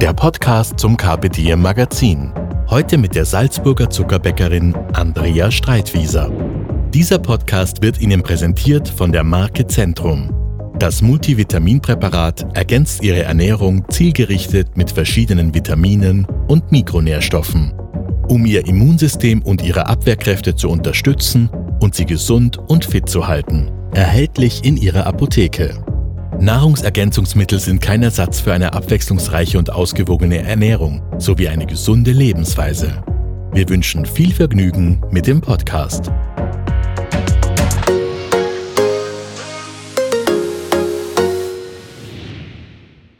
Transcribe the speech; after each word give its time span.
der 0.00 0.12
Podcast 0.12 0.78
zum 0.78 0.96
Carpe 0.96 1.28
Diem 1.28 1.60
Magazin. 1.60 2.32
Heute 2.70 2.96
mit 2.98 3.16
der 3.16 3.24
Salzburger 3.24 3.90
Zuckerbäckerin 3.90 4.72
Andrea 4.92 5.50
Streitwieser. 5.50 6.30
Dieser 6.94 7.18
Podcast 7.18 7.82
wird 7.82 8.00
Ihnen 8.00 8.22
präsentiert 8.22 8.88
von 8.88 9.10
der 9.10 9.24
Marke 9.24 9.66
Zentrum. 9.66 10.30
Das 10.78 11.02
Multivitaminpräparat 11.02 12.46
ergänzt 12.56 13.02
Ihre 13.02 13.24
Ernährung 13.24 13.84
zielgerichtet 13.90 14.76
mit 14.76 14.92
verschiedenen 14.92 15.52
Vitaminen 15.52 16.28
und 16.46 16.70
Mikronährstoffen, 16.70 17.72
um 18.28 18.46
Ihr 18.46 18.68
Immunsystem 18.68 19.42
und 19.42 19.62
Ihre 19.62 19.88
Abwehrkräfte 19.88 20.54
zu 20.54 20.68
unterstützen 20.70 21.50
und 21.80 21.96
Sie 21.96 22.06
gesund 22.06 22.56
und 22.56 22.84
fit 22.84 23.08
zu 23.08 23.26
halten. 23.26 23.72
Erhältlich 23.94 24.64
in 24.64 24.76
Ihrer 24.76 25.06
Apotheke. 25.06 25.87
Nahrungsergänzungsmittel 26.40 27.58
sind 27.58 27.82
kein 27.82 28.02
Ersatz 28.02 28.38
für 28.40 28.52
eine 28.52 28.72
abwechslungsreiche 28.72 29.58
und 29.58 29.72
ausgewogene 29.72 30.38
Ernährung 30.38 31.02
sowie 31.18 31.48
eine 31.48 31.66
gesunde 31.66 32.12
Lebensweise. 32.12 33.02
Wir 33.52 33.68
wünschen 33.68 34.06
viel 34.06 34.32
Vergnügen 34.32 35.02
mit 35.10 35.26
dem 35.26 35.40
Podcast. 35.40 36.12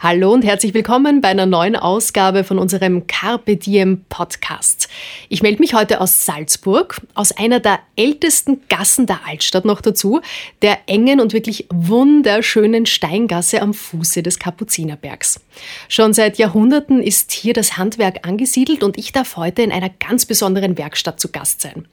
Hallo 0.00 0.32
und 0.32 0.44
herzlich 0.44 0.74
willkommen 0.74 1.20
bei 1.20 1.26
einer 1.26 1.44
neuen 1.44 1.74
Ausgabe 1.74 2.44
von 2.44 2.60
unserem 2.60 3.08
Carpe 3.08 3.56
Diem 3.56 4.04
Podcast. 4.08 4.88
Ich 5.28 5.42
melde 5.42 5.58
mich 5.58 5.74
heute 5.74 6.00
aus 6.00 6.24
Salzburg, 6.24 7.00
aus 7.14 7.32
einer 7.32 7.58
der 7.58 7.80
ältesten 7.96 8.60
Gassen 8.68 9.06
der 9.06 9.26
Altstadt 9.26 9.64
noch 9.64 9.80
dazu, 9.80 10.20
der 10.62 10.78
engen 10.86 11.18
und 11.18 11.32
wirklich 11.32 11.66
wunderschönen 11.70 12.86
Steingasse 12.86 13.60
am 13.60 13.74
Fuße 13.74 14.22
des 14.22 14.38
Kapuzinerbergs. 14.38 15.40
Schon 15.88 16.12
seit 16.12 16.38
Jahrhunderten 16.38 17.02
ist 17.02 17.32
hier 17.32 17.52
das 17.52 17.76
Handwerk 17.76 18.24
angesiedelt 18.24 18.84
und 18.84 18.98
ich 18.98 19.10
darf 19.10 19.36
heute 19.36 19.62
in 19.62 19.72
einer 19.72 19.90
ganz 19.90 20.26
besonderen 20.26 20.78
Werkstatt 20.78 21.18
zu 21.18 21.32
Gast 21.32 21.60
sein. 21.60 21.88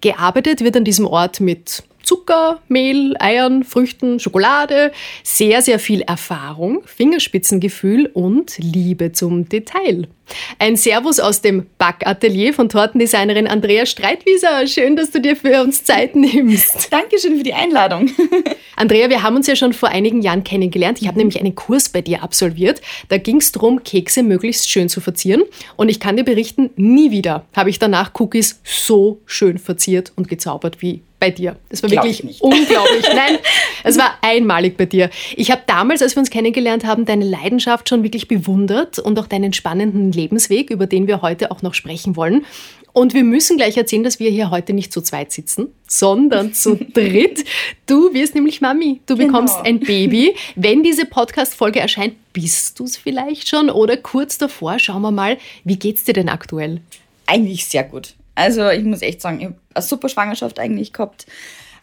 Gearbeitet 0.00 0.62
wird 0.62 0.78
an 0.78 0.84
diesem 0.84 1.06
Ort 1.06 1.40
mit 1.40 1.82
Zucker, 2.10 2.60
Mehl, 2.66 3.14
Eiern, 3.20 3.62
Früchten, 3.62 4.18
Schokolade, 4.18 4.90
sehr, 5.22 5.62
sehr 5.62 5.78
viel 5.78 6.00
Erfahrung, 6.00 6.82
Fingerspitzengefühl 6.84 8.06
und 8.12 8.58
Liebe 8.58 9.12
zum 9.12 9.48
Detail. 9.48 10.08
Ein 10.58 10.74
Servus 10.74 11.20
aus 11.20 11.40
dem 11.40 11.66
Backatelier 11.78 12.52
von 12.52 12.68
Tortendesignerin 12.68 13.46
Andrea 13.46 13.86
Streitwieser. 13.86 14.66
Schön, 14.66 14.96
dass 14.96 15.12
du 15.12 15.20
dir 15.20 15.36
für 15.36 15.62
uns 15.62 15.84
Zeit 15.84 16.16
nimmst. 16.16 16.88
Dankeschön 16.90 17.36
für 17.36 17.44
die 17.44 17.54
Einladung. 17.54 18.10
Andrea, 18.76 19.08
wir 19.08 19.22
haben 19.22 19.36
uns 19.36 19.46
ja 19.46 19.54
schon 19.54 19.72
vor 19.72 19.90
einigen 19.90 20.20
Jahren 20.20 20.42
kennengelernt. 20.42 21.00
Ich 21.00 21.06
habe 21.06 21.18
nämlich 21.18 21.38
einen 21.38 21.54
Kurs 21.54 21.90
bei 21.90 22.02
dir 22.02 22.24
absolviert. 22.24 22.80
Da 23.08 23.18
ging 23.18 23.36
es 23.36 23.52
darum, 23.52 23.84
Kekse 23.84 24.24
möglichst 24.24 24.68
schön 24.68 24.88
zu 24.88 25.00
verzieren. 25.00 25.42
Und 25.76 25.88
ich 25.88 26.00
kann 26.00 26.16
dir 26.16 26.24
berichten, 26.24 26.70
nie 26.74 27.12
wieder 27.12 27.46
habe 27.54 27.70
ich 27.70 27.78
danach 27.78 28.10
Cookies 28.18 28.60
so 28.64 29.20
schön 29.26 29.58
verziert 29.58 30.12
und 30.16 30.26
gezaubert 30.26 30.82
wie 30.82 31.02
bei 31.20 31.30
dir. 31.30 31.56
Das 31.68 31.82
war 31.82 31.90
Glaub 31.90 32.04
wirklich 32.04 32.40
unglaublich. 32.42 33.04
Nein, 33.14 33.38
es 33.84 33.96
war 33.98 34.14
einmalig 34.22 34.76
bei 34.76 34.86
dir. 34.86 35.10
Ich 35.36 35.50
habe 35.50 35.62
damals, 35.66 36.02
als 36.02 36.16
wir 36.16 36.20
uns 36.20 36.30
kennengelernt 36.30 36.84
haben, 36.84 37.04
deine 37.04 37.24
Leidenschaft 37.26 37.88
schon 37.88 38.02
wirklich 38.02 38.26
bewundert 38.26 38.98
und 38.98 39.18
auch 39.18 39.26
deinen 39.28 39.52
spannenden 39.52 40.10
Lebensweg, 40.10 40.70
über 40.70 40.86
den 40.86 41.06
wir 41.06 41.22
heute 41.22 41.50
auch 41.52 41.62
noch 41.62 41.74
sprechen 41.74 42.16
wollen. 42.16 42.44
Und 42.92 43.14
wir 43.14 43.22
müssen 43.22 43.56
gleich 43.56 43.76
erzählen, 43.76 44.02
dass 44.02 44.18
wir 44.18 44.30
hier 44.30 44.50
heute 44.50 44.72
nicht 44.72 44.92
zu 44.92 45.00
zweit 45.00 45.30
sitzen, 45.30 45.68
sondern 45.86 46.52
zu 46.54 46.74
dritt. 46.76 47.44
Du 47.86 48.12
wirst 48.14 48.34
nämlich 48.34 48.60
Mami. 48.60 49.00
Du 49.06 49.16
bekommst 49.16 49.54
Genau. 49.58 49.68
ein 49.68 49.78
Baby. 49.78 50.34
Wenn 50.56 50.82
diese 50.82 51.06
Podcast-Folge 51.06 51.78
erscheint, 51.78 52.14
bist 52.32 52.80
du 52.80 52.84
es 52.84 52.96
vielleicht 52.96 53.48
schon 53.48 53.70
oder 53.70 53.96
kurz 53.96 54.38
davor. 54.38 54.80
Schauen 54.80 55.02
wir 55.02 55.12
mal, 55.12 55.38
wie 55.62 55.76
geht's 55.76 56.02
dir 56.02 56.14
denn 56.14 56.28
aktuell? 56.28 56.80
Eigentlich 57.26 57.66
sehr 57.66 57.84
gut. 57.84 58.14
Also 58.34 58.68
ich 58.70 58.84
muss 58.84 59.02
echt 59.02 59.20
sagen, 59.20 59.40
ich 59.40 59.46
habe 59.46 59.56
eine 59.74 59.82
super 59.82 60.08
Schwangerschaft 60.08 60.58
eigentlich 60.58 60.92
gehabt. 60.92 61.26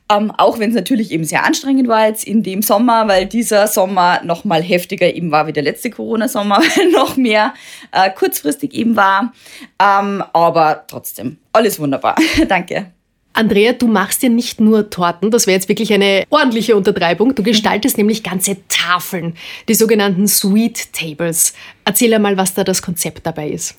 Ähm, 0.09 0.31
auch 0.37 0.57
wenn 0.57 0.69
es 0.69 0.75
natürlich 0.75 1.11
eben 1.11 1.25
sehr 1.25 1.43
anstrengend 1.43 1.89
war 1.89 2.07
jetzt 2.07 2.23
in 2.23 2.41
dem 2.41 2.61
Sommer, 2.61 3.09
weil 3.09 3.25
dieser 3.25 3.67
Sommer 3.67 4.21
noch 4.23 4.45
mal 4.45 4.63
heftiger 4.63 5.13
eben 5.13 5.31
war 5.31 5.47
wie 5.47 5.53
der 5.53 5.63
letzte 5.63 5.89
Corona-Sommer, 5.89 6.57
weil 6.75 6.91
noch 6.91 7.17
mehr 7.17 7.53
äh, 7.91 8.09
kurzfristig 8.09 8.73
eben 8.73 8.95
war. 8.95 9.33
Ähm, 9.79 10.23
aber 10.31 10.85
trotzdem, 10.87 11.37
alles 11.51 11.79
wunderbar. 11.79 12.15
Danke. 12.47 12.91
Andrea, 13.33 13.73
du 13.73 13.87
machst 13.87 14.23
ja 14.23 14.29
nicht 14.29 14.59
nur 14.59 14.89
Torten, 14.89 15.29
das 15.29 15.45
wäre 15.45 15.55
jetzt 15.55 15.69
wirklich 15.69 15.93
eine 15.93 16.23
ordentliche 16.31 16.75
Untertreibung. 16.75 17.35
Du 17.35 17.43
gestaltest 17.43 17.97
nämlich 17.97 18.23
ganze 18.23 18.57
Tafeln, 18.67 19.35
die 19.67 19.75
sogenannten 19.75 20.27
Sweet 20.27 20.91
Tables. 20.91 21.53
Erzähl 21.85 22.13
einmal, 22.15 22.35
was 22.37 22.55
da 22.55 22.63
das 22.63 22.81
Konzept 22.81 23.27
dabei 23.27 23.49
ist. 23.49 23.75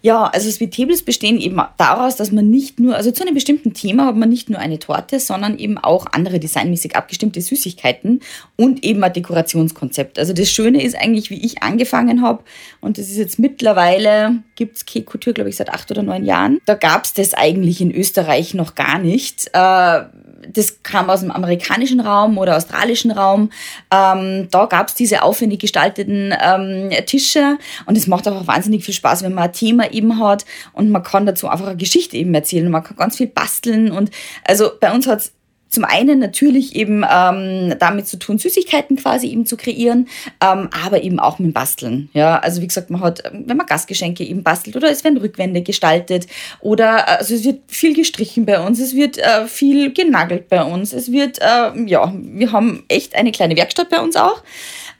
Ja, 0.00 0.26
also 0.26 0.48
Sweet 0.48 0.74
Tables 0.74 1.02
bestehen 1.02 1.40
eben 1.40 1.60
daraus, 1.76 2.14
dass 2.14 2.30
man 2.30 2.48
nicht 2.48 2.78
nur, 2.78 2.94
also 2.94 3.10
zu 3.10 3.24
einem 3.24 3.34
bestimmten 3.34 3.74
Thema 3.74 4.06
hat 4.06 4.16
man 4.16 4.28
nicht 4.28 4.48
nur 4.48 4.60
eine 4.60 4.78
Torte, 4.78 5.18
sondern 5.18 5.58
eben 5.58 5.76
auch 5.76 6.06
andere 6.12 6.38
designmäßig 6.38 6.94
abgestimmte 6.94 7.40
Süßigkeiten 7.40 8.20
und 8.56 8.84
eben 8.84 9.02
ein 9.02 9.12
Dekorationskonzept. 9.12 10.18
Also 10.20 10.32
das 10.32 10.50
Schöne 10.50 10.84
ist 10.84 10.96
eigentlich, 10.96 11.30
wie 11.30 11.44
ich 11.44 11.64
angefangen 11.64 12.22
habe, 12.22 12.44
und 12.80 12.96
das 12.98 13.08
ist 13.08 13.16
jetzt 13.16 13.40
mittlerweile, 13.40 14.42
gibt's 14.54 14.86
Cake 14.86 15.04
Couture, 15.04 15.34
glaube 15.34 15.50
ich, 15.50 15.56
seit 15.56 15.70
acht 15.70 15.90
oder 15.90 16.04
neun 16.04 16.24
Jahren. 16.24 16.60
Da 16.64 16.74
gab's 16.74 17.12
das 17.12 17.34
eigentlich 17.34 17.80
in 17.80 17.92
Österreich 17.92 18.54
noch 18.54 18.76
gar 18.76 19.00
nicht. 19.00 19.50
Äh, 19.52 20.04
das 20.52 20.82
kam 20.82 21.10
aus 21.10 21.20
dem 21.20 21.30
amerikanischen 21.30 22.00
Raum 22.00 22.38
oder 22.38 22.56
australischen 22.56 23.10
Raum. 23.10 23.50
Ähm, 23.92 24.48
da 24.50 24.66
gab's 24.66 24.94
diese 24.94 25.22
aufwendig 25.22 25.60
gestalteten 25.60 26.34
ähm, 26.40 26.90
Tische 27.06 27.58
und 27.86 27.96
es 27.96 28.06
macht 28.06 28.26
auch 28.28 28.46
wahnsinnig 28.46 28.84
viel 28.84 28.94
Spaß, 28.94 29.22
wenn 29.22 29.34
man 29.34 29.44
ein 29.44 29.52
Thema 29.52 29.92
eben 29.92 30.18
hat 30.18 30.44
und 30.72 30.90
man 30.90 31.02
kann 31.02 31.26
dazu 31.26 31.48
einfach 31.48 31.66
eine 31.66 31.76
Geschichte 31.76 32.16
eben 32.16 32.34
erzählen 32.34 32.66
und 32.66 32.72
man 32.72 32.84
kann 32.84 32.96
ganz 32.96 33.16
viel 33.16 33.28
basteln 33.28 33.90
und 33.90 34.10
also 34.44 34.70
bei 34.80 34.92
uns 34.92 35.06
hat's 35.06 35.32
zum 35.68 35.84
einen 35.84 36.18
natürlich 36.18 36.74
eben 36.76 37.04
ähm, 37.10 37.74
damit 37.78 38.06
zu 38.06 38.18
tun, 38.18 38.38
Süßigkeiten 38.38 38.96
quasi 38.96 39.28
eben 39.28 39.46
zu 39.46 39.56
kreieren, 39.56 40.08
ähm, 40.40 40.68
aber 40.84 41.02
eben 41.02 41.18
auch 41.18 41.38
mit 41.38 41.50
dem 41.50 41.52
Basteln. 41.52 42.08
Ja, 42.12 42.38
also 42.38 42.62
wie 42.62 42.66
gesagt, 42.66 42.90
man 42.90 43.00
hat, 43.00 43.22
wenn 43.32 43.56
man 43.56 43.66
Gastgeschenke 43.66 44.24
eben 44.24 44.42
bastelt 44.42 44.76
oder 44.76 44.90
es 44.90 45.04
werden 45.04 45.18
Rückwände 45.18 45.62
gestaltet 45.62 46.26
oder 46.60 46.98
äh, 46.98 47.18
also 47.18 47.34
es 47.34 47.44
wird 47.44 47.60
viel 47.68 47.94
gestrichen 47.94 48.46
bei 48.46 48.60
uns, 48.60 48.80
es 48.80 48.94
wird 48.94 49.18
äh, 49.18 49.46
viel 49.46 49.92
genagelt 49.92 50.48
bei 50.48 50.62
uns, 50.62 50.92
es 50.92 51.12
wird, 51.12 51.38
äh, 51.40 51.70
ja, 51.86 52.12
wir 52.14 52.52
haben 52.52 52.84
echt 52.88 53.14
eine 53.14 53.32
kleine 53.32 53.56
Werkstatt 53.56 53.90
bei 53.90 54.00
uns 54.00 54.16
auch. 54.16 54.42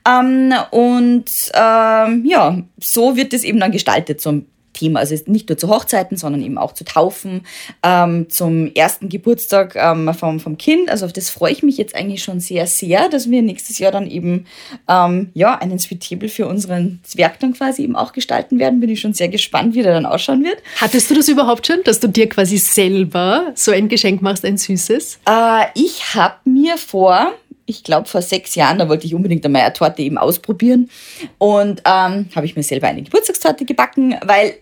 Ähm, 0.07 0.53
und 0.71 1.25
ähm, 1.53 2.25
ja, 2.25 2.61
so 2.79 3.15
wird 3.15 3.33
es 3.33 3.43
eben 3.43 3.59
dann 3.59 3.71
gestaltet 3.71 4.21
zum 4.21 4.45
Thema. 4.79 4.99
Also 4.99 5.15
nicht 5.25 5.49
nur 5.49 5.57
zu 5.57 5.69
Hochzeiten, 5.69 6.17
sondern 6.17 6.41
eben 6.41 6.57
auch 6.57 6.73
zu 6.73 6.83
Taufen, 6.83 7.41
ähm, 7.83 8.29
zum 8.29 8.73
ersten 8.73 9.09
Geburtstag 9.09 9.75
ähm, 9.75 10.13
vom, 10.13 10.39
vom 10.39 10.57
Kind. 10.57 10.89
Also 10.89 11.05
auf 11.05 11.13
das 11.13 11.29
freue 11.29 11.51
ich 11.51 11.63
mich 11.63 11.77
jetzt 11.77 11.95
eigentlich 11.95 12.23
schon 12.23 12.39
sehr, 12.39 12.65
sehr, 12.67 13.09
dass 13.09 13.29
wir 13.29 13.41
nächstes 13.41 13.79
Jahr 13.79 13.91
dann 13.91 14.09
eben 14.09 14.45
ähm, 14.87 15.29
ja, 15.33 15.57
einen 15.57 15.79
Sweet 15.79 16.07
Table 16.07 16.29
für 16.29 16.47
unseren 16.47 16.99
Zwerg 17.03 17.39
dann 17.39 17.53
quasi 17.53 17.83
eben 17.83 17.95
auch 17.95 18.13
gestalten 18.13 18.59
werden. 18.59 18.79
Bin 18.79 18.89
ich 18.89 19.01
schon 19.01 19.13
sehr 19.13 19.29
gespannt, 19.29 19.75
wie 19.75 19.83
der 19.83 19.93
dann 19.93 20.05
ausschauen 20.05 20.43
wird. 20.43 20.57
Hattest 20.77 21.09
du 21.09 21.15
das 21.15 21.27
überhaupt 21.27 21.67
schon, 21.67 21.83
dass 21.83 21.99
du 21.99 22.07
dir 22.07 22.29
quasi 22.29 22.57
selber 22.57 23.51
so 23.55 23.71
ein 23.71 23.89
Geschenk 23.89 24.21
machst, 24.21 24.45
ein 24.45 24.57
süßes? 24.57 25.19
Äh, 25.27 25.65
ich 25.75 26.15
habe 26.15 26.35
mir 26.45 26.77
vor, 26.77 27.33
ich 27.69 27.83
glaube 27.83 28.07
vor 28.07 28.21
sechs 28.21 28.55
Jahren, 28.55 28.79
da 28.79 28.89
wollte 28.89 29.05
ich 29.05 29.15
unbedingt 29.15 29.45
einmal 29.45 29.61
eine 29.61 29.73
Torte 29.73 30.01
eben 30.01 30.17
ausprobieren. 30.17 30.89
Und 31.37 31.81
ähm, 31.85 32.29
habe 32.35 32.45
ich 32.45 32.55
mir 32.55 32.63
selber 32.63 32.87
eine 32.87 33.03
Geburtstagstorte 33.03 33.65
gebacken, 33.65 34.15
weil 34.25 34.55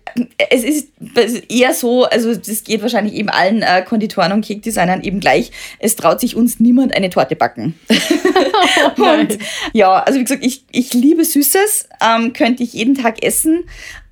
es 0.50 0.63
ist 0.63 0.89
es 1.15 1.33
ist 1.33 1.51
eher 1.51 1.74
so, 1.74 2.06
also 2.06 2.36
das 2.36 2.63
geht 2.63 2.81
wahrscheinlich 2.81 3.13
eben 3.13 3.30
allen 3.30 3.62
äh, 3.62 3.83
Konditoren 3.83 4.31
und 4.31 4.45
Cake-Designern 4.45 5.01
eben 5.01 5.19
gleich, 5.19 5.51
es 5.80 5.95
traut 5.95 6.19
sich 6.19 6.36
uns 6.36 6.59
niemand 6.59 6.95
eine 6.95 7.09
Torte 7.09 7.36
backen. 7.36 7.80
und 8.98 9.38
ja, 9.74 9.94
also 10.04 10.19
wie 10.19 10.24
gesagt, 10.24 10.45
ich, 10.45 10.63
ich 10.71 10.94
liebe 10.94 11.24
Süßes, 11.24 11.89
ähm, 12.01 12.33
könnte 12.33 12.63
ich 12.63 12.74
jeden 12.74 12.95
Tag 12.95 13.24
essen. 13.24 13.65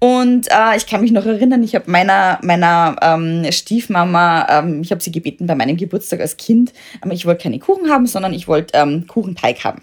Und 0.06 0.52
äh, 0.52 0.78
ich 0.78 0.86
kann 0.86 1.02
mich 1.02 1.12
noch 1.12 1.26
erinnern, 1.26 1.64
ich 1.64 1.74
habe 1.74 1.90
meiner, 1.90 2.38
meiner 2.44 2.96
ähm, 3.02 3.52
Stiefmama, 3.52 4.46
ähm, 4.52 4.82
ich 4.84 4.92
habe 4.92 5.02
sie 5.02 5.12
gebeten 5.12 5.48
bei 5.48 5.56
meinem 5.56 5.78
Geburtstag 5.78 6.20
als 6.20 6.38
Kind, 6.38 6.74
aber 7.02 7.14
ich 7.14 7.26
wollte 7.26 7.42
keine 7.42 7.58
Kuchen 7.58 7.90
haben, 7.90 8.06
sondern 8.06 8.32
ich 8.32 8.48
wollte 8.48 8.78
ähm, 8.78 9.08
Kuchenteig 9.08 9.64
haben. 9.64 9.82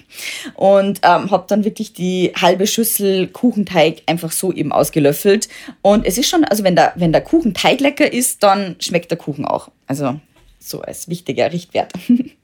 Und 0.55 1.01
ähm, 1.03 1.33
habe 1.33 1.47
dann 1.49 1.65
wirklich 1.65 1.93
die 1.93 2.33
halbe 2.41 2.69
Schüssel 2.69 3.27
Kuchenteig 3.27 4.03
einfach 4.07 4.31
so 4.31 4.53
eben 4.53 4.71
ausgelöffelt. 4.71 5.49
Und 5.83 6.07
es 6.07 6.19
ist 6.19 6.29
schon, 6.29 6.45
also 6.45 6.63
wenn 6.63 6.77
der, 6.77 6.93
wenn 6.95 7.11
der 7.11 7.23
Kuchen 7.23 7.53
lecker 7.81 8.13
ist, 8.13 8.45
dann 8.45 8.77
schmeckt 8.79 9.11
der 9.11 9.19
Kuchen 9.19 9.45
auch. 9.45 9.73
Also 9.89 10.21
so 10.69 10.81
als 10.81 11.09
wichtiger 11.09 11.53
Richtwert. 11.53 11.93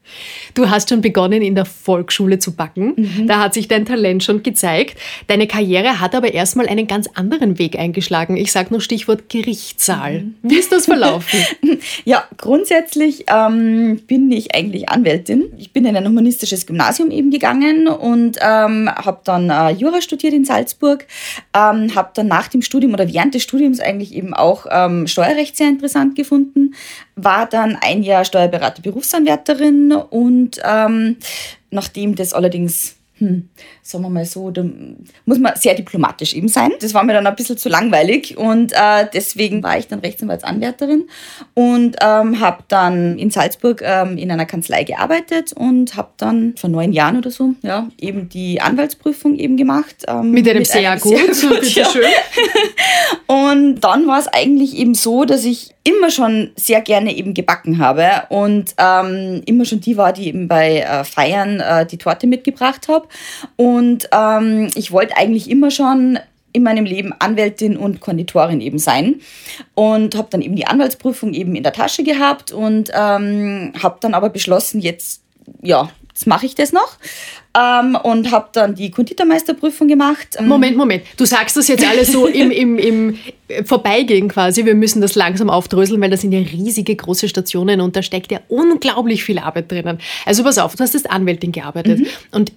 Du 0.55 0.70
hast 0.70 0.88
schon 0.88 1.00
begonnen, 1.00 1.43
in 1.43 1.55
der 1.55 1.65
Volksschule 1.65 2.38
zu 2.38 2.55
backen. 2.55 2.94
Mhm. 2.97 3.26
Da 3.26 3.41
hat 3.41 3.55
sich 3.55 3.69
dein 3.69 3.85
Talent 3.85 4.25
schon 4.25 4.43
gezeigt. 4.43 4.99
Deine 5.26 5.47
Karriere 5.47 6.00
hat 6.00 6.15
aber 6.15 6.32
erstmal 6.32 6.67
einen 6.67 6.87
ganz 6.87 7.09
anderen 7.15 7.59
Weg 7.59 7.79
eingeschlagen. 7.79 8.37
Ich 8.37 8.53
sage 8.53 8.69
nur 8.70 8.81
Stichwort 8.81 9.29
Gerichtssaal. 9.29 10.20
Mhm. 10.20 10.35
Wie 10.43 10.56
ist 10.56 10.73
das 10.73 10.87
verlaufen? 10.87 11.41
ja, 12.05 12.25
grundsätzlich 12.37 13.26
ähm, 13.29 14.00
bin 14.06 14.32
ich 14.32 14.55
eigentlich 14.55 14.88
Anwältin. 14.88 15.53
Ich 15.59 15.73
bin 15.73 15.85
in 15.85 15.97
ein 15.97 16.06
humanistisches 16.06 16.67
Gymnasium 16.67 17.11
eben 17.11 17.31
gegangen 17.31 17.87
und 17.87 18.38
ähm, 18.41 18.88
habe 18.88 19.20
dann 19.25 19.50
äh, 19.50 19.70
Jura 19.70 20.00
studiert 20.00 20.32
in 20.32 20.44
Salzburg. 20.44 21.06
Ähm, 21.55 21.94
habe 21.94 22.11
dann 22.15 22.26
nach 22.26 22.49
dem 22.49 22.62
Studium 22.62 22.94
oder 22.94 23.12
während 23.12 23.35
des 23.35 23.43
Studiums 23.43 23.81
eigentlich 23.81 24.15
eben 24.15 24.35
auch 24.35 24.67
ähm, 24.70 25.06
Steuerrecht 25.06 25.56
sehr 25.56 25.69
interessant 25.69 26.17
gefunden. 26.17 26.75
War 27.15 27.47
dann 27.47 27.76
ein 27.81 28.03
Jahr 28.03 28.07
Steuerberater 28.25 28.82
Berufsanwärterin 28.82 29.93
und 29.93 30.60
ähm, 30.64 31.16
nachdem 31.70 32.14
das 32.14 32.32
allerdings 32.32 32.96
hm, 33.19 33.49
sagen 33.88 34.05
wir 34.05 34.11
mal 34.11 34.26
so, 34.26 34.50
da 34.50 34.62
muss 35.25 35.38
man 35.38 35.55
sehr 35.56 35.75
diplomatisch 35.75 36.35
eben 36.35 36.49
sein. 36.49 36.73
Das 36.81 36.93
war 36.93 37.05
mir 37.05 37.14
dann 37.14 37.26
ein 37.26 37.35
bisschen 37.35 37.56
zu 37.56 37.70
langweilig 37.70 38.37
und 38.37 38.73
äh, 38.73 39.06
deswegen 39.12 39.62
war 39.62 39.79
ich 39.79 39.88
dann 39.88 40.00
Rechtsanwaltsanwärterin 40.00 41.08
und 41.55 41.96
ähm, 42.02 42.38
habe 42.38 42.64
dann 42.69 43.19
in 43.19 43.31
Salzburg 43.31 43.81
ähm, 43.82 44.19
in 44.19 44.31
einer 44.31 44.44
Kanzlei 44.44 44.85
gearbeitet 44.85 45.55
und 45.55 45.96
habe 45.96 46.11
dann 46.19 46.55
vor 46.58 46.69
neun 46.69 46.93
Jahren 46.93 47.17
oder 47.17 47.31
so 47.31 47.55
ja, 47.62 47.88
eben 47.99 48.29
die 48.29 48.61
Anwaltsprüfung 48.61 49.37
eben 49.37 49.56
gemacht. 49.56 50.05
Ähm, 50.06 50.32
mit 50.32 50.46
einem 50.46 50.58
mit 50.58 50.67
sehr 50.67 50.91
einem 50.91 51.00
gut, 51.00 51.34
sehr 51.34 51.49
gut 51.49 51.64
ja. 51.75 51.87
schön. 51.87 52.05
und 53.26 53.81
dann 53.81 54.06
war 54.06 54.19
es 54.19 54.29
eigentlich 54.29 54.76
eben 54.76 54.94
so, 54.94 55.25
dass 55.25 55.44
ich 55.44 55.75
immer 55.88 56.11
schon 56.11 56.50
sehr 56.56 56.82
gerne 56.82 57.17
eben 57.17 57.32
gebacken 57.32 57.79
habe 57.79 58.25
und 58.29 58.75
ähm, 58.76 59.43
immer 59.46 59.64
schon 59.64 59.81
die 59.81 59.96
war, 59.96 60.12
die 60.12 60.29
eben 60.29 60.46
bei 60.46 60.81
äh, 60.81 61.05
Feiern 61.05 61.61
äh, 61.61 61.87
die 61.87 61.96
Torte 61.96 62.26
mitgebracht 62.26 62.88
habe. 62.88 63.08
Und 63.56 63.77
ähm, 64.12 64.70
ich 64.75 64.92
wollte 64.92 65.16
eigentlich 65.16 65.50
immer 65.50 65.70
schon 65.70 66.19
in 66.52 66.62
meinem 66.62 66.84
Leben 66.84 67.12
Anwältin 67.19 67.76
und 67.76 68.00
Konditorin 68.00 68.60
eben 68.60 68.78
sein 68.78 69.16
und 69.75 70.16
habe 70.16 70.28
dann 70.30 70.42
eben 70.42 70.56
die 70.56 70.66
Anwaltsprüfung 70.66 71.34
eben 71.34 71.54
in 71.54 71.62
der 71.62 71.72
Tasche 71.72 72.02
gehabt 72.02 72.52
und 72.52 72.90
ähm, 72.94 73.72
habe 73.82 73.98
dann 74.00 74.14
aber 74.14 74.30
beschlossen, 74.30 74.80
jetzt 74.80 75.22
ja, 75.62 75.90
jetzt 76.08 76.26
mache 76.26 76.46
ich 76.46 76.54
das 76.54 76.72
noch 76.72 76.96
ähm, 77.56 77.96
und 78.02 78.32
habe 78.32 78.48
dann 78.52 78.75
die 78.75 78.90
Konditormeisterprüfung 78.90 79.88
gemacht. 79.88 80.36
Ähm, 80.38 80.48
Moment, 80.48 80.76
Moment. 80.76 81.04
Du 81.16 81.24
sagst 81.24 81.56
das 81.56 81.69
jetzt 81.69 81.86
alles 81.86 82.12
so 82.12 82.26
im, 82.26 82.50
im, 82.50 82.78
im 82.78 83.19
Vorbeigehen 83.64 84.28
quasi. 84.28 84.64
Wir 84.64 84.74
müssen 84.74 85.00
das 85.00 85.14
langsam 85.14 85.48
aufdröseln, 85.48 86.00
weil 86.00 86.10
das 86.10 86.22
sind 86.22 86.32
ja 86.32 86.40
riesige 86.40 86.96
große 86.96 87.28
Stationen 87.28 87.81
und 87.81 87.94
da 87.94 88.02
steckt 88.02 88.32
ja 88.32 88.40
unglaublich 88.48 89.22
viel 89.22 89.38
Arbeit 89.38 89.70
drinnen. 89.70 89.98
Also 90.26 90.42
pass 90.42 90.58
auf, 90.58 90.74
du 90.74 90.82
hast 90.82 90.94
als 90.94 91.06
Anwältin 91.06 91.52
gearbeitet 91.52 92.00
mhm. 92.00 92.06
und 92.32 92.52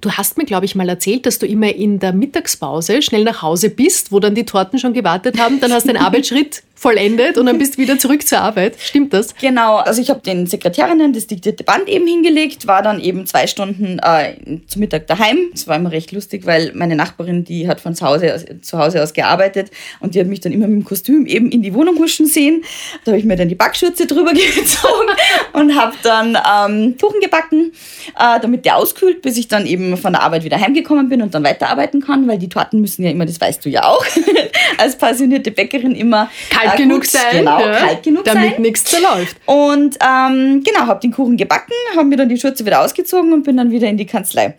Du 0.00 0.10
hast 0.10 0.36
mir, 0.36 0.44
glaube 0.44 0.66
ich, 0.66 0.74
mal 0.74 0.88
erzählt, 0.88 1.24
dass 1.24 1.38
du 1.38 1.46
immer 1.46 1.74
in 1.74 1.98
der 1.98 2.12
Mittagspause 2.12 3.00
schnell 3.00 3.24
nach 3.24 3.40
Hause 3.40 3.70
bist, 3.70 4.12
wo 4.12 4.20
dann 4.20 4.34
die 4.34 4.44
Torten 4.44 4.78
schon 4.78 4.92
gewartet 4.92 5.38
haben. 5.38 5.60
Dann 5.60 5.72
hast 5.72 5.84
du 5.84 5.92
den 5.92 5.96
Arbeitsschritt 6.02 6.62
vollendet 6.76 7.38
und 7.38 7.46
dann 7.46 7.56
bist 7.58 7.74
du 7.74 7.78
wieder 7.78 7.98
zurück 7.98 8.26
zur 8.28 8.38
Arbeit. 8.38 8.76
Stimmt 8.78 9.14
das? 9.14 9.34
Genau. 9.40 9.76
Also 9.76 10.02
ich 10.02 10.10
habe 10.10 10.20
den 10.20 10.46
Sekretärinnen 10.46 11.14
das 11.14 11.26
diktierte 11.26 11.64
Band 11.64 11.88
eben 11.88 12.06
hingelegt, 12.06 12.66
war 12.66 12.82
dann 12.82 13.00
eben 13.00 13.26
zwei 13.26 13.46
Stunden 13.46 13.98
äh, 14.00 14.34
zum 14.66 14.80
Mittag 14.80 15.06
daheim. 15.06 15.38
Das 15.52 15.66
war 15.66 15.76
immer 15.76 15.90
recht 15.90 16.12
lustig, 16.12 16.44
weil 16.44 16.72
meine 16.74 16.94
Nachbarin, 16.94 17.44
die 17.44 17.66
hat 17.66 17.80
von 17.80 17.94
zu 17.94 18.04
Hause, 18.04 18.34
aus, 18.34 18.44
zu 18.60 18.78
Hause 18.78 19.02
aus 19.02 19.14
gearbeitet 19.14 19.70
und 20.00 20.14
die 20.14 20.20
hat 20.20 20.26
mich 20.26 20.40
dann 20.40 20.52
immer 20.52 20.68
mit 20.68 20.82
dem 20.82 20.84
Kostüm 20.84 21.24
eben 21.24 21.50
in 21.50 21.62
die 21.62 21.72
Wohnung 21.72 21.96
huschen 21.98 22.26
sehen. 22.26 22.62
Da 23.04 23.12
habe 23.12 23.18
ich 23.18 23.24
mir 23.24 23.36
dann 23.36 23.48
die 23.48 23.54
Backschürze 23.54 24.06
drüber 24.06 24.32
gezogen 24.34 25.08
und 25.54 25.74
habe 25.74 25.96
dann 26.02 26.36
ähm, 26.36 26.96
Kuchen 27.00 27.20
gebacken, 27.20 27.72
äh, 28.18 28.38
damit 28.38 28.66
der 28.66 28.76
auskühlt, 28.76 29.22
bis 29.22 29.38
ich 29.38 29.48
dann 29.48 29.66
eben 29.66 29.95
von 29.96 30.12
der 30.12 30.22
Arbeit 30.22 30.44
wieder 30.44 30.60
heimgekommen 30.60 31.08
bin 31.08 31.22
und 31.22 31.34
dann 31.34 31.44
weiterarbeiten 31.44 32.00
kann, 32.00 32.26
weil 32.28 32.38
die 32.38 32.48
Torten 32.48 32.80
müssen 32.80 33.04
ja 33.04 33.10
immer, 33.10 33.26
das 33.26 33.40
weißt 33.40 33.64
du 33.64 33.68
ja 33.68 33.84
auch, 33.84 34.04
als 34.78 34.96
passionierte 34.96 35.50
Bäckerin 35.50 35.94
immer 35.94 36.30
Kalt 36.50 36.66
kalt 36.66 36.76
genug 36.78 37.04
sein. 37.04 37.22
Genau, 37.32 37.60
ja, 37.60 37.72
kalt 37.72 38.02
genug 38.02 38.24
damit 38.24 38.58
nichts 38.58 38.84
zerläuft. 38.84 39.36
Und 39.46 39.96
ähm, 40.00 40.62
genau, 40.64 40.86
habe 40.86 41.00
den 41.00 41.12
Kuchen 41.12 41.36
gebacken, 41.36 41.72
habe 41.94 42.06
mir 42.06 42.16
dann 42.16 42.28
die 42.28 42.38
Schürze 42.38 42.64
wieder 42.64 42.82
ausgezogen 42.82 43.32
und 43.32 43.44
bin 43.44 43.56
dann 43.56 43.70
wieder 43.70 43.88
in 43.88 43.96
die 43.96 44.06
Kanzlei. 44.06 44.54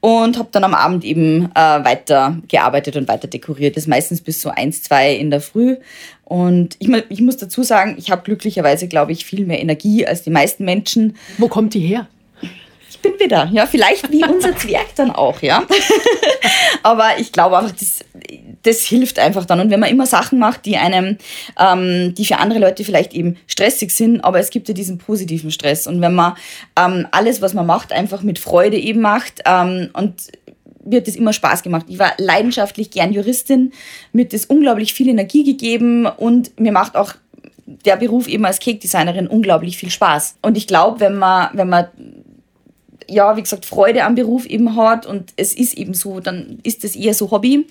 Und 0.00 0.38
habe 0.38 0.48
dann 0.52 0.64
am 0.64 0.74
Abend 0.74 1.04
eben 1.04 1.50
äh, 1.54 1.58
weiter 1.58 2.36
gearbeitet 2.48 2.96
und 2.96 3.08
weiter 3.08 3.28
dekoriert. 3.28 3.76
Das 3.76 3.86
meistens 3.86 4.20
bis 4.20 4.40
so 4.40 4.50
eins, 4.50 4.82
zwei 4.82 5.14
in 5.14 5.30
der 5.30 5.40
Früh. 5.40 5.76
Und 6.24 6.76
ich, 6.78 6.88
ich 7.08 7.20
muss 7.20 7.38
dazu 7.38 7.64
sagen, 7.64 7.96
ich 7.98 8.12
habe 8.12 8.22
glücklicherweise, 8.22 8.86
glaube 8.86 9.10
ich, 9.10 9.24
viel 9.24 9.46
mehr 9.46 9.60
Energie 9.60 10.06
als 10.06 10.22
die 10.22 10.30
meisten 10.30 10.64
Menschen. 10.64 11.16
Wo 11.38 11.48
kommt 11.48 11.74
die 11.74 11.80
her? 11.80 12.06
Ich 13.02 13.10
bin 13.10 13.18
wieder, 13.18 13.48
ja, 13.50 13.66
vielleicht 13.66 14.12
wie 14.12 14.22
unser 14.24 14.54
Zwerg 14.56 14.94
dann 14.96 15.10
auch, 15.10 15.40
ja. 15.40 15.62
Aber 16.82 17.18
ich 17.18 17.32
glaube 17.32 17.56
einfach, 17.56 17.72
das, 17.72 18.00
das 18.62 18.80
hilft 18.82 19.18
einfach 19.18 19.46
dann. 19.46 19.60
Und 19.60 19.70
wenn 19.70 19.80
man 19.80 19.88
immer 19.88 20.04
Sachen 20.04 20.38
macht, 20.38 20.66
die 20.66 20.76
einem, 20.76 21.16
ähm, 21.58 22.14
die 22.14 22.26
für 22.26 22.38
andere 22.38 22.58
Leute 22.58 22.84
vielleicht 22.84 23.14
eben 23.14 23.38
stressig 23.46 23.90
sind, 23.90 24.22
aber 24.22 24.38
es 24.38 24.50
gibt 24.50 24.68
ja 24.68 24.74
diesen 24.74 24.98
positiven 24.98 25.50
Stress. 25.50 25.86
Und 25.86 26.02
wenn 26.02 26.14
man 26.14 26.34
ähm, 26.78 27.08
alles, 27.10 27.40
was 27.40 27.54
man 27.54 27.64
macht, 27.64 27.90
einfach 27.92 28.22
mit 28.22 28.38
Freude 28.38 28.76
eben 28.76 29.00
macht 29.00 29.40
ähm, 29.46 29.88
und 29.94 30.28
wird 30.84 31.08
es 31.08 31.16
immer 31.16 31.32
Spaß 31.32 31.62
gemacht. 31.62 31.86
Ich 31.88 31.98
war 31.98 32.12
leidenschaftlich 32.18 32.90
gern 32.90 33.12
Juristin, 33.12 33.72
mir 34.12 34.24
hat 34.24 34.32
das 34.32 34.44
unglaublich 34.44 34.92
viel 34.92 35.08
Energie 35.08 35.44
gegeben 35.44 36.04
und 36.06 36.58
mir 36.60 36.72
macht 36.72 36.96
auch 36.96 37.14
der 37.66 37.96
Beruf 37.96 38.26
eben 38.26 38.44
als 38.44 38.58
Cake-Designerin 38.58 39.26
unglaublich 39.26 39.76
viel 39.78 39.90
Spaß. 39.90 40.36
Und 40.42 40.56
ich 40.56 40.66
glaube, 40.66 41.00
wenn 41.00 41.16
man, 41.16 41.50
wenn 41.52 41.68
man 41.68 41.88
ja, 43.10 43.36
wie 43.36 43.42
gesagt, 43.42 43.66
Freude 43.66 44.04
am 44.04 44.14
Beruf 44.14 44.46
eben 44.46 44.76
hat 44.76 45.06
und 45.06 45.32
es 45.36 45.54
ist 45.54 45.74
eben 45.74 45.94
so, 45.94 46.20
dann 46.20 46.58
ist 46.62 46.84
das 46.84 46.96
eher 46.96 47.14
so 47.14 47.30
Hobby 47.30 47.66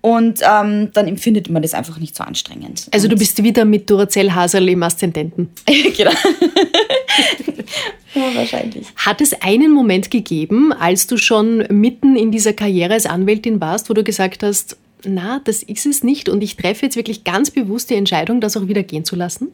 und 0.00 0.40
ähm, 0.42 0.90
dann 0.92 1.08
empfindet 1.08 1.50
man 1.50 1.62
das 1.62 1.74
einfach 1.74 1.98
nicht 1.98 2.16
so 2.16 2.24
anstrengend. 2.24 2.86
Also 2.92 3.08
du 3.08 3.16
bist 3.16 3.42
wieder 3.42 3.64
mit 3.64 3.90
Duracell 3.90 4.30
Hasel 4.32 4.68
im 4.68 4.82
Aszendenten. 4.82 5.50
genau. 5.96 6.12
ja, 8.14 8.34
wahrscheinlich. 8.34 8.86
Hat 8.96 9.20
es 9.20 9.34
einen 9.42 9.72
Moment 9.72 10.10
gegeben, 10.10 10.72
als 10.72 11.06
du 11.06 11.16
schon 11.16 11.66
mitten 11.68 12.16
in 12.16 12.30
dieser 12.30 12.52
Karriere 12.52 12.94
als 12.94 13.06
Anwältin 13.06 13.60
warst, 13.60 13.90
wo 13.90 13.94
du 13.94 14.04
gesagt 14.04 14.42
hast, 14.42 14.76
na, 15.04 15.40
das 15.44 15.62
ist 15.62 15.86
es 15.86 16.02
nicht 16.02 16.28
und 16.28 16.42
ich 16.42 16.56
treffe 16.56 16.86
jetzt 16.86 16.96
wirklich 16.96 17.24
ganz 17.24 17.50
bewusst 17.50 17.90
die 17.90 17.94
Entscheidung, 17.94 18.40
das 18.40 18.56
auch 18.56 18.68
wieder 18.68 18.82
gehen 18.82 19.04
zu 19.04 19.16
lassen? 19.16 19.52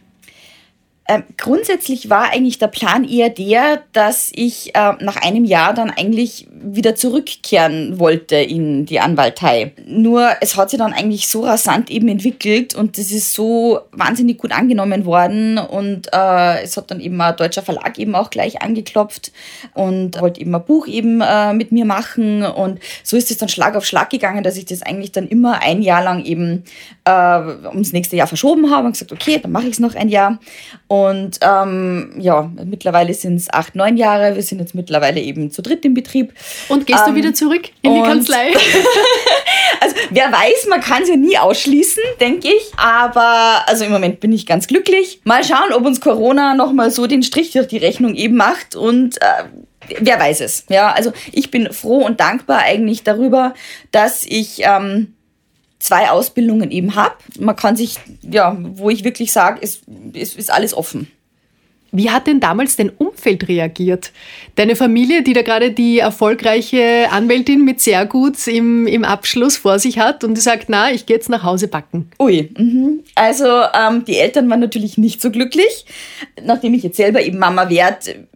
Ähm, 1.11 1.25
grundsätzlich 1.37 2.09
war 2.09 2.31
eigentlich 2.31 2.59
der 2.59 2.69
Plan 2.69 3.03
eher 3.03 3.31
der, 3.31 3.83
dass 3.93 4.31
ich 4.33 4.77
äh, 4.77 4.93
nach 5.01 5.17
einem 5.17 5.45
Jahr 5.45 5.75
dann 5.75 5.91
eigentlich 5.91 6.47
wieder 6.63 6.95
zurückkehren 6.95 7.99
wollte 7.99 8.37
in 8.37 8.87
die 8.87 9.01
Anwaltei. 9.01 9.73
Nur 9.87 10.31
es 10.41 10.57
hat 10.57 10.71
sich 10.71 10.79
dann 10.79 10.93
eigentlich 10.93 11.29
so 11.29 11.45
rasant 11.45 11.91
eben 11.91 12.09
entwickelt 12.09 12.75
und 12.75 12.99
das 12.99 13.11
ist 13.11 13.33
so 13.33 13.81
wahnsinnig 13.93 14.39
gut 14.39 14.53
angenommen 14.53 15.05
worden 15.05 15.59
und 15.59 16.09
äh, 16.13 16.63
es 16.63 16.77
hat 16.77 16.91
dann 16.91 17.01
eben 17.01 17.21
ein 17.21 17.37
deutscher 17.37 17.63
Verlag 17.63 17.99
eben 17.99 18.15
auch 18.15 18.31
gleich 18.31 18.63
angeklopft 18.63 19.33
und 19.75 20.21
wollte 20.21 20.41
eben 20.41 20.55
ein 20.55 20.65
Buch 20.65 20.87
eben 20.87 21.21
äh, 21.21 21.53
mit 21.55 21.73
mir 21.73 21.85
machen 21.85 22.43
und 22.43 22.79
so 23.03 23.17
ist 23.17 23.31
es 23.31 23.39
dann 23.39 23.49
Schlag 23.49 23.75
auf 23.75 23.87
Schlag 23.87 24.11
gegangen, 24.11 24.45
dass 24.45 24.57
ich 24.57 24.67
das 24.67 24.83
eigentlich 24.83 25.13
dann 25.13 25.29
immer 25.29 25.63
ein 25.63 25.83
Jahr 25.83 26.03
lang 26.03 26.25
eben 26.25 26.65
äh, 27.05 27.41
ums 27.69 27.93
nächste 27.93 28.17
Jahr 28.17 28.27
verschoben 28.27 28.71
habe 28.71 28.87
und 28.87 28.93
gesagt, 28.93 29.13
okay, 29.13 29.39
dann 29.43 29.53
mache 29.53 29.67
ich 29.67 29.73
es 29.73 29.81
noch 29.81 29.95
ein 29.95 30.09
Jahr 30.09 30.39
und 30.89 31.39
ähm, 31.41 32.13
ja, 32.19 32.51
mittlerweile 32.65 33.15
sind 33.15 33.37
es 33.37 33.53
acht, 33.53 33.75
neun 33.75 33.97
Jahre. 33.97 34.35
Wir 34.35 34.43
sind 34.43 34.59
jetzt 34.59 34.75
mittlerweile 34.75 35.21
eben 35.21 35.51
zu 35.51 35.63
dritt 35.63 35.85
im 35.85 35.95
Betrieb. 35.95 36.33
Und 36.69 36.87
gehst 36.87 37.03
ähm, 37.07 37.15
du 37.15 37.19
wieder 37.19 37.35
zurück 37.35 37.69
in 37.83 37.95
die 37.95 38.03
Kanzlei? 38.03 38.49
also 39.81 39.97
wer 40.11 40.31
weiß, 40.33 40.67
man 40.69 40.81
kann 40.81 41.03
es 41.03 41.09
ja 41.09 41.17
nie 41.17 41.37
ausschließen, 41.39 42.03
denke 42.21 42.49
ich. 42.49 42.73
Aber 42.77 43.63
also 43.67 43.85
im 43.85 43.93
Moment 43.93 44.21
bin 44.21 44.33
ich 44.33 44.47
ganz 44.47 44.67
glücklich. 44.67 45.21
Mal 45.25 45.45
schauen, 45.45 45.73
ob 45.73 45.85
uns 45.85 46.01
Corona 46.01 46.55
nochmal 46.55 46.91
so 46.91 47.07
den 47.07 47.23
Strich 47.23 47.53
durch 47.53 47.69
die 47.69 47.79
Rechnung 47.79 48.15
eben 48.15 48.37
macht. 48.37 48.77
Und 48.77 49.21
äh, 49.23 49.45
wer 50.01 50.19
weiß 50.19 50.41
es. 50.41 50.65
Ja, 50.69 50.93
also 50.93 51.13
ich 51.33 51.51
bin 51.51 51.73
froh 51.73 52.05
und 52.05 52.21
dankbar 52.21 52.61
eigentlich 52.61 53.03
darüber, 53.03 53.55
dass 53.93 54.25
ich 54.25 54.61
ähm, 54.61 55.15
zwei 55.79 56.11
Ausbildungen 56.11 56.71
eben 56.71 56.95
habe. 56.95 57.17
Man 57.39 57.57
kann 57.57 57.77
sich, 57.77 57.99
ja, 58.23 58.57
wo 58.59 58.91
ich 58.91 59.05
wirklich 59.05 59.33
sage, 59.33 59.61
es, 59.63 59.81
es 60.15 60.35
ist 60.35 60.53
alles 60.53 60.75
offen. 60.75 61.11
Wie 61.93 62.11
hat 62.11 62.27
denn 62.27 62.41
damals 62.41 62.77
dein 62.77 62.91
Umfeld 62.91 63.49
reagiert? 63.49 64.13
Deine 64.55 64.77
Familie, 64.77 65.23
die 65.23 65.33
da 65.33 65.43
gerade 65.43 65.73
die 65.73 65.99
erfolgreiche 65.99 67.09
Anwältin 67.11 67.65
mit 67.65 67.81
sehr 67.81 68.07
gut 68.07 68.47
im, 68.47 68.87
im 68.87 69.05
Abschluss 69.05 69.57
vor 69.57 69.79
sich 69.79 69.99
hat 69.99 70.23
und 70.23 70.35
die 70.35 70.41
sagt, 70.41 70.69
na, 70.69 70.93
ich 70.93 71.07
gehe 71.07 71.17
jetzt 71.17 71.29
nach 71.29 71.43
Hause 71.43 71.69
backen. 71.69 72.11
Ui, 72.19 72.51
mhm. 72.57 73.01
also 73.15 73.47
ähm, 73.75 74.05
die 74.05 74.17
Eltern 74.17 74.49
waren 74.51 74.61
natürlich 74.61 74.99
nicht 74.99 75.21
so 75.21 75.31
glücklich. 75.31 75.85
Nachdem 76.45 76.75
ich 76.75 76.83
jetzt 76.83 76.97
selber 76.97 77.23
eben 77.23 77.39
Mama 77.39 77.69
werde, 77.69 78.27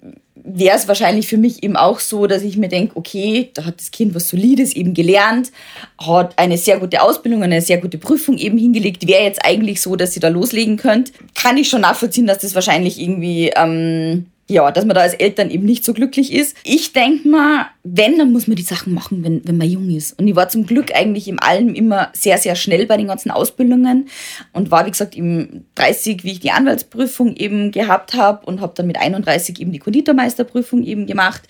wäre 0.57 0.77
es 0.77 0.87
wahrscheinlich 0.87 1.27
für 1.27 1.37
mich 1.37 1.63
eben 1.63 1.77
auch 1.77 1.99
so, 1.99 2.27
dass 2.27 2.43
ich 2.43 2.57
mir 2.57 2.69
denke, 2.69 2.97
okay, 2.97 3.51
da 3.55 3.65
hat 3.65 3.81
das 3.81 3.91
Kind 3.91 4.15
was 4.15 4.29
Solides 4.29 4.75
eben 4.75 4.95
gelernt, 4.95 5.51
hat 5.99 6.39
eine 6.39 6.57
sehr 6.57 6.79
gute 6.79 7.03
Ausbildung, 7.03 7.43
eine 7.43 7.61
sehr 7.61 7.79
gute 7.79 7.99
Prüfung 7.99 8.39
eben 8.39 8.57
hingelegt, 8.57 9.07
wäre 9.09 9.25
jetzt 9.25 9.45
eigentlich 9.45 9.81
so, 9.81 9.97
dass 9.97 10.13
sie 10.13 10.21
da 10.21 10.29
loslegen 10.29 10.77
könnt. 10.77 11.13
Kann 11.35 11.57
ich 11.57 11.69
schon 11.69 11.81
nachvollziehen, 11.81 12.27
dass 12.27 12.39
das 12.39 12.55
wahrscheinlich 12.55 13.01
irgendwie 13.01 13.51
ähm, 13.57 14.27
ja, 14.47 14.71
dass 14.71 14.85
man 14.85 14.95
da 14.95 15.03
als 15.03 15.15
Eltern 15.15 15.51
eben 15.51 15.65
nicht 15.65 15.85
so 15.85 15.95
glücklich 15.95 16.33
ist. 16.33 16.57
Ich 16.65 16.93
denke 16.93 17.29
mal, 17.29 17.67
wenn, 17.87 18.17
dann 18.17 18.33
muss 18.33 18.47
man 18.47 18.57
die 18.57 18.63
Sachen 18.63 18.95
machen, 18.95 19.23
wenn, 19.23 19.47
wenn 19.47 19.59
man 19.59 19.69
jung 19.69 19.91
ist. 19.91 20.19
Und 20.19 20.27
ich 20.27 20.35
war 20.35 20.49
zum 20.49 20.65
Glück 20.65 20.95
eigentlich 20.95 21.29
im 21.29 21.39
allem 21.39 21.75
immer 21.75 22.09
sehr, 22.15 22.39
sehr 22.39 22.57
schnell 22.57 22.87
bei 22.87 22.97
den 22.97 23.09
ganzen 23.09 23.31
Ausbildungen 23.31 24.09
und 24.55 24.71
war, 24.71 24.87
wie 24.87 24.91
gesagt, 24.91 25.15
im 25.15 25.67
30, 25.75 26.25
wie 26.25 26.33
ich 26.33 26.41
die 26.41 26.51
Anwaltsprüfung 26.51 27.37
eben 27.37 27.73
gehabt 27.73 28.15
habe 28.15 28.47
und 28.47 28.63
habe 28.63 28.73
dann 28.75 28.87
mit 28.87 28.97
31 28.99 29.61
eben 29.61 29.71
die 29.71 29.81
Konditormeisterprüfung 29.81 30.83
eben 30.83 31.05
gemacht. 31.05 31.43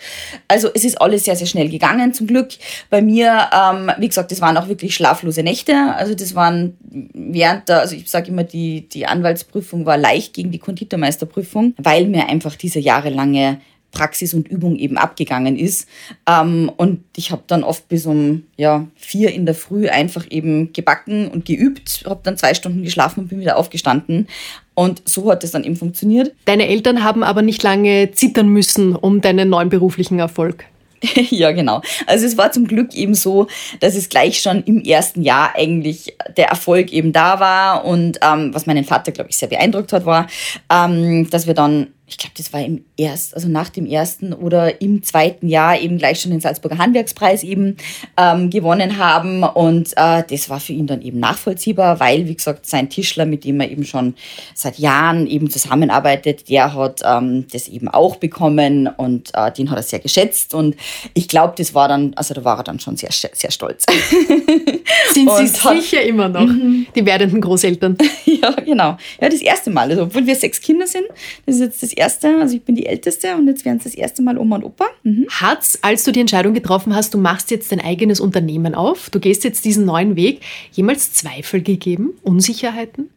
Also 0.49 0.69
es 0.75 0.85
ist 0.85 1.00
alles 1.00 1.25
sehr, 1.25 1.37
sehr 1.37 1.47
schnell 1.47 1.69
gegangen, 1.69 2.12
zum 2.12 2.26
Glück. 2.26 2.49
Bei 2.91 3.00
mir, 3.00 3.49
ähm, 3.53 3.93
wie 3.99 4.09
gesagt, 4.09 4.33
das 4.33 4.41
waren 4.41 4.57
auch 4.57 4.67
wirklich 4.67 4.93
schlaflose 4.97 5.45
Nächte. 5.45 5.95
Also 5.95 6.17
das 6.17 6.35
waren 6.35 6.76
während 7.12 7.69
der, 7.69 7.79
also 7.79 7.95
ich 7.95 8.11
sage 8.11 8.33
immer, 8.33 8.43
die, 8.43 8.88
die 8.88 9.07
Anwaltsprüfung 9.07 9.87
war 9.87 9.97
leicht 9.97 10.35
gegen 10.35 10.50
die 10.50 10.59
Konditormeisterprüfung, 10.59 11.75
weil 11.79 12.09
mir 12.09 12.29
einfach 12.29 12.57
diese 12.57 12.81
jahrelange 12.81 13.61
Praxis 13.95 14.35
und 14.35 14.49
Übung 14.49 14.77
eben 14.77 14.99
abgegangen 14.99 15.57
ist. 15.57 15.89
Ähm, 16.29 16.71
und 16.77 17.05
ich 17.17 17.31
habe 17.31 17.43
dann 17.47 17.65
oft 17.65 17.89
bis 17.89 18.05
um 18.05 18.45
ja, 18.57 18.87
vier 18.97 19.33
in 19.33 19.47
der 19.47 19.55
Früh 19.55 19.89
einfach 19.89 20.27
eben 20.31 20.73
gebacken 20.73 21.29
und 21.29 21.47
geübt, 21.47 22.05
habe 22.07 22.21
dann 22.23 22.37
zwei 22.37 22.53
Stunden 22.53 22.83
geschlafen 22.83 23.21
und 23.21 23.29
bin 23.29 23.41
wieder 23.41 23.57
aufgestanden. 23.57 24.29
Und 24.75 25.03
so 25.09 25.31
hat 25.31 25.45
es 25.45 25.53
dann 25.53 25.65
eben 25.65 25.77
funktioniert. 25.77 26.35
Deine 26.45 26.69
Eltern 26.69 27.05
haben 27.05 27.23
aber 27.23 27.43
nicht 27.43 27.63
lange 27.63 28.11
zittern 28.11 28.49
müssen 28.49 28.97
um 28.97 29.21
deinen 29.21 29.49
neuen 29.49 29.69
beruflichen 29.69 30.19
Erfolg. 30.19 30.67
ja, 31.31 31.53
genau. 31.53 31.83
Also 32.07 32.27
es 32.27 32.37
war 32.37 32.53
zum 32.53 32.67
Glück 32.67 32.95
eben 32.95 33.15
so, 33.15 33.47
dass 33.81 33.95
es 33.95 34.09
gleich 34.09 34.41
schon 34.41 34.63
im 34.65 34.81
ersten 34.81 35.23
Jahr 35.23 35.55
eigentlich 35.55 36.17
der 36.37 36.49
Erfolg 36.49 36.93
eben 36.93 37.13
da 37.13 37.41
war. 37.41 37.85
Und 37.85 38.19
ähm, 38.23 38.55
was 38.55 38.67
meinen 38.67 38.85
Vater, 38.85 39.13
glaube 39.13 39.31
ich, 39.31 39.37
sehr 39.37 39.49
beeindruckt 39.49 39.93
hat, 39.93 40.07
war, 40.07 40.27
ähm, 40.71 41.29
dass 41.31 41.47
wir 41.47 41.55
dann 41.55 41.89
ich 42.07 42.19
glaube, 42.19 42.35
das 42.37 42.53
war 42.53 42.63
im 42.63 42.85
ersten, 42.99 43.35
also 43.35 43.49
nach 43.49 43.71
dem 43.71 43.87
ersten 43.87 44.35
oder 44.35 44.83
im 44.83 45.03
zweiten 45.03 45.49
Jahr 45.49 45.81
eben 45.81 45.97
gleich 45.97 46.21
schon 46.21 46.33
den 46.33 46.41
Salzburger 46.41 46.77
Handwerkspreis 46.77 47.43
eben 47.43 47.79
ähm, 48.19 48.51
gewonnen 48.51 48.99
haben. 48.99 49.43
Und 49.43 49.93
äh, 49.97 50.23
das 50.29 50.51
war 50.51 50.61
für 50.61 50.75
ihn 50.75 50.87
dann 50.87 51.01
eben 51.01 51.19
nachvollziehbar, 51.19 52.01
weil, 52.01 52.29
wie 52.29 52.35
gesagt, 52.35 52.67
sein 52.67 52.91
Tischler, 52.91 53.25
mit 53.25 53.45
dem 53.45 53.59
er 53.59 53.71
eben 53.71 53.87
schon 53.87 54.15
seit 54.55 54.79
Jahren 54.79 55.27
eben 55.27 55.49
zusammenarbeitet, 55.49 56.51
der 56.51 56.75
hat 56.75 57.01
ähm, 57.05 57.47
das 57.51 57.69
eben 57.69 57.89
auch 57.89 58.17
bekommen 58.17 58.87
und 58.87 59.31
äh, 59.33 59.51
den 59.51 59.71
hat 59.71 59.79
er 59.79 59.83
sehr 59.83 60.01
geschätzt. 60.01 60.53
Und 60.53 60.77
ich 61.15 61.27
glaube, 61.27 61.55
das 61.57 61.75
war 61.75 61.89
dann, 61.89 62.13
also 62.17 62.35
da 62.35 62.45
war 62.45 62.59
er 62.59 62.65
dann 62.65 62.81
schon 62.81 62.99
sehr, 62.99 63.11
sehr 63.13 63.51
stolz. 63.51 63.87
Sind 65.13 65.31
Sie 65.31 65.47
sicher 65.47 66.03
immer 66.03 66.29
noch, 66.29 66.47
mhm. 66.47 66.87
die 66.95 67.07
werdenden 67.07 67.41
Großeltern? 67.41 67.97
ja, 68.27 68.51
genau. 68.51 68.99
Ja, 69.21 69.29
das 69.31 69.41
erste 69.41 69.71
Mal. 69.71 69.89
Also, 69.91 70.03
obwohl 70.03 70.27
wir 70.27 70.37
sechs 70.37 70.61
Kinder 70.61 70.87
sind, 70.87 71.07
das 71.47 71.57
ist 71.57 71.61
jetzt 71.63 71.83
das 71.83 71.95
erste, 71.95 71.95
also 72.41 72.57
ich 72.57 72.63
bin 72.63 72.75
die 72.75 72.87
Älteste 72.87 73.35
und 73.37 73.47
jetzt 73.47 73.65
werden 73.65 73.79
es 73.79 73.85
das 73.85 73.95
erste 73.95 74.23
Mal 74.23 74.39
Oma 74.39 74.57
und 74.57 74.65
Opa. 74.65 74.87
Mhm. 75.03 75.27
Hat's, 75.29 75.79
als 75.83 76.05
du 76.05 76.13
die 76.13 76.21
Entscheidung 76.21 76.55
getroffen 76.55 76.95
hast, 76.95 77.15
du 77.15 77.19
machst 77.19 77.51
jetzt 77.51 77.73
dein 77.73 77.81
eigenes 77.81 78.21
Unternehmen 78.21 78.75
auf, 78.75 79.11
du 79.11 79.21
gehst 79.21 79.45
jetzt 79.45 79.65
diesen 79.65 79.85
neuen 79.85 80.17
Weg, 80.17 80.41
jemals 80.73 81.13
Zweifel 81.13 81.63
gegeben, 81.63 82.11
Unsicherheiten? 82.23 83.11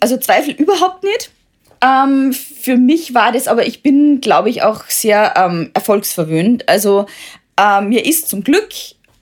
Also 0.00 0.16
Zweifel 0.16 0.54
überhaupt 0.54 1.04
nicht. 1.04 1.30
Ähm, 1.82 2.32
für 2.32 2.76
mich 2.76 3.14
war 3.14 3.32
das, 3.32 3.48
aber 3.48 3.66
ich 3.66 3.82
bin, 3.82 4.20
glaube 4.20 4.50
ich, 4.50 4.62
auch 4.62 4.84
sehr 4.88 5.34
ähm, 5.36 5.70
erfolgsverwöhnt. 5.72 6.68
Also 6.68 7.06
ähm, 7.58 7.88
mir 7.88 8.04
ist 8.04 8.28
zum 8.28 8.44
Glück 8.44 8.68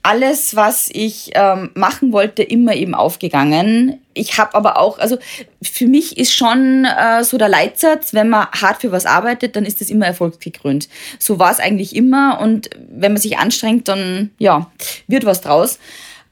alles, 0.01 0.55
was 0.55 0.89
ich 0.91 1.31
ähm, 1.33 1.71
machen 1.75 2.11
wollte, 2.11 2.41
immer 2.41 2.73
eben 2.73 2.95
aufgegangen. 2.95 3.99
Ich 4.13 4.37
habe 4.37 4.55
aber 4.55 4.77
auch, 4.77 4.97
also 4.97 5.17
für 5.61 5.87
mich 5.87 6.17
ist 6.17 6.33
schon 6.33 6.85
äh, 6.85 7.23
so 7.23 7.37
der 7.37 7.49
Leitsatz, 7.49 8.13
wenn 8.13 8.29
man 8.29 8.47
hart 8.47 8.81
für 8.81 8.91
was 8.91 9.05
arbeitet, 9.05 9.55
dann 9.55 9.65
ist 9.65 9.81
das 9.81 9.89
immer 9.89 10.05
erfolgsgekrönt. 10.05 10.87
So 11.19 11.37
war 11.37 11.51
es 11.51 11.59
eigentlich 11.59 11.95
immer 11.95 12.39
und 12.41 12.69
wenn 12.89 13.13
man 13.13 13.21
sich 13.21 13.37
anstrengt, 13.37 13.87
dann 13.87 14.31
ja, 14.37 14.71
wird 15.07 15.25
was 15.25 15.41
draus. 15.41 15.79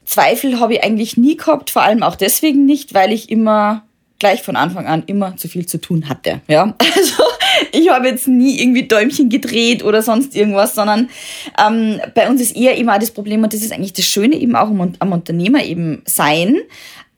Zweifel 0.06 0.58
habe 0.58 0.74
ich 0.74 0.84
eigentlich 0.84 1.18
nie 1.18 1.36
gehabt, 1.36 1.70
vor 1.70 1.82
allem 1.82 2.02
auch 2.02 2.16
deswegen 2.16 2.64
nicht, 2.64 2.94
weil 2.94 3.12
ich 3.12 3.30
immer 3.30 3.84
gleich 4.18 4.42
von 4.42 4.56
Anfang 4.56 4.86
an 4.86 5.04
immer 5.06 5.36
zu 5.36 5.48
viel 5.48 5.66
zu 5.66 5.78
tun 5.78 6.08
hatte. 6.08 6.40
Ja, 6.48 6.74
also 6.96 7.22
ich 7.72 7.90
habe 7.90 8.08
jetzt 8.08 8.28
nie 8.28 8.60
irgendwie 8.60 8.86
Däumchen 8.86 9.28
gedreht 9.28 9.84
oder 9.84 10.02
sonst 10.02 10.34
irgendwas, 10.34 10.74
sondern 10.74 11.08
ähm, 11.58 12.00
bei 12.14 12.28
uns 12.28 12.40
ist 12.40 12.56
eher 12.56 12.76
immer 12.76 12.98
das 12.98 13.10
Problem 13.10 13.42
und 13.42 13.52
das 13.52 13.62
ist 13.62 13.72
eigentlich 13.72 13.92
das 13.92 14.04
Schöne 14.04 14.36
eben 14.36 14.56
auch 14.56 14.68
am, 14.68 14.92
am 14.98 15.12
Unternehmer 15.12 15.62
eben 15.64 16.02
sein, 16.06 16.56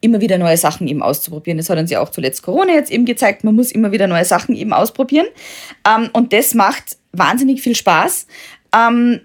immer 0.00 0.20
wieder 0.20 0.38
neue 0.38 0.56
Sachen 0.56 0.88
eben 0.88 1.02
auszuprobieren. 1.02 1.58
Das 1.58 1.68
hat 1.68 1.78
uns 1.78 1.90
ja 1.90 2.00
auch 2.00 2.10
zuletzt 2.10 2.42
Corona 2.42 2.72
jetzt 2.72 2.90
eben 2.90 3.04
gezeigt, 3.04 3.44
man 3.44 3.54
muss 3.54 3.72
immer 3.72 3.92
wieder 3.92 4.06
neue 4.06 4.24
Sachen 4.24 4.56
eben 4.56 4.72
ausprobieren 4.72 5.26
ähm, 5.88 6.10
und 6.12 6.32
das 6.32 6.54
macht 6.54 6.96
wahnsinnig 7.12 7.62
viel 7.62 7.74
Spaß. 7.74 8.26
Ähm, 8.74 9.20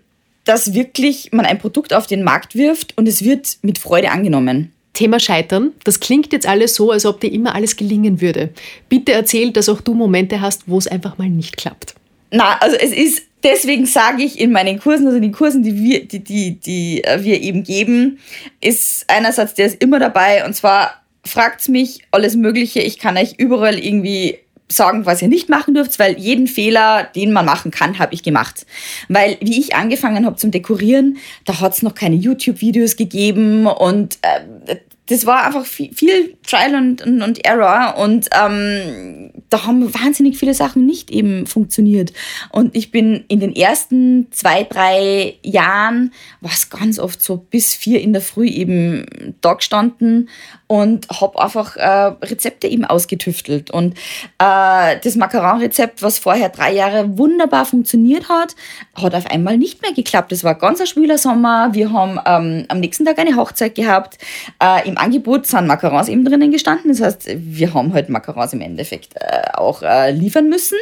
dass 0.46 0.75
wirklich 0.75 1.32
man 1.32 1.46
ein 1.46 1.58
Produkt 1.58 1.94
auf 1.94 2.08
den 2.08 2.24
Markt 2.24 2.55
wirft 2.55 2.96
und 2.98 3.08
es 3.08 3.24
wird 3.24 3.58
mit 3.63 3.79
Freude 3.79 4.12
angenommen. 4.12 4.75
Thema 4.96 5.20
Scheitern. 5.20 5.74
Das 5.84 6.00
klingt 6.00 6.34
jetzt 6.34 6.48
alles 6.48 6.74
so, 6.74 6.90
als 6.90 7.06
ob 7.06 7.20
dir 7.22 7.32
immer 7.32 7.54
alles 7.54 7.75
gelingen 7.75 8.22
würde. 8.22 8.50
Bitte 8.90 9.14
erzähl, 9.14 9.52
dass 9.52 9.70
auch 9.70 9.82
du 9.82 9.94
Momente 9.94 10.42
hast, 10.42 10.64
wo 10.66 10.78
es 10.78 10.88
einfach 10.88 11.20
mal 11.20 11.30
nicht 11.30 11.58
klappt. 11.58 11.94
Na, 12.32 12.58
also 12.60 12.75
es 12.75 12.92
ist, 12.92 13.24
deswegen 13.44 13.86
sage 13.86 14.24
ich 14.24 14.40
in 14.40 14.52
meinen 14.52 14.80
Kursen, 14.80 15.06
also 15.08 15.20
die 15.20 15.32
Kursen, 15.32 15.62
die 15.62 15.78
wir, 15.78 16.06
die, 16.06 16.24
die, 16.24 16.60
die 16.60 17.04
äh, 17.04 17.24
wir 17.24 17.42
eben 17.42 17.64
geben, 17.64 18.20
ist 18.62 19.06
einerseits, 19.08 19.54
der 19.54 19.68
ist 19.68 19.82
immer 19.82 20.00
dabei 20.00 20.44
und 20.46 20.56
zwar 20.56 21.04
fragt 21.24 21.70
mich 21.70 22.02
alles 22.12 22.36
Mögliche. 22.36 22.82
Ich 22.82 23.00
kann 23.00 23.18
euch 23.18 23.36
überall 23.38 23.80
irgendwie 23.80 24.40
sagen, 24.75 25.05
was 25.05 25.22
ihr 25.22 25.27
nicht 25.27 25.50
machen 25.50 25.74
dürft, 25.74 26.00
weil 26.00 26.17
jeden 26.17 26.48
Fehler, 26.48 27.10
den 27.15 27.32
man 27.32 27.46
machen 27.46 27.72
kann, 27.72 28.00
habe 28.00 28.13
ich 28.13 28.24
gemacht. 28.24 28.65
Weil 29.08 29.38
wie 29.41 29.60
ich 29.60 29.75
angefangen 29.75 30.25
habe 30.25 30.36
zum 30.36 30.51
Dekorieren, 30.51 31.17
da 31.46 31.60
hat 31.60 31.74
es 31.74 31.84
noch 31.84 31.96
keine 31.96 32.15
YouTube-Videos 32.15 32.96
gegeben 32.96 33.67
und 33.67 34.17
äh, 34.22 34.75
das 35.08 35.25
war 35.25 35.46
einfach 35.46 35.65
viel, 35.65 35.94
viel 35.94 36.36
Trial 36.46 36.75
und, 36.75 37.01
und, 37.03 37.22
und 37.22 37.46
Error 37.46 37.96
und 37.98 38.27
ähm, 38.32 39.32
da 39.50 39.65
haben 39.65 39.94
wahnsinnig 39.94 40.38
viele 40.38 40.55
Sachen 40.55 40.86
nicht 40.86 41.12
eben 41.12 41.46
funktioniert. 41.46 42.12
Und 42.51 42.75
ich 42.75 42.89
bin 42.89 43.24
in 43.27 43.39
den 43.39 43.55
ersten 43.55 44.27
zwei, 44.32 44.63
drei 44.63 45.36
Jahren, 45.44 46.12
war 46.41 46.51
es 46.51 46.70
ganz 46.70 46.98
oft 46.98 47.22
so 47.22 47.38
bis 47.38 47.75
vier 47.75 48.01
in 48.01 48.13
der 48.13 48.22
Früh 48.22 48.48
eben 48.48 49.36
da 49.41 49.53
gestanden 49.53 50.29
und 50.68 51.08
habe 51.10 51.40
einfach 51.40 51.78
äh, 51.78 52.14
Rezepte 52.26 52.68
eben 52.68 52.86
ausgetüftelt. 52.86 53.72
Und 53.72 53.94
äh, 54.40 54.98
das 55.04 55.16
Macaron-Rezept, 55.16 56.02
was 56.02 56.18
vorher 56.18 56.50
drei 56.50 56.74
Jahre 56.74 57.18
wunderbar 57.18 57.66
funktioniert 57.66 58.30
hat, 58.30 58.56
hat 58.96 59.14
auf 59.14 59.28
einmal 59.28 59.58
nicht 59.58 59.82
mehr 59.82 59.94
geklappt. 59.94 60.32
Es 60.32 60.44
war 60.44 60.56
ganz 60.56 60.82
ein 60.82 60.88
schwüler 60.88 61.18
Sommer. 61.18 61.70
Wir 61.74 61.92
haben 61.92 62.20
ähm, 62.26 62.66
am 62.68 62.80
nächsten 62.80 63.06
Tag 63.06 63.20
eine 63.20 63.36
Hochzeit 63.36 63.76
gehabt. 63.76 64.18
Äh, 64.62 64.88
Im 64.88 64.98
Angebot 64.98 65.46
sind 65.46 65.68
Macarons 65.68 66.08
eben 66.08 66.26
drinnen 66.26 66.52
gestanden. 66.52 66.92
Das 66.92 67.02
heißt, 67.02 67.30
wir 67.36 67.74
haben 67.74 67.94
halt 67.94 68.10
Macarons 68.10 68.54
im 68.54 68.62
Endeffekt 68.62 69.14
äh, 69.16 69.52
auch 69.54 69.84
äh, 69.84 70.12
liefern 70.12 70.50
müssen. 70.50 70.78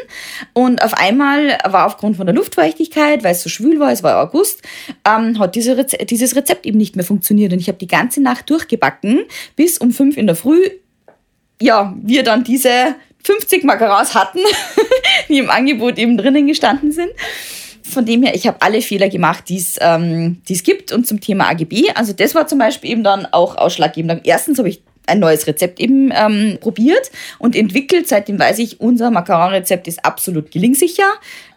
Und 0.54 0.82
auf 0.82 0.94
einmal 0.94 1.58
war 1.66 1.88
aufgrund 1.88 2.18
von 2.18 2.25
der 2.25 2.36
Luftfeuchtigkeit, 2.36 3.24
weil 3.24 3.34
es 3.34 3.44
so 3.44 3.50
schwül 3.50 3.80
war, 3.80 3.92
es 3.92 4.04
war 4.04 4.22
August, 4.22 4.62
ähm, 5.06 5.40
hat 5.40 5.56
diese 5.56 5.78
Reze 5.78 5.98
dieses 6.06 6.36
Rezept 6.36 6.66
eben 6.66 6.78
nicht 6.78 6.96
mehr 6.96 7.06
funktioniert. 7.06 7.54
Und 7.54 7.60
ich 7.60 7.68
habe 7.68 7.78
die 7.78 7.88
ganze 7.88 8.22
Nacht 8.22 8.50
durchgebacken, 8.50 9.25
bis 9.56 9.73
bis 9.74 9.80
um 9.80 9.92
fünf 9.92 10.18
in 10.18 10.27
der 10.27 10.36
Früh, 10.36 10.62
ja, 11.60 11.96
wir 12.01 12.24
dann 12.24 12.44
diese 12.44 12.96
50 13.24 13.63
Macarons 13.63 14.13
hatten, 14.13 14.39
die 15.30 15.39
im 15.39 15.50
Angebot 15.50 15.98
eben 15.98 16.18
drinnen 16.18 16.46
gestanden 16.46 16.92
sind. 16.92 17.10
Von 17.82 18.06
dem 18.06 18.24
her, 18.24 18.36
ich 18.36 18.48
habe 18.48 18.62
alle 18.62 18.82
Fehler 18.82 19.10
gemacht, 19.10 19.46
die 19.50 19.63
ähm, 19.80 20.42
es 20.48 20.63
gibt. 20.63 20.92
Und 20.92 21.08
zum 21.08 21.22
Thema 21.22 21.50
AGB, 21.50 21.92
also 21.96 22.13
das 22.13 22.36
war 22.36 22.48
zum 22.48 22.60
Beispiel 22.60 22.92
eben 22.92 23.03
dann 23.03 23.25
auch 23.25 23.58
ausschlaggebend. 23.58 24.22
Erstens 24.25 24.58
habe 24.60 24.70
ich 24.70 24.82
ein 25.06 25.20
neues 25.20 25.48
Rezept 25.48 25.80
eben 25.80 26.12
ähm, 26.13 26.58
probiert 26.62 27.12
und 27.39 27.56
entwickelt. 27.56 28.08
Seitdem 28.08 28.39
weiß 28.39 28.60
ich, 28.60 28.80
unser 28.80 29.12
Macaron-Rezept 29.12 29.88
ist 29.88 30.06
absolut 30.06 30.51
gelingsicher 30.51 31.12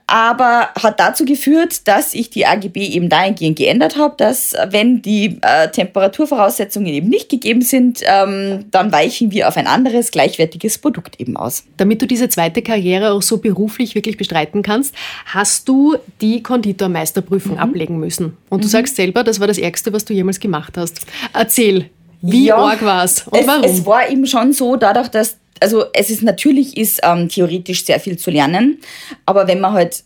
aber 0.06 0.68
hat 0.80 1.00
dazu 1.00 1.24
geführt, 1.24 1.88
dass 1.88 2.14
ich 2.14 2.30
die 2.30 2.46
AGB 2.46 2.86
eben 2.86 3.08
dahingehend 3.08 3.58
geändert 3.58 3.96
habe, 3.96 4.14
dass 4.16 4.54
wenn 4.70 5.02
die 5.02 5.38
äh, 5.42 5.68
Temperaturvoraussetzungen 5.68 6.88
eben 6.88 7.08
nicht 7.08 7.28
gegeben 7.28 7.62
sind, 7.62 8.02
ähm, 8.04 8.66
dann 8.70 8.92
weichen 8.92 9.32
wir 9.32 9.48
auf 9.48 9.56
ein 9.56 9.66
anderes 9.66 10.12
gleichwertiges 10.12 10.78
Produkt 10.78 11.20
eben 11.20 11.36
aus. 11.36 11.64
Damit 11.76 12.02
du 12.02 12.06
diese 12.06 12.28
zweite 12.28 12.62
Karriere 12.62 13.12
auch 13.12 13.22
so 13.22 13.38
beruflich 13.38 13.96
wirklich 13.96 14.16
bestreiten 14.16 14.62
kannst, 14.62 14.94
hast 15.26 15.68
du 15.68 15.96
die 16.20 16.40
Konditormeisterprüfung 16.42 17.54
mhm. 17.54 17.60
ablegen 17.60 17.98
müssen. 17.98 18.36
Und 18.48 18.62
du 18.62 18.68
mhm. 18.68 18.70
sagst 18.70 18.94
selber, 18.94 19.24
das 19.24 19.40
war 19.40 19.48
das 19.48 19.58
Ärgste, 19.58 19.92
was 19.92 20.04
du 20.04 20.14
jemals 20.14 20.38
gemacht 20.38 20.76
hast. 20.76 21.00
Erzähl, 21.32 21.90
wie 22.22 22.46
ja, 22.46 22.56
arg 22.56 22.84
war 22.84 23.04
es 23.04 23.26
und 23.26 23.46
warum? 23.46 23.64
Es 23.64 23.84
war 23.84 24.08
eben 24.08 24.26
schon 24.26 24.52
so, 24.52 24.76
dadurch, 24.76 25.08
dass 25.08 25.36
also 25.60 25.84
es 25.92 26.10
ist 26.10 26.22
natürlich 26.22 26.76
ist 26.76 27.00
ähm, 27.02 27.28
theoretisch 27.28 27.84
sehr 27.84 28.00
viel 28.00 28.18
zu 28.18 28.30
lernen, 28.30 28.80
aber 29.24 29.48
wenn 29.48 29.60
man 29.60 29.72
halt 29.72 30.04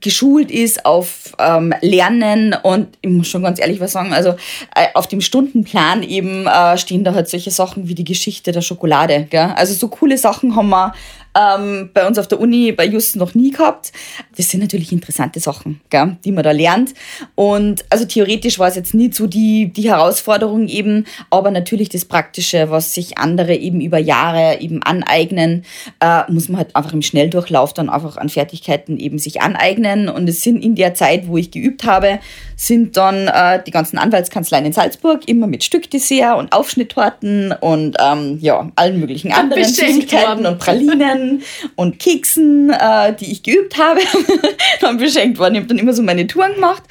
geschult 0.00 0.50
ist 0.50 0.86
auf 0.86 1.34
ähm, 1.38 1.74
Lernen 1.80 2.54
und 2.62 2.88
ich 3.02 3.10
muss 3.10 3.28
schon 3.28 3.42
ganz 3.42 3.58
ehrlich 3.58 3.80
was 3.80 3.92
sagen, 3.92 4.12
also 4.12 4.30
äh, 4.74 4.86
auf 4.94 5.08
dem 5.08 5.20
Stundenplan 5.20 6.02
eben 6.02 6.46
äh, 6.46 6.78
stehen 6.78 7.02
da 7.02 7.14
halt 7.14 7.28
solche 7.28 7.50
Sachen 7.50 7.88
wie 7.88 7.94
die 7.94 8.04
Geschichte 8.04 8.52
der 8.52 8.60
Schokolade. 8.60 9.26
Gell? 9.28 9.52
Also 9.56 9.74
so 9.74 9.88
coole 9.88 10.18
Sachen 10.18 10.54
haben 10.54 10.68
wir 10.68 10.94
ähm, 11.36 11.90
bei 11.92 12.06
uns 12.06 12.18
auf 12.18 12.28
der 12.28 12.40
Uni 12.40 12.72
bei 12.72 12.86
Just 12.86 13.16
noch 13.16 13.34
nie 13.34 13.50
gehabt. 13.50 13.92
Das 14.36 14.48
sind 14.48 14.60
natürlich 14.60 14.92
interessante 14.92 15.40
Sachen, 15.40 15.80
gell, 15.90 16.16
die 16.24 16.32
man 16.32 16.44
da 16.44 16.52
lernt. 16.52 16.94
Und 17.34 17.84
also 17.90 18.06
theoretisch 18.06 18.58
war 18.58 18.68
es 18.68 18.76
jetzt 18.76 18.94
nicht 18.94 19.14
so 19.14 19.26
die, 19.26 19.72
die 19.72 19.88
Herausforderung 19.88 20.68
eben, 20.68 21.06
aber 21.30 21.50
natürlich 21.50 21.88
das 21.88 22.04
Praktische, 22.04 22.70
was 22.70 22.94
sich 22.94 23.18
andere 23.18 23.54
eben 23.54 23.80
über 23.80 23.98
Jahre 23.98 24.60
eben 24.60 24.82
aneignen, 24.82 25.64
äh, 26.00 26.30
muss 26.30 26.48
man 26.48 26.58
halt 26.58 26.74
einfach 26.74 26.92
im 26.92 27.02
Schnelldurchlauf 27.02 27.74
dann 27.74 27.90
einfach 27.90 28.16
an 28.16 28.28
Fertigkeiten 28.28 28.98
eben 28.98 29.18
sich 29.18 29.42
aneignen. 29.42 30.08
Und 30.08 30.28
es 30.28 30.42
sind 30.42 30.64
in 30.64 30.74
der 30.74 30.94
Zeit, 30.94 31.28
wo 31.28 31.36
ich 31.36 31.50
geübt 31.50 31.84
habe, 31.84 32.18
sind 32.56 32.96
dann 32.96 33.28
äh, 33.28 33.62
die 33.62 33.70
ganzen 33.70 33.98
Anwaltskanzleien 33.98 34.64
in 34.64 34.72
Salzburg 34.72 35.28
immer 35.28 35.46
mit 35.46 35.62
Stückdessert 35.62 36.38
und 36.38 36.52
Aufschnitttorten 36.52 37.52
und 37.60 37.96
ähm, 38.00 38.38
ja, 38.40 38.70
allen 38.76 38.98
möglichen 38.98 39.30
anderen 39.30 39.62
Süßigkeiten 39.62 40.46
und 40.46 40.58
Pralinen 40.58 41.42
und 41.76 41.98
Keksen, 41.98 42.70
äh, 42.70 43.14
die 43.14 43.30
ich 43.30 43.42
geübt 43.42 43.76
habe, 43.76 44.00
dann 44.80 44.96
beschenkt 44.96 45.38
worden. 45.38 45.54
Ich 45.54 45.60
habe 45.60 45.68
dann 45.68 45.78
immer 45.78 45.92
so 45.92 46.02
meine 46.02 46.26
Touren 46.26 46.54
gemacht 46.54 46.82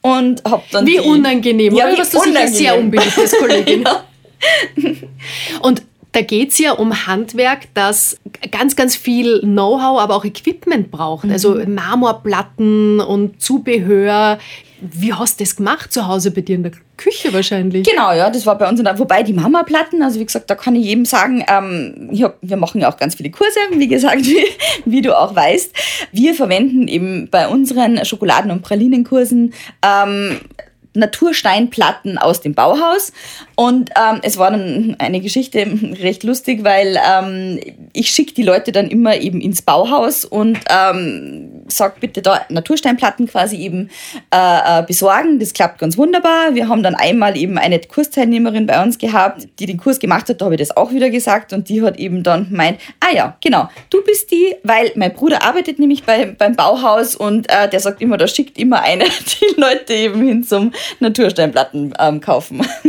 und 0.00 0.42
habe 0.44 0.64
dann. 0.72 0.86
Wie 0.86 0.98
die, 0.98 1.00
unangenehm, 1.00 1.74
ja, 1.74 1.86
oder? 1.86 1.98
Was 1.98 2.10
du 2.10 2.20
sicher 2.20 2.48
sehr 2.48 2.78
unbeliebt 2.78 3.16
als 3.16 3.38
Kollegin. 3.38 3.84
ja. 4.76 5.00
Und 5.60 5.82
da 6.10 6.20
geht 6.20 6.50
es 6.50 6.58
ja 6.58 6.72
um 6.72 7.06
Handwerk, 7.06 7.68
das 7.74 8.18
ganz, 8.50 8.76
ganz 8.76 8.96
viel 8.96 9.40
Know-how, 9.40 10.00
aber 10.00 10.16
auch 10.16 10.24
Equipment 10.24 10.90
braucht. 10.90 11.24
Mhm. 11.24 11.32
Also 11.32 11.60
Marmorplatten 11.66 13.00
und 13.00 13.40
Zubehör. 13.40 14.38
Wie 14.84 15.12
hast 15.12 15.38
du 15.38 15.44
das 15.44 15.54
gemacht 15.54 15.92
zu 15.92 16.08
Hause 16.08 16.32
bei 16.32 16.40
dir 16.40 16.56
in 16.56 16.64
der 16.64 16.72
Küche 16.96 17.32
wahrscheinlich? 17.32 17.88
Genau, 17.88 18.12
ja, 18.12 18.28
das 18.30 18.44
war 18.46 18.58
bei 18.58 18.68
uns. 18.68 18.82
Der, 18.82 18.98
wobei 18.98 19.22
die 19.22 19.32
Mama-Platten, 19.32 20.02
also 20.02 20.18
wie 20.18 20.24
gesagt, 20.24 20.50
da 20.50 20.56
kann 20.56 20.74
ich 20.74 20.84
jedem 20.84 21.04
sagen, 21.04 21.44
ähm, 21.46 22.10
hab, 22.20 22.36
wir 22.42 22.56
machen 22.56 22.80
ja 22.80 22.92
auch 22.92 22.96
ganz 22.96 23.14
viele 23.14 23.30
Kurse, 23.30 23.58
wie 23.70 23.86
gesagt, 23.86 24.26
wie, 24.26 24.44
wie, 24.84 25.00
du 25.00 25.16
auch 25.16 25.36
weißt. 25.36 25.72
Wir 26.10 26.34
verwenden 26.34 26.88
eben 26.88 27.28
bei 27.30 27.46
unseren 27.46 28.04
Schokoladen- 28.04 28.50
und 28.50 28.62
Pralinenkursen 28.62 29.54
ähm, 29.82 30.40
Natursteinplatten 30.94 32.18
aus 32.18 32.40
dem 32.40 32.54
Bauhaus. 32.54 33.12
Und 33.54 33.90
ähm, 33.90 34.20
es 34.22 34.38
war 34.38 34.50
dann 34.50 34.96
eine 34.98 35.20
Geschichte 35.20 35.66
recht 36.02 36.22
lustig, 36.22 36.64
weil 36.64 36.98
ähm, 37.08 37.60
ich 37.92 38.10
schicke 38.10 38.34
die 38.34 38.42
Leute 38.42 38.72
dann 38.72 38.88
immer 38.88 39.16
eben 39.16 39.40
ins 39.40 39.62
Bauhaus 39.62 40.24
und 40.24 40.58
ähm, 40.70 41.62
sage 41.68 41.94
bitte 42.00 42.22
da 42.22 42.42
Natursteinplatten 42.48 43.26
quasi 43.26 43.56
eben 43.56 43.90
äh, 44.32 44.80
äh, 44.80 44.82
besorgen. 44.86 45.38
Das 45.38 45.52
klappt 45.52 45.78
ganz 45.78 45.96
wunderbar. 45.96 46.54
Wir 46.54 46.68
haben 46.68 46.82
dann 46.82 46.94
einmal 46.94 47.36
eben 47.36 47.58
eine 47.58 47.78
Kursteilnehmerin 47.80 48.66
bei 48.66 48.82
uns 48.82 48.98
gehabt, 48.98 49.48
die 49.58 49.66
den 49.66 49.78
Kurs 49.78 49.98
gemacht 49.98 50.28
hat, 50.28 50.40
da 50.40 50.46
habe 50.46 50.54
ich 50.54 50.60
das 50.60 50.76
auch 50.76 50.92
wieder 50.92 51.10
gesagt 51.10 51.52
und 51.52 51.68
die 51.68 51.82
hat 51.82 51.98
eben 51.98 52.22
dann 52.22 52.48
gemeint, 52.48 52.78
ah 53.00 53.14
ja, 53.14 53.36
genau, 53.42 53.68
du 53.90 54.02
bist 54.02 54.30
die, 54.30 54.56
weil 54.62 54.92
mein 54.94 55.12
Bruder 55.12 55.42
arbeitet 55.42 55.78
nämlich 55.78 56.04
bei, 56.04 56.26
beim 56.26 56.54
Bauhaus 56.54 57.14
und 57.14 57.50
äh, 57.50 57.68
der 57.68 57.80
sagt 57.80 58.00
immer, 58.00 58.16
da 58.16 58.26
schickt 58.26 58.58
immer 58.58 58.82
eine 58.82 59.04
die 59.40 59.60
Leute 59.60 59.94
eben 59.94 60.22
hin 60.26 60.44
zum 60.44 60.72
Natursteinplatten 61.00 61.94
ähm, 61.98 62.20
kaufen. 62.20 62.62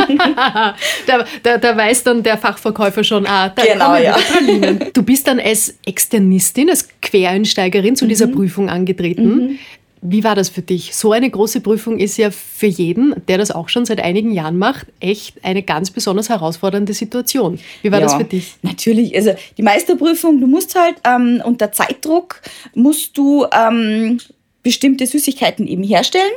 da, 1.07 1.25
da, 1.43 1.57
da, 1.57 1.77
weiß 1.77 2.03
dann 2.03 2.23
der 2.23 2.37
Fachverkäufer 2.37 3.03
schon, 3.03 3.25
ah, 3.25 3.49
da 3.49 3.63
genau, 3.63 3.85
kommen 3.85 4.03
ja. 4.03 4.13
Pralinen. 4.13 4.85
Du 4.93 5.03
bist 5.03 5.27
dann 5.27 5.39
als 5.39 5.75
Externistin, 5.85 6.69
als 6.69 6.87
Quereinsteigerin 7.01 7.95
zu 7.95 8.05
mhm. 8.05 8.09
dieser 8.09 8.27
Prüfung 8.27 8.69
angetreten. 8.69 9.35
Mhm. 9.35 9.59
Wie 10.05 10.25
war 10.25 10.35
das 10.35 10.49
für 10.49 10.61
dich? 10.61 10.93
So 10.93 11.13
eine 11.13 11.29
große 11.29 11.61
Prüfung 11.61 11.97
ist 11.97 12.17
ja 12.17 12.29
für 12.29 12.67
jeden, 12.67 13.15
der 13.29 13.37
das 13.37 13.51
auch 13.51 13.69
schon 13.69 13.85
seit 13.85 14.01
einigen 14.01 14.33
Jahren 14.33 14.57
macht, 14.57 14.87
echt 14.99 15.43
eine 15.45 15.63
ganz 15.63 15.91
besonders 15.91 16.27
herausfordernde 16.27 16.93
Situation. 16.93 17.57
Wie 17.81 17.89
war 17.89 17.99
ja, 17.99 18.07
das 18.07 18.15
für 18.15 18.25
dich? 18.25 18.55
Natürlich, 18.63 19.15
also 19.15 19.33
die 19.57 19.61
Meisterprüfung, 19.61 20.41
du 20.41 20.47
musst 20.47 20.75
halt 20.75 20.95
ähm, 21.07 21.41
unter 21.45 21.71
Zeitdruck, 21.71 22.41
musst 22.75 23.17
du 23.17 23.45
ähm, 23.53 24.19
bestimmte 24.63 25.05
Süßigkeiten 25.05 25.67
eben 25.67 25.83
herstellen. 25.83 26.31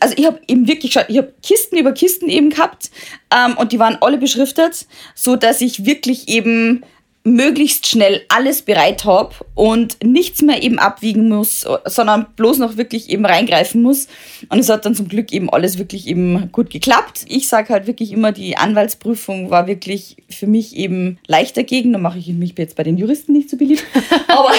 Also 0.00 0.14
ich 0.18 0.26
habe 0.26 0.40
eben 0.48 0.66
wirklich 0.66 0.92
schon, 0.92 1.04
ich 1.08 1.16
habe 1.18 1.32
Kisten 1.42 1.78
über 1.78 1.92
Kisten 1.92 2.28
eben 2.28 2.50
gehabt 2.50 2.90
ähm, 3.34 3.56
und 3.56 3.72
die 3.72 3.78
waren 3.78 3.96
alle 4.00 4.18
beschriftet, 4.18 4.86
so 5.14 5.36
dass 5.36 5.60
ich 5.60 5.86
wirklich 5.86 6.28
eben 6.28 6.84
möglichst 7.28 7.86
schnell 7.86 8.22
alles 8.28 8.62
bereit 8.62 9.04
habe 9.04 9.34
und 9.54 9.96
nichts 10.02 10.42
mehr 10.42 10.62
eben 10.62 10.78
abwiegen 10.78 11.28
muss, 11.28 11.66
sondern 11.84 12.26
bloß 12.36 12.58
noch 12.58 12.76
wirklich 12.76 13.10
eben 13.10 13.26
reingreifen 13.26 13.82
muss. 13.82 14.08
Und 14.48 14.58
es 14.58 14.68
hat 14.68 14.84
dann 14.84 14.94
zum 14.94 15.08
Glück 15.08 15.32
eben 15.32 15.50
alles 15.50 15.78
wirklich 15.78 16.06
eben 16.06 16.50
gut 16.52 16.70
geklappt. 16.70 17.24
Ich 17.28 17.48
sage 17.48 17.72
halt 17.72 17.86
wirklich 17.86 18.12
immer, 18.12 18.32
die 18.32 18.56
Anwaltsprüfung 18.56 19.50
war 19.50 19.66
wirklich 19.66 20.16
für 20.30 20.46
mich 20.46 20.76
eben 20.76 21.18
leicht 21.26 21.56
dagegen. 21.56 21.92
Da 21.92 21.98
mache 21.98 22.18
ich 22.18 22.28
mich 22.28 22.54
jetzt 22.56 22.76
bei 22.76 22.82
den 22.82 22.98
Juristen 22.98 23.32
nicht 23.32 23.50
so 23.50 23.56
beliebt. 23.56 23.84
Aber 24.28 24.50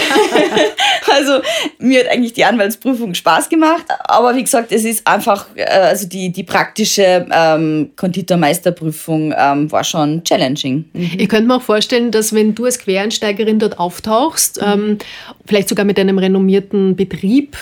also 1.12 1.42
mir 1.80 2.02
hat 2.02 2.08
eigentlich 2.12 2.34
die 2.34 2.46
Anwaltsprüfung 2.46 3.14
Spaß 3.14 3.50
gemacht. 3.50 3.86
Aber 4.06 4.36
wie 4.36 4.44
gesagt, 4.44 4.72
es 4.72 4.84
ist 4.84 5.08
einfach, 5.08 5.48
äh, 5.56 5.64
also 5.64 6.08
die, 6.08 6.32
die 6.32 6.44
praktische 6.44 7.26
ähm, 7.32 7.92
Konditormeisterprüfung 7.96 9.34
ähm, 9.38 9.72
war 9.72 9.84
schon 9.84 10.24
challenging. 10.24 10.86
Mhm. 10.94 11.12
Ich 11.18 11.30
könnte 11.30 11.48
mir 11.48 11.56
auch 11.56 11.62
vorstellen, 11.62 12.12
dass 12.12 12.34
wenn 12.34 12.56
du 12.60 12.65
als 12.65 12.80
Quereinsteigerin 12.80 13.60
dort 13.60 13.80
auftauchst, 13.80 14.62
mhm. 14.62 14.67
ähm, 14.67 14.98
vielleicht 15.45 15.69
sogar 15.69 15.86
mit 15.86 16.00
einem 16.00 16.17
renommierten 16.17 16.95
Betrieb, 16.95 17.58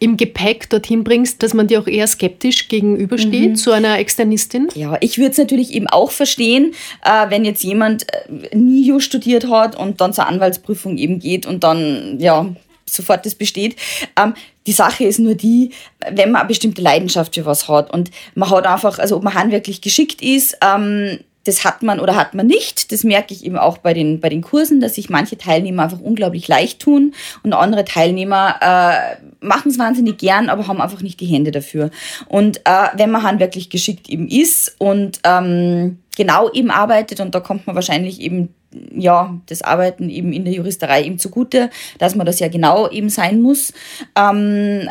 im 0.00 0.16
Gepäck 0.16 0.70
dorthin 0.70 1.04
bringst, 1.04 1.42
dass 1.42 1.52
man 1.52 1.66
dir 1.66 1.78
auch 1.78 1.86
eher 1.86 2.06
skeptisch 2.06 2.68
gegenübersteht 2.68 3.50
mhm. 3.50 3.56
zu 3.56 3.70
einer 3.70 3.98
Externistin? 3.98 4.68
Ja, 4.74 4.96
ich 5.00 5.18
würde 5.18 5.32
es 5.32 5.38
natürlich 5.38 5.74
eben 5.74 5.86
auch 5.88 6.10
verstehen, 6.10 6.72
äh, 7.04 7.28
wenn 7.28 7.44
jetzt 7.44 7.62
jemand 7.62 8.06
äh, 8.12 8.56
NIU 8.56 9.00
studiert 9.00 9.48
hat 9.48 9.76
und 9.76 10.00
dann 10.00 10.14
zur 10.14 10.26
Anwaltsprüfung 10.26 10.96
eben 10.96 11.18
geht 11.18 11.44
und 11.44 11.64
dann, 11.64 12.18
ja, 12.18 12.46
sofort 12.86 13.26
das 13.26 13.34
besteht. 13.34 13.76
Ähm, 14.16 14.34
die 14.66 14.72
Sache 14.72 15.04
ist 15.04 15.18
nur 15.18 15.34
die, 15.34 15.70
wenn 16.10 16.32
man 16.32 16.42
eine 16.42 16.48
bestimmte 16.48 16.80
Leidenschaft 16.80 17.34
für 17.34 17.44
was 17.44 17.68
hat 17.68 17.92
und 17.92 18.10
man 18.34 18.50
hat 18.50 18.66
einfach, 18.66 18.98
also 18.98 19.16
ob 19.16 19.22
man 19.22 19.34
handwerklich 19.34 19.82
geschickt 19.82 20.22
ist, 20.22 20.56
ähm, 20.64 21.18
das 21.44 21.64
hat 21.64 21.82
man 21.82 22.00
oder 22.00 22.16
hat 22.16 22.34
man 22.34 22.46
nicht. 22.46 22.92
Das 22.92 23.04
merke 23.04 23.32
ich 23.32 23.44
eben 23.44 23.56
auch 23.56 23.78
bei 23.78 23.94
den, 23.94 24.20
bei 24.20 24.28
den 24.28 24.42
Kursen, 24.42 24.80
dass 24.80 24.94
sich 24.94 25.08
manche 25.10 25.38
Teilnehmer 25.38 25.84
einfach 25.84 26.00
unglaublich 26.00 26.48
leicht 26.48 26.80
tun 26.80 27.14
und 27.42 27.52
andere 27.52 27.84
Teilnehmer 27.84 28.56
äh, 28.60 29.44
machen 29.44 29.70
es 29.70 29.78
wahnsinnig 29.78 30.18
gern, 30.18 30.48
aber 30.48 30.66
haben 30.66 30.80
einfach 30.80 31.02
nicht 31.02 31.20
die 31.20 31.26
Hände 31.26 31.50
dafür. 31.50 31.90
Und 32.28 32.58
äh, 32.66 32.88
wenn 32.94 33.10
man 33.10 33.22
handwerklich 33.22 33.70
geschickt 33.70 34.08
eben 34.08 34.28
ist 34.28 34.74
und 34.78 35.20
ähm, 35.24 35.98
genau 36.16 36.50
eben 36.52 36.70
arbeitet, 36.70 37.20
und 37.20 37.34
da 37.34 37.40
kommt 37.40 37.66
man 37.66 37.74
wahrscheinlich 37.74 38.20
eben 38.20 38.54
ja, 38.94 39.36
das 39.46 39.62
Arbeiten 39.62 40.10
eben 40.10 40.32
in 40.32 40.44
der 40.44 40.54
Juristerei 40.54 41.04
eben 41.04 41.18
zugute, 41.18 41.70
dass 41.98 42.14
man 42.14 42.26
das 42.26 42.38
ja 42.38 42.48
genau 42.48 42.88
eben 42.88 43.08
sein 43.08 43.40
muss, 43.40 43.72
ähm, 44.16 44.88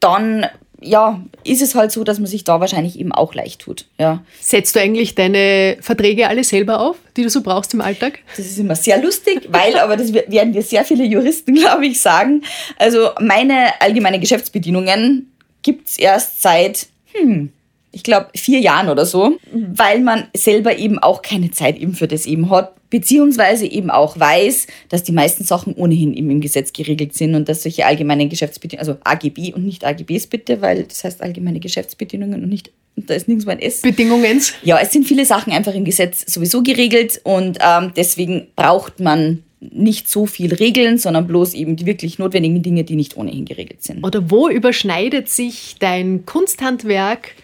dann 0.00 0.46
ja, 0.82 1.20
ist 1.44 1.62
es 1.62 1.74
halt 1.74 1.92
so, 1.92 2.04
dass 2.04 2.18
man 2.18 2.26
sich 2.26 2.44
da 2.44 2.60
wahrscheinlich 2.60 2.98
eben 2.98 3.12
auch 3.12 3.34
leicht 3.34 3.60
tut. 3.60 3.86
Ja. 3.98 4.24
Setzt 4.40 4.74
du 4.74 4.80
eigentlich 4.80 5.14
deine 5.14 5.76
Verträge 5.80 6.28
alle 6.28 6.44
selber 6.44 6.80
auf, 6.80 6.96
die 7.16 7.22
du 7.22 7.30
so 7.30 7.42
brauchst 7.42 7.74
im 7.74 7.80
Alltag? 7.80 8.20
Das 8.36 8.46
ist 8.46 8.58
immer 8.58 8.76
sehr 8.76 9.00
lustig, 9.02 9.48
weil, 9.50 9.78
aber 9.78 9.96
das 9.96 10.12
werden 10.12 10.52
dir 10.52 10.62
sehr 10.62 10.84
viele 10.84 11.04
Juristen, 11.04 11.54
glaube 11.56 11.86
ich, 11.86 12.00
sagen. 12.00 12.42
Also 12.78 13.10
meine 13.20 13.80
allgemeine 13.80 14.20
Geschäftsbedienungen 14.20 15.30
gibt 15.62 15.88
es 15.88 15.98
erst 15.98 16.40
seit, 16.42 16.86
hm, 17.12 17.50
ich 17.92 18.02
glaube, 18.02 18.28
vier 18.34 18.60
Jahren 18.60 18.88
oder 18.88 19.04
so, 19.04 19.36
weil 19.52 20.00
man 20.00 20.28
selber 20.34 20.78
eben 20.78 20.98
auch 20.98 21.22
keine 21.22 21.50
Zeit 21.50 21.76
eben 21.76 21.94
für 21.94 22.08
das 22.08 22.26
eben 22.26 22.48
hat, 22.50 22.72
beziehungsweise 22.90 23.66
eben 23.66 23.90
auch 23.90 24.18
weiß, 24.18 24.66
dass 24.88 25.02
die 25.04 25.12
meisten 25.12 25.44
Sachen 25.44 25.74
ohnehin 25.74 26.12
eben 26.12 26.30
im 26.30 26.40
Gesetz 26.40 26.72
geregelt 26.72 27.14
sind 27.14 27.34
und 27.34 27.48
dass 27.48 27.62
solche 27.62 27.86
allgemeinen 27.86 28.28
Geschäftsbedingungen, 28.28 28.86
also 28.86 29.00
AGB 29.04 29.54
und 29.54 29.64
nicht 29.64 29.84
AGBs 29.84 30.26
bitte, 30.26 30.60
weil 30.60 30.84
das 30.84 31.04
heißt 31.04 31.22
allgemeine 31.22 31.60
Geschäftsbedingungen 31.60 32.42
und 32.42 32.48
nicht, 32.48 32.72
da 32.96 33.14
ist 33.14 33.28
nirgends 33.28 33.48
ein 33.48 33.60
S. 33.60 33.80
Bedingungen? 33.82 34.42
Ja, 34.62 34.78
es 34.80 34.92
sind 34.92 35.06
viele 35.06 35.24
Sachen 35.24 35.52
einfach 35.52 35.74
im 35.74 35.84
Gesetz 35.84 36.30
sowieso 36.30 36.62
geregelt 36.62 37.20
und 37.22 37.58
ähm, 37.60 37.92
deswegen 37.96 38.48
braucht 38.56 39.00
man 39.00 39.44
nicht 39.60 40.08
so 40.08 40.26
viel 40.26 40.54
Regeln, 40.54 40.98
sondern 40.98 41.26
bloß 41.26 41.54
eben 41.54 41.76
die 41.76 41.86
wirklich 41.86 42.18
notwendigen 42.18 42.62
Dinge, 42.62 42.84
die 42.84 42.96
nicht 42.96 43.16
ohnehin 43.16 43.44
geregelt 43.44 43.82
sind. 43.82 44.02
Oder 44.04 44.30
wo 44.30 44.48
überschneidet 44.48 45.28
sich 45.28 45.76
dein 45.78 46.24
Kunsthandwerk 46.24 47.34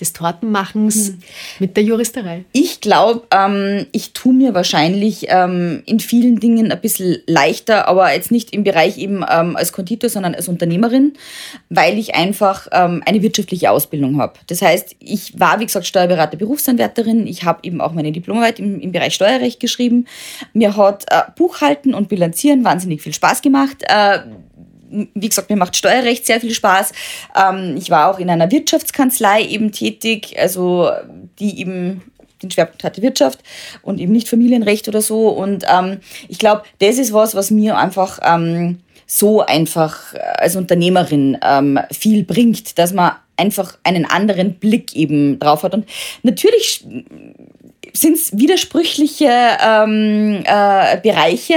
des 0.00 0.12
Tortenmachens 0.12 1.08
hm. 1.08 1.18
mit 1.60 1.76
der 1.76 1.84
Juristerei? 1.84 2.44
Ich 2.52 2.80
glaube, 2.80 3.22
ähm, 3.30 3.86
ich 3.92 4.12
tue 4.12 4.32
mir 4.32 4.54
wahrscheinlich 4.54 5.26
ähm, 5.28 5.82
in 5.86 6.00
vielen 6.00 6.40
Dingen 6.40 6.70
ein 6.70 6.80
bisschen 6.80 7.18
leichter, 7.26 7.88
aber 7.88 8.12
jetzt 8.12 8.30
nicht 8.30 8.52
im 8.52 8.64
Bereich 8.64 8.98
eben 8.98 9.24
ähm, 9.28 9.56
als 9.56 9.72
Konditor, 9.72 10.10
sondern 10.10 10.34
als 10.34 10.48
Unternehmerin, 10.48 11.14
weil 11.68 11.98
ich 11.98 12.14
einfach 12.14 12.68
ähm, 12.72 13.02
eine 13.06 13.22
wirtschaftliche 13.22 13.70
Ausbildung 13.70 14.20
habe. 14.20 14.34
Das 14.48 14.62
heißt, 14.62 14.96
ich 14.98 15.38
war, 15.38 15.60
wie 15.60 15.66
gesagt, 15.66 15.86
Steuerberater, 15.86 16.36
Berufsanwärterin. 16.36 17.26
Ich 17.26 17.44
habe 17.44 17.60
eben 17.62 17.80
auch 17.80 17.92
meine 17.92 18.12
Diplomarbeit 18.12 18.58
im, 18.58 18.80
im 18.80 18.92
Bereich 18.92 19.14
Steuerrecht 19.14 19.60
geschrieben. 19.60 20.06
Mir 20.52 20.76
hat 20.76 21.04
äh, 21.10 21.22
Buchhalten 21.36 21.94
und 21.94 22.08
Bilanzieren 22.08 22.64
wahnsinnig 22.64 23.02
viel 23.02 23.14
Spaß 23.14 23.42
gemacht. 23.42 23.82
Äh, 23.88 24.20
wie 24.90 25.28
gesagt, 25.28 25.50
mir 25.50 25.56
macht 25.56 25.76
Steuerrecht 25.76 26.26
sehr 26.26 26.40
viel 26.40 26.54
Spaß. 26.54 26.92
Ähm, 27.36 27.76
ich 27.76 27.90
war 27.90 28.10
auch 28.10 28.18
in 28.18 28.30
einer 28.30 28.50
Wirtschaftskanzlei 28.50 29.42
eben 29.44 29.72
tätig, 29.72 30.36
also 30.38 30.90
die 31.38 31.60
eben 31.60 32.02
den 32.42 32.50
Schwerpunkt 32.50 32.84
hatte 32.84 33.02
Wirtschaft 33.02 33.40
und 33.82 33.98
eben 33.98 34.12
nicht 34.12 34.28
Familienrecht 34.28 34.88
oder 34.88 35.00
so. 35.00 35.28
Und 35.28 35.64
ähm, 35.68 35.98
ich 36.28 36.38
glaube, 36.38 36.62
das 36.78 36.98
ist 36.98 37.12
was, 37.12 37.34
was 37.34 37.50
mir 37.50 37.78
einfach 37.78 38.18
ähm, 38.22 38.80
so 39.06 39.44
einfach 39.44 40.14
als 40.34 40.56
Unternehmerin 40.56 41.38
ähm, 41.42 41.78
viel 41.92 42.24
bringt, 42.24 42.78
dass 42.78 42.92
man 42.92 43.12
einfach 43.36 43.78
einen 43.82 44.04
anderen 44.04 44.54
Blick 44.54 44.94
eben 44.94 45.38
drauf 45.38 45.62
hat. 45.62 45.74
Und 45.74 45.86
natürlich 46.22 46.84
sind 47.92 48.16
es 48.16 48.36
widersprüchliche 48.36 49.28
ähm, 49.28 50.42
äh, 50.44 51.00
Bereiche, 51.00 51.56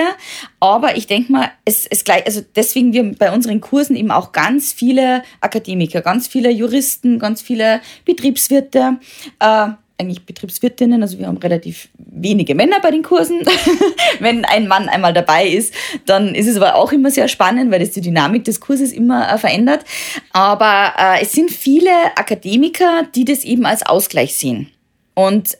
aber 0.59 0.95
ich 0.95 1.07
denke 1.07 1.31
mal, 1.31 1.51
es, 1.65 1.85
es 1.85 2.03
gleich, 2.03 2.25
also 2.25 2.41
deswegen 2.55 2.93
wir 2.93 3.15
bei 3.17 3.31
unseren 3.31 3.61
Kursen 3.61 3.95
eben 3.95 4.11
auch 4.11 4.31
ganz 4.31 4.71
viele 4.71 5.23
Akademiker, 5.41 6.01
ganz 6.01 6.27
viele 6.27 6.49
Juristen, 6.49 7.19
ganz 7.19 7.41
viele 7.41 7.81
Betriebswirte, 8.05 8.99
äh, 9.39 9.67
eigentlich 9.99 10.25
Betriebswirtinnen, 10.25 11.01
also 11.01 11.19
wir 11.19 11.27
haben 11.27 11.38
relativ 11.38 11.89
wenige 11.97 12.55
Männer 12.55 12.79
bei 12.81 12.91
den 12.91 13.03
Kursen. 13.03 13.41
Wenn 14.19 14.45
ein 14.45 14.67
Mann 14.67 14.89
einmal 14.89 15.13
dabei 15.13 15.47
ist, 15.47 15.73
dann 16.05 16.33
ist 16.33 16.47
es 16.47 16.55
aber 16.55 16.75
auch 16.75 16.91
immer 16.91 17.12
sehr 17.12 17.27
spannend, 17.27 17.71
weil 17.71 17.79
das 17.79 17.91
die 17.91 18.01
Dynamik 18.01 18.45
des 18.45 18.59
Kurses 18.59 18.91
immer 18.91 19.31
äh, 19.31 19.38
verändert. 19.38 19.83
Aber 20.31 20.93
äh, 20.97 21.21
es 21.21 21.33
sind 21.33 21.51
viele 21.51 21.91
Akademiker, 22.15 23.03
die 23.13 23.25
das 23.25 23.43
eben 23.43 23.65
als 23.65 23.85
Ausgleich 23.85 24.35
sehen. 24.35 24.71
Und 25.13 25.57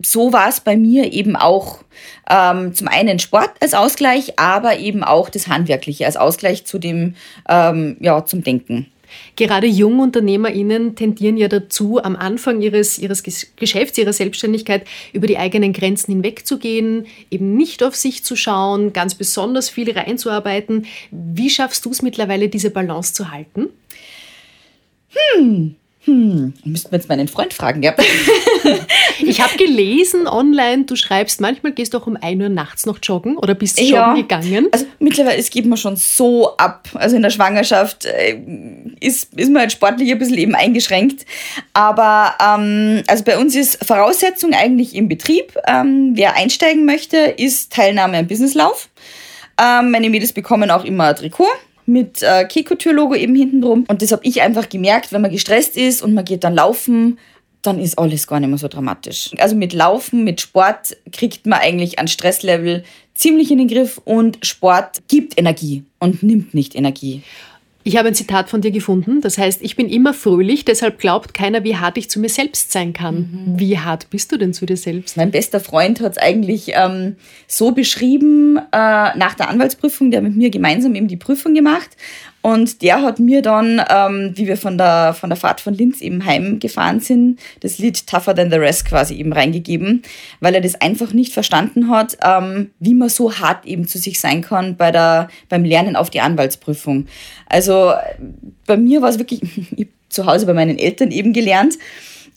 so 0.00 0.32
war 0.32 0.48
es 0.48 0.60
bei 0.60 0.76
mir 0.76 1.12
eben 1.12 1.34
auch 1.34 1.80
ähm, 2.30 2.74
zum 2.74 2.88
einen 2.88 3.18
Sport 3.18 3.50
als 3.60 3.74
Ausgleich, 3.74 4.38
aber 4.38 4.78
eben 4.78 5.02
auch 5.02 5.28
das 5.28 5.48
Handwerkliche 5.48 6.06
als 6.06 6.16
Ausgleich 6.16 6.64
zu 6.64 6.78
dem, 6.78 7.14
ähm, 7.48 7.96
ja, 8.00 8.24
zum 8.24 8.44
Denken. 8.44 8.86
Gerade 9.36 9.66
JungunternehmerInnen 9.66 10.94
tendieren 10.94 11.36
ja 11.36 11.48
dazu, 11.48 12.02
am 12.02 12.16
Anfang 12.16 12.60
ihres, 12.60 12.98
ihres 12.98 13.22
Geschäfts, 13.22 13.98
ihrer 13.98 14.12
Selbstständigkeit 14.12 14.86
über 15.12 15.26
die 15.26 15.38
eigenen 15.38 15.72
Grenzen 15.72 16.12
hinwegzugehen, 16.12 17.06
eben 17.30 17.56
nicht 17.56 17.82
auf 17.82 17.94
sich 17.94 18.24
zu 18.24 18.36
schauen, 18.36 18.92
ganz 18.92 19.14
besonders 19.14 19.68
viel 19.68 19.90
reinzuarbeiten. 19.90 20.86
Wie 21.10 21.50
schaffst 21.50 21.84
du 21.84 21.90
es 21.90 22.02
mittlerweile, 22.02 22.48
diese 22.48 22.70
Balance 22.70 23.14
zu 23.14 23.30
halten? 23.30 23.68
Hm, 25.10 25.76
hm, 26.04 26.54
müssten 26.64 26.90
wir 26.90 26.98
jetzt 26.98 27.08
meinen 27.08 27.28
Freund 27.28 27.52
fragen, 27.52 27.82
ja. 27.82 27.94
ich 29.20 29.40
habe 29.40 29.56
gelesen 29.56 30.26
online, 30.26 30.84
du 30.84 30.96
schreibst, 30.96 31.40
manchmal 31.40 31.72
gehst 31.72 31.94
du 31.94 31.98
auch 31.98 32.06
um 32.06 32.16
1 32.16 32.42
Uhr 32.42 32.48
nachts 32.48 32.86
noch 32.86 32.98
joggen 33.02 33.36
oder 33.36 33.54
bist 33.54 33.78
du 33.78 33.84
ja, 33.84 34.08
joggen 34.08 34.22
gegangen? 34.22 34.68
Also 34.72 34.86
mittlerweile, 34.98 35.38
es 35.38 35.50
geht 35.50 35.66
mir 35.66 35.76
schon 35.76 35.96
so 35.96 36.56
ab. 36.56 36.88
Also 36.94 37.16
in 37.16 37.22
der 37.22 37.30
Schwangerschaft 37.30 38.04
äh, 38.04 38.38
ist, 39.00 39.34
ist 39.34 39.50
man 39.50 39.62
halt 39.62 39.72
sportlich 39.72 40.10
ein 40.10 40.18
bisschen 40.18 40.38
eben 40.38 40.54
eingeschränkt. 40.54 41.26
Aber 41.72 42.34
ähm, 42.42 43.02
also 43.06 43.24
bei 43.24 43.38
uns 43.38 43.54
ist 43.54 43.84
Voraussetzung 43.84 44.52
eigentlich 44.52 44.94
im 44.94 45.08
Betrieb. 45.08 45.54
Ähm, 45.66 46.12
wer 46.14 46.36
einsteigen 46.36 46.84
möchte, 46.84 47.16
ist 47.16 47.72
Teilnahme 47.72 48.18
am 48.18 48.26
Businesslauf. 48.26 48.88
Ähm, 49.60 49.90
meine 49.90 50.10
Mädels 50.10 50.32
bekommen 50.32 50.70
auch 50.70 50.84
immer 50.84 51.08
ein 51.08 51.16
Trikot 51.16 51.48
mit 51.88 52.22
äh, 52.22 52.44
Kekotür-Logo 52.44 53.14
eben 53.14 53.34
hinten 53.34 53.62
drum. 53.62 53.84
Und 53.88 54.02
das 54.02 54.12
habe 54.12 54.22
ich 54.24 54.42
einfach 54.42 54.68
gemerkt, 54.68 55.12
wenn 55.12 55.22
man 55.22 55.30
gestresst 55.30 55.76
ist 55.76 56.02
und 56.02 56.12
man 56.12 56.24
geht 56.24 56.44
dann 56.44 56.54
laufen, 56.54 57.18
dann 57.68 57.78
ist 57.78 57.98
alles 57.98 58.26
gar 58.26 58.40
nicht 58.40 58.48
mehr 58.48 58.58
so 58.58 58.68
dramatisch. 58.68 59.30
Also 59.38 59.54
mit 59.54 59.74
Laufen, 59.74 60.24
mit 60.24 60.40
Sport 60.40 60.96
kriegt 61.12 61.46
man 61.46 61.60
eigentlich 61.60 61.98
ein 61.98 62.08
Stresslevel 62.08 62.82
ziemlich 63.14 63.50
in 63.50 63.58
den 63.58 63.68
Griff 63.68 64.00
und 64.04 64.38
Sport 64.42 65.02
gibt 65.08 65.38
Energie 65.38 65.84
und 65.98 66.22
nimmt 66.22 66.54
nicht 66.54 66.74
Energie. 66.74 67.22
Ich 67.84 67.96
habe 67.96 68.08
ein 68.08 68.14
Zitat 68.14 68.50
von 68.50 68.60
dir 68.60 68.70
gefunden, 68.70 69.22
das 69.22 69.38
heißt, 69.38 69.62
ich 69.62 69.74
bin 69.76 69.88
immer 69.88 70.12
fröhlich, 70.12 70.64
deshalb 70.64 70.98
glaubt 70.98 71.32
keiner, 71.32 71.64
wie 71.64 71.76
hart 71.76 71.96
ich 71.96 72.10
zu 72.10 72.20
mir 72.20 72.28
selbst 72.28 72.70
sein 72.70 72.92
kann. 72.92 73.16
Mhm. 73.46 73.58
Wie 73.58 73.78
hart 73.78 74.10
bist 74.10 74.30
du 74.30 74.36
denn 74.36 74.52
zu 74.52 74.66
dir 74.66 74.76
selbst? 74.76 75.16
Mein 75.16 75.30
bester 75.30 75.58
Freund 75.58 76.00
hat 76.00 76.12
es 76.12 76.18
eigentlich 76.18 76.72
ähm, 76.74 77.16
so 77.46 77.72
beschrieben, 77.72 78.58
äh, 78.58 78.60
nach 78.72 79.34
der 79.38 79.48
Anwaltsprüfung, 79.48 80.10
der 80.10 80.18
hat 80.18 80.28
mit 80.28 80.36
mir 80.36 80.50
gemeinsam 80.50 80.94
eben 80.94 81.08
die 81.08 81.16
Prüfung 81.16 81.54
gemacht 81.54 81.88
und 82.48 82.80
der 82.80 83.02
hat 83.02 83.18
mir 83.18 83.42
dann, 83.42 83.82
ähm, 83.90 84.32
wie 84.34 84.46
wir 84.46 84.56
von 84.56 84.78
der, 84.78 85.12
von 85.12 85.28
der 85.28 85.36
Fahrt 85.36 85.60
von 85.60 85.74
Linz 85.74 86.00
eben 86.00 86.24
heimgefahren 86.24 86.98
sind, 86.98 87.38
das 87.60 87.76
Lied 87.76 88.06
Tougher 88.06 88.34
Than 88.34 88.50
the 88.50 88.56
Rest 88.56 88.86
quasi 88.86 89.16
eben 89.16 89.34
reingegeben, 89.34 90.02
weil 90.40 90.54
er 90.54 90.62
das 90.62 90.80
einfach 90.80 91.12
nicht 91.12 91.34
verstanden 91.34 91.90
hat, 91.90 92.16
ähm, 92.24 92.70
wie 92.78 92.94
man 92.94 93.10
so 93.10 93.38
hart 93.38 93.66
eben 93.66 93.86
zu 93.86 93.98
sich 93.98 94.18
sein 94.18 94.40
kann 94.40 94.76
bei 94.76 94.90
der, 94.90 95.28
beim 95.50 95.62
Lernen 95.62 95.94
auf 95.94 96.08
die 96.08 96.20
Anwaltsprüfung. 96.20 97.06
Also 97.46 97.92
bei 98.66 98.78
mir 98.78 99.02
war 99.02 99.10
es 99.10 99.18
wirklich, 99.18 99.42
ich 99.76 99.88
zu 100.08 100.24
Hause 100.24 100.46
bei 100.46 100.54
meinen 100.54 100.78
Eltern 100.78 101.10
eben 101.10 101.34
gelernt 101.34 101.74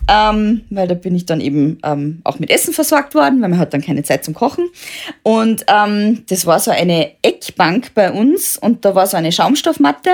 ähm, 0.07 0.61
weil 0.69 0.87
da 0.87 0.95
bin 0.95 1.15
ich 1.15 1.25
dann 1.25 1.41
eben 1.41 1.79
ähm, 1.83 2.21
auch 2.23 2.39
mit 2.39 2.49
Essen 2.49 2.73
versorgt 2.73 3.15
worden, 3.15 3.41
weil 3.41 3.49
man 3.49 3.59
hat 3.59 3.73
dann 3.73 3.81
keine 3.81 4.03
Zeit 4.03 4.25
zum 4.25 4.33
Kochen. 4.33 4.69
Und 5.23 5.65
ähm, 5.67 6.23
das 6.29 6.45
war 6.45 6.59
so 6.59 6.71
eine 6.71 7.11
Eckbank 7.21 7.93
bei 7.93 8.11
uns 8.11 8.57
und 8.57 8.85
da 8.85 8.95
war 8.95 9.07
so 9.07 9.17
eine 9.17 9.31
Schaumstoffmatte. 9.31 10.11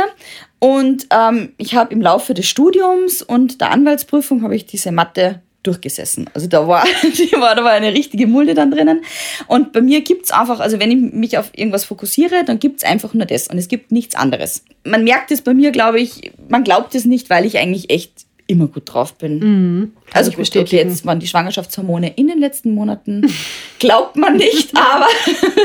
Und 0.60 1.08
ähm, 1.12 1.54
ich 1.58 1.76
habe 1.76 1.93
im 1.93 2.02
Laufe 2.02 2.34
des 2.34 2.47
Studiums 2.47 3.21
und 3.21 3.62
der 3.62 3.71
Anwaltsprüfung 3.71 4.43
habe 4.43 4.56
ich 4.56 4.65
diese 4.65 4.91
Matte 4.91 5.41
durchgesessen. 5.63 6.30
Also 6.34 6.47
da 6.47 6.67
war, 6.67 6.86
die 7.04 7.32
war, 7.34 7.56
da 7.56 7.63
war 7.63 7.71
eine 7.71 7.93
richtige 7.93 8.26
Mulde 8.26 8.54
dann 8.54 8.71
drinnen. 8.71 9.02
Und 9.47 9.73
bei 9.73 9.82
mir 9.82 10.02
gibt 10.02 10.26
es 10.26 10.32
einfach, 10.32 10.60
also 10.60 10.80
wenn 10.80 10.91
ich 10.91 11.13
mich 11.13 11.38
auf 11.38 11.52
irgendwas 11.54 11.86
fokussiere, 11.86 12.43
dann 12.45 12.60
gibt 12.60 12.78
es 12.78 12.84
einfach 12.84 13.13
nur 13.13 13.26
das 13.26 13.47
und 13.47 13.58
es 13.58 13.67
gibt 13.67 13.91
nichts 13.91 14.15
anderes. 14.15 14.63
Man 14.84 15.04
merkt 15.04 15.32
es 15.32 15.41
bei 15.41 15.54
mir, 15.54 15.71
glaube 15.71 16.00
ich, 16.00 16.32
man 16.47 16.63
glaubt 16.63 16.95
es 16.95 17.06
nicht, 17.06 17.30
weil 17.30 17.45
ich 17.45 17.58
eigentlich 17.58 17.89
echt 17.89 18.27
immer 18.48 18.68
gut 18.68 18.84
drauf 18.86 19.14
bin. 19.16 19.40
Mhm, 19.40 19.92
also 20.14 20.32
gut, 20.32 20.56
okay, 20.56 20.78
jetzt 20.78 21.06
waren 21.06 21.20
die 21.20 21.28
Schwangerschaftshormone 21.28 22.14
in 22.16 22.28
den 22.28 22.40
letzten 22.40 22.74
Monaten, 22.74 23.30
glaubt 23.80 24.16
man 24.16 24.38
nicht, 24.38 24.72
aber 24.76 25.08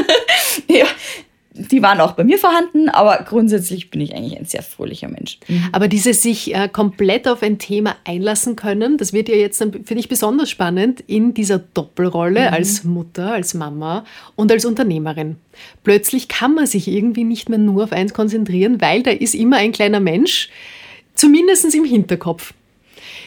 ja, 0.68 0.86
die 1.54 1.82
waren 1.82 2.00
auch 2.00 2.12
bei 2.12 2.24
mir 2.24 2.38
vorhanden, 2.38 2.88
aber 2.88 3.24
grundsätzlich 3.28 3.90
bin 3.90 4.00
ich 4.00 4.14
eigentlich 4.14 4.38
ein 4.38 4.46
sehr 4.46 4.62
fröhlicher 4.62 5.08
Mensch. 5.08 5.38
Mhm. 5.48 5.68
Aber 5.72 5.86
dieses 5.86 6.22
sich 6.22 6.54
äh, 6.54 6.68
komplett 6.68 7.28
auf 7.28 7.42
ein 7.42 7.58
Thema 7.58 7.96
einlassen 8.04 8.56
können, 8.56 8.96
das 8.96 9.12
wird 9.12 9.28
ja 9.28 9.36
jetzt 9.36 9.58
für 9.58 9.94
dich 9.94 10.08
besonders 10.08 10.48
spannend 10.48 11.04
in 11.06 11.34
dieser 11.34 11.58
Doppelrolle 11.58 12.48
mhm. 12.48 12.54
als 12.54 12.84
Mutter, 12.84 13.32
als 13.32 13.54
Mama 13.54 14.04
und 14.34 14.50
als 14.50 14.64
Unternehmerin. 14.64 15.36
Plötzlich 15.84 16.28
kann 16.28 16.54
man 16.54 16.66
sich 16.66 16.88
irgendwie 16.88 17.24
nicht 17.24 17.48
mehr 17.50 17.58
nur 17.58 17.84
auf 17.84 17.92
eins 17.92 18.14
konzentrieren, 18.14 18.80
weil 18.80 19.02
da 19.02 19.10
ist 19.10 19.34
immer 19.34 19.58
ein 19.58 19.72
kleiner 19.72 20.00
Mensch, 20.00 20.48
zumindest 21.14 21.74
im 21.74 21.84
Hinterkopf. 21.84 22.54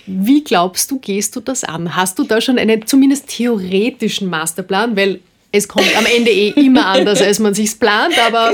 Wie 0.06 0.44
glaubst 0.44 0.91
du, 0.91 1.00
gehst 1.00 1.36
du 1.36 1.39
das 1.39 1.63
an? 1.63 1.96
Hast 1.96 2.20
du 2.20 2.24
da 2.24 2.41
schon 2.41 2.60
einen 2.60 2.86
zumindest 2.86 3.28
theoretischen 3.28 4.30
Masterplan? 4.30 4.96
Weil 4.96 5.20
es 5.56 5.68
kommt 5.68 5.96
am 5.98 6.06
Ende 6.06 6.32
eh 6.32 6.50
immer 6.50 6.86
anders, 6.86 7.22
als 7.22 7.39
man 7.39 7.54
sich's 7.54 7.76
plant, 7.76 8.13
aber 8.28 8.54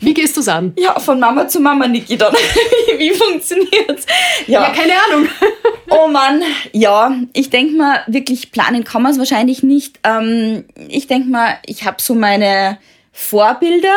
wie 0.00 0.12
gehst 0.12 0.36
du 0.36 0.40
es 0.40 0.48
an? 0.48 0.72
Ja, 0.76 0.98
von 0.98 1.20
Mama 1.20 1.46
zu 1.46 1.60
Mama, 1.60 1.86
Niki, 1.86 2.16
dann. 2.16 2.34
wie 2.98 3.10
funktioniert's? 3.10 4.06
Ja. 4.48 4.62
ja, 4.62 4.70
keine 4.70 4.92
Ahnung. 5.06 5.28
oh 5.90 6.08
Mann, 6.08 6.42
ja, 6.72 7.14
ich 7.32 7.50
denke 7.50 7.76
mal, 7.76 8.00
wirklich 8.08 8.50
planen 8.50 8.82
kann 8.82 9.02
man 9.02 9.12
es 9.12 9.18
wahrscheinlich 9.18 9.62
nicht. 9.62 10.00
Ähm, 10.02 10.64
ich 10.88 11.06
denke 11.06 11.28
mal, 11.28 11.58
ich 11.64 11.84
habe 11.84 12.02
so 12.02 12.14
meine 12.14 12.78
Vorbilder 13.12 13.96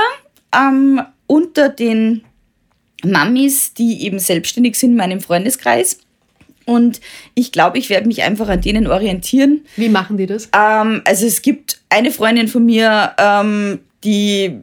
ähm, 0.56 1.02
unter 1.26 1.70
den 1.70 2.26
Mamis, 3.04 3.74
die 3.74 4.04
eben 4.04 4.20
selbstständig 4.20 4.76
sind 4.78 4.92
in 4.92 4.98
meinem 4.98 5.22
Freundeskreis. 5.22 6.00
Und 6.66 7.00
ich 7.36 7.52
glaube, 7.52 7.78
ich 7.78 7.90
werde 7.90 8.08
mich 8.08 8.24
einfach 8.24 8.50
an 8.50 8.62
denen 8.62 8.88
orientieren. 8.88 9.66
Wie 9.76 9.90
machen 9.90 10.18
die 10.18 10.26
das? 10.26 10.50
Ähm, 10.56 11.02
also 11.06 11.26
es 11.26 11.42
gibt 11.42 11.80
eine 11.90 12.12
Freundin 12.12 12.48
von 12.48 12.66
mir, 12.66 13.14
ähm, 13.18 13.80
die, 14.04 14.58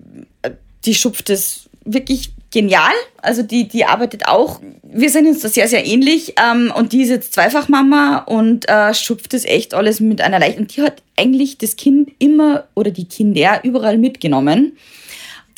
die 0.85 0.95
schupft 0.95 1.29
das 1.29 1.69
wirklich 1.85 2.33
genial. 2.51 2.93
Also 3.21 3.43
die, 3.43 3.67
die 3.67 3.85
arbeitet 3.85 4.27
auch. 4.27 4.61
Wir 4.83 5.11
sind 5.11 5.27
uns 5.27 5.41
da 5.41 5.49
sehr, 5.49 5.69
sehr 5.69 5.87
ähnlich. 5.87 6.35
Ähm, 6.39 6.73
und 6.75 6.93
die 6.93 7.03
ist 7.03 7.09
jetzt 7.09 7.33
Zweifachmama 7.33 8.19
und 8.19 8.69
äh, 8.69 8.95
schupft 8.95 9.33
das 9.33 9.45
echt 9.45 9.75
alles 9.75 10.01
mit 10.01 10.21
einer 10.21 10.39
Leichtigkeit. 10.39 10.61
Und 10.61 10.77
die 10.77 10.83
hat 10.83 11.03
eigentlich 11.17 11.59
das 11.59 11.77
Kind 11.77 12.13
immer 12.19 12.65
oder 12.75 12.91
die 12.91 13.07
Kinder 13.07 13.61
überall 13.65 13.99
mitgenommen. 13.99 14.77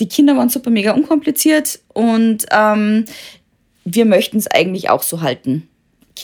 Die 0.00 0.09
Kinder 0.09 0.37
waren 0.37 0.48
super 0.48 0.70
mega 0.70 0.92
unkompliziert 0.92 1.78
und 1.92 2.46
ähm, 2.50 3.04
wir 3.85 4.04
möchten 4.07 4.38
es 4.38 4.48
eigentlich 4.48 4.90
auch 4.90 5.02
so 5.02 5.20
halten. 5.20 5.68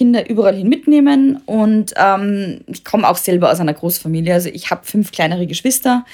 Kinder 0.01 0.31
überall 0.31 0.57
hin 0.57 0.67
mitnehmen 0.67 1.43
und 1.45 1.93
ähm, 1.97 2.63
ich 2.69 2.87
komme 2.87 3.07
auch 3.07 3.19
selber 3.19 3.53
aus 3.53 3.61
einer 3.61 3.75
Großfamilie. 3.75 4.33
Also 4.33 4.49
ich 4.49 4.71
habe 4.71 4.87
fünf 4.87 5.13
kleinere 5.13 5.47
Geschwister. 5.47 6.07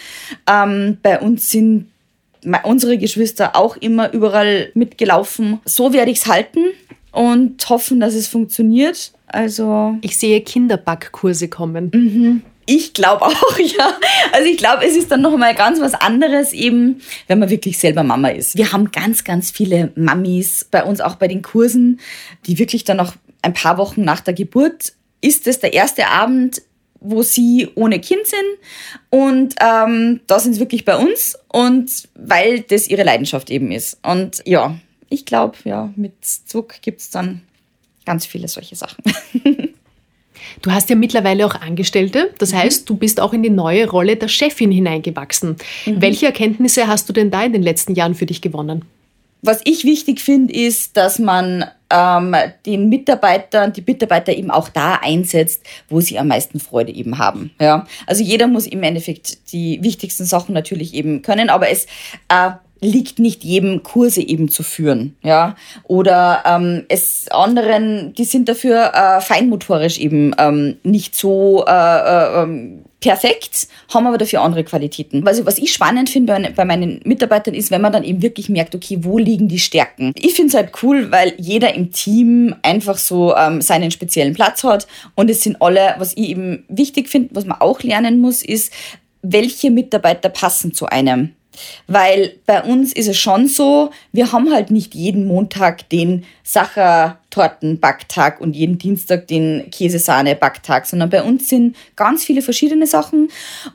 Ähm, 0.51 0.99
bei 1.05 1.21
uns 1.21 1.51
sind 1.51 1.87
unsere 2.65 2.99
Geschwister 2.99 3.55
auch 3.55 3.77
immer 3.77 4.13
überall 4.13 4.73
mitgelaufen. 4.75 5.61
So 5.65 5.93
werde 5.93 6.11
ich 6.11 6.19
es 6.19 6.27
halten 6.27 6.65
und 7.13 7.69
hoffen, 7.69 8.01
dass 8.01 8.15
es 8.15 8.27
funktioniert. 8.27 9.13
Also 9.29 9.97
ich 10.01 10.17
sehe 10.17 10.41
Kinderbackkurse 10.41 11.47
kommen. 11.47 11.93
Mhm. 11.95 12.43
Ich 12.69 12.93
glaube 12.93 13.25
auch, 13.25 13.59
ja. 13.79 13.93
Also 14.33 14.49
ich 14.49 14.57
glaube, 14.57 14.85
es 14.85 14.97
ist 14.97 15.13
dann 15.13 15.23
noch 15.23 15.37
mal 15.37 15.55
ganz 15.55 15.81
was 15.81 15.95
anderes 15.95 16.53
eben, 16.53 17.03
wenn 17.29 17.39
man 17.39 17.51
wirklich 17.51 17.79
selber 17.79 18.03
Mama 18.03 18.31
ist. 18.31 18.57
Wir 18.57 18.73
haben 18.73 18.91
ganz, 18.91 19.23
ganz 19.23 19.53
viele 19.53 19.93
Mamis 19.95 20.67
bei 20.69 20.83
uns 20.83 21.01
auch 21.01 21.15
bei 21.15 21.29
den 21.29 21.43
Kursen, 21.43 22.01
die 22.47 22.59
wirklich 22.59 22.83
dann 22.83 22.97
noch 22.97 23.15
ein 23.47 23.53
paar 23.53 23.79
Wochen 23.79 24.03
nach 24.03 24.21
der 24.21 24.35
Geburt 24.35 24.93
ist 25.21 25.47
es 25.47 25.61
der 25.61 25.73
erste 25.73 26.09
Abend, 26.09 26.63
wo 26.99 27.23
sie 27.23 27.69
ohne 27.77 28.01
Kind 28.01 28.27
sind 28.27 28.41
und 29.11 29.55
ähm, 29.61 30.21
da 30.27 30.41
sind 30.41 30.55
sie 30.55 30.61
wirklich 30.61 30.85
bei 30.85 30.97
uns 30.97 31.39
und 31.49 32.09
weil 32.15 32.61
das 32.61 32.89
ihre 32.89 33.05
Leidenschaft 33.05 33.51
eben 33.51 33.71
ist. 33.71 33.99
Und 34.03 34.43
ja, 34.45 34.77
ich 35.09 35.25
glaube, 35.25 35.57
ja, 35.65 35.93
mit 35.95 36.13
Zug 36.25 36.75
gibt 36.83 37.01
es 37.01 37.11
dann 37.11 37.43
ganz 38.05 38.27
viele 38.27 38.49
solche 38.49 38.77
Sachen. 38.77 39.03
Du 40.63 40.71
hast 40.71 40.89
ja 40.91 40.97
mittlerweile 40.97 41.45
auch 41.45 41.55
Angestellte, 41.55 42.33
das 42.39 42.53
mhm. 42.53 42.59
heißt, 42.59 42.89
du 42.89 42.97
bist 42.97 43.21
auch 43.21 43.33
in 43.33 43.43
die 43.43 43.51
neue 43.51 43.89
Rolle 43.89 44.17
der 44.17 44.29
Chefin 44.29 44.71
hineingewachsen. 44.71 45.57
Mhm. 45.85 46.01
Welche 46.01 46.27
Erkenntnisse 46.27 46.87
hast 46.87 47.09
du 47.09 47.13
denn 47.13 47.31
da 47.31 47.45
in 47.45 47.53
den 47.53 47.63
letzten 47.63 47.95
Jahren 47.95 48.15
für 48.15 48.27
dich 48.27 48.41
gewonnen? 48.41 48.85
Was 49.43 49.61
ich 49.65 49.85
wichtig 49.85 50.21
finde, 50.21 50.55
ist, 50.55 50.97
dass 50.97 51.19
man 51.19 51.67
ähm, 51.91 52.35
den 52.65 52.89
Mitarbeitern, 52.89 53.73
die 53.73 53.85
Mitarbeiter 53.87 54.33
eben 54.33 54.51
auch 54.51 54.69
da 54.69 54.99
einsetzt, 55.03 55.63
wo 55.89 56.01
sie 56.01 56.19
am 56.19 56.29
meisten 56.29 56.61
Freude 56.61 56.93
eben 56.93 57.19
haben. 57.19 57.53
Ja? 57.61 57.87
Also 58.07 58.23
jeder 58.23 58.47
muss 58.47 58.67
im 58.67 58.83
Endeffekt 58.83 59.53
die 59.53 59.83
wichtigsten 59.83 60.25
Sachen 60.25 60.55
natürlich 60.55 60.95
eben 60.95 61.23
können, 61.23 61.51
aber 61.51 61.71
es 61.71 61.87
äh, 62.29 62.51
liegt 62.81 63.19
nicht 63.19 63.45
jedem 63.45 63.83
Kurse 63.83 64.21
eben 64.21 64.49
zu 64.49 64.63
führen, 64.63 65.17
ja. 65.23 65.57
Oder 65.85 66.43
ähm, 66.45 66.85
es 66.89 67.27
anderen, 67.31 68.13
die 68.15 68.25
sind 68.25 68.49
dafür 68.49 68.93
äh, 68.95 69.21
feinmotorisch 69.21 69.99
eben 69.99 70.35
ähm, 70.39 70.77
nicht 70.83 71.15
so 71.15 71.65
äh, 71.67 71.71
äh, 71.71 72.43
ähm, 72.43 72.85
perfekt, 73.07 73.69
haben 73.93 74.07
aber 74.07 74.19
dafür 74.19 74.43
andere 74.43 74.65
Qualitäten. 74.65 75.27
Also 75.27 75.47
was 75.47 75.59
ich 75.59 75.73
spannend 75.73 76.11
finde 76.11 76.53
bei, 76.57 76.65
meinen 76.65 77.01
Mitarbeitern 77.05 77.55
ist, 77.55 77.71
wenn 77.71 77.81
man 77.81 77.93
dann 77.93 78.05
eben 78.05 78.21
wirklich 78.23 78.49
merkt, 78.49 78.75
okay, 78.75 78.99
wo 79.03 79.19
liegen 79.19 79.49
die 79.49 79.59
Stärken? 79.59 80.13
Ich 80.17 80.35
finde 80.35 80.49
es 80.49 80.55
halt 80.55 80.73
cool, 80.83 81.11
weil 81.13 81.35
jeder 81.39 81.75
im 81.75 81.93
Team 81.93 82.55
einfach 82.63 82.99
so 82.99 83.35
ähm, 83.37 83.61
seinen 83.61 83.91
speziellen 83.91 84.35
Platz 84.35 84.65
hat 84.65 84.87
und 85.15 85.31
es 85.31 85.43
sind 85.43 85.63
alle, 85.63 85.95
was 85.99 86.13
ich 86.17 86.31
eben 86.31 86.65
wichtig 86.69 87.09
finde, 87.09 87.35
was 87.35 87.45
man 87.45 87.61
auch 87.61 87.83
lernen 87.83 88.21
muss, 88.21 88.43
ist, 88.43 88.73
welche 89.23 89.71
Mitarbeiter 89.71 90.29
passen 90.29 90.75
zu 90.75 90.87
einem. 90.87 91.35
Weil 91.87 92.35
bei 92.47 92.63
uns 92.63 92.93
ist 92.93 93.09
es 93.09 93.17
schon 93.17 93.49
so, 93.49 93.91
wir 94.13 94.33
haben 94.33 94.53
halt 94.53 94.71
nicht 94.71 94.95
jeden 94.95 95.27
Montag 95.27 95.89
den 95.91 96.25
Sacher-Torten-Backtag 96.43 98.41
und 98.41 98.55
jeden 98.55 98.79
Dienstag 98.79 99.27
den 99.27 99.71
Käsesahne-Backtag, 99.71 100.87
sondern 100.87 101.11
bei 101.11 101.23
uns 101.23 101.49
sind 101.49 101.77
ganz 101.97 102.25
viele 102.25 102.43
verschiedene 102.43 102.87
Sachen. 102.87 103.29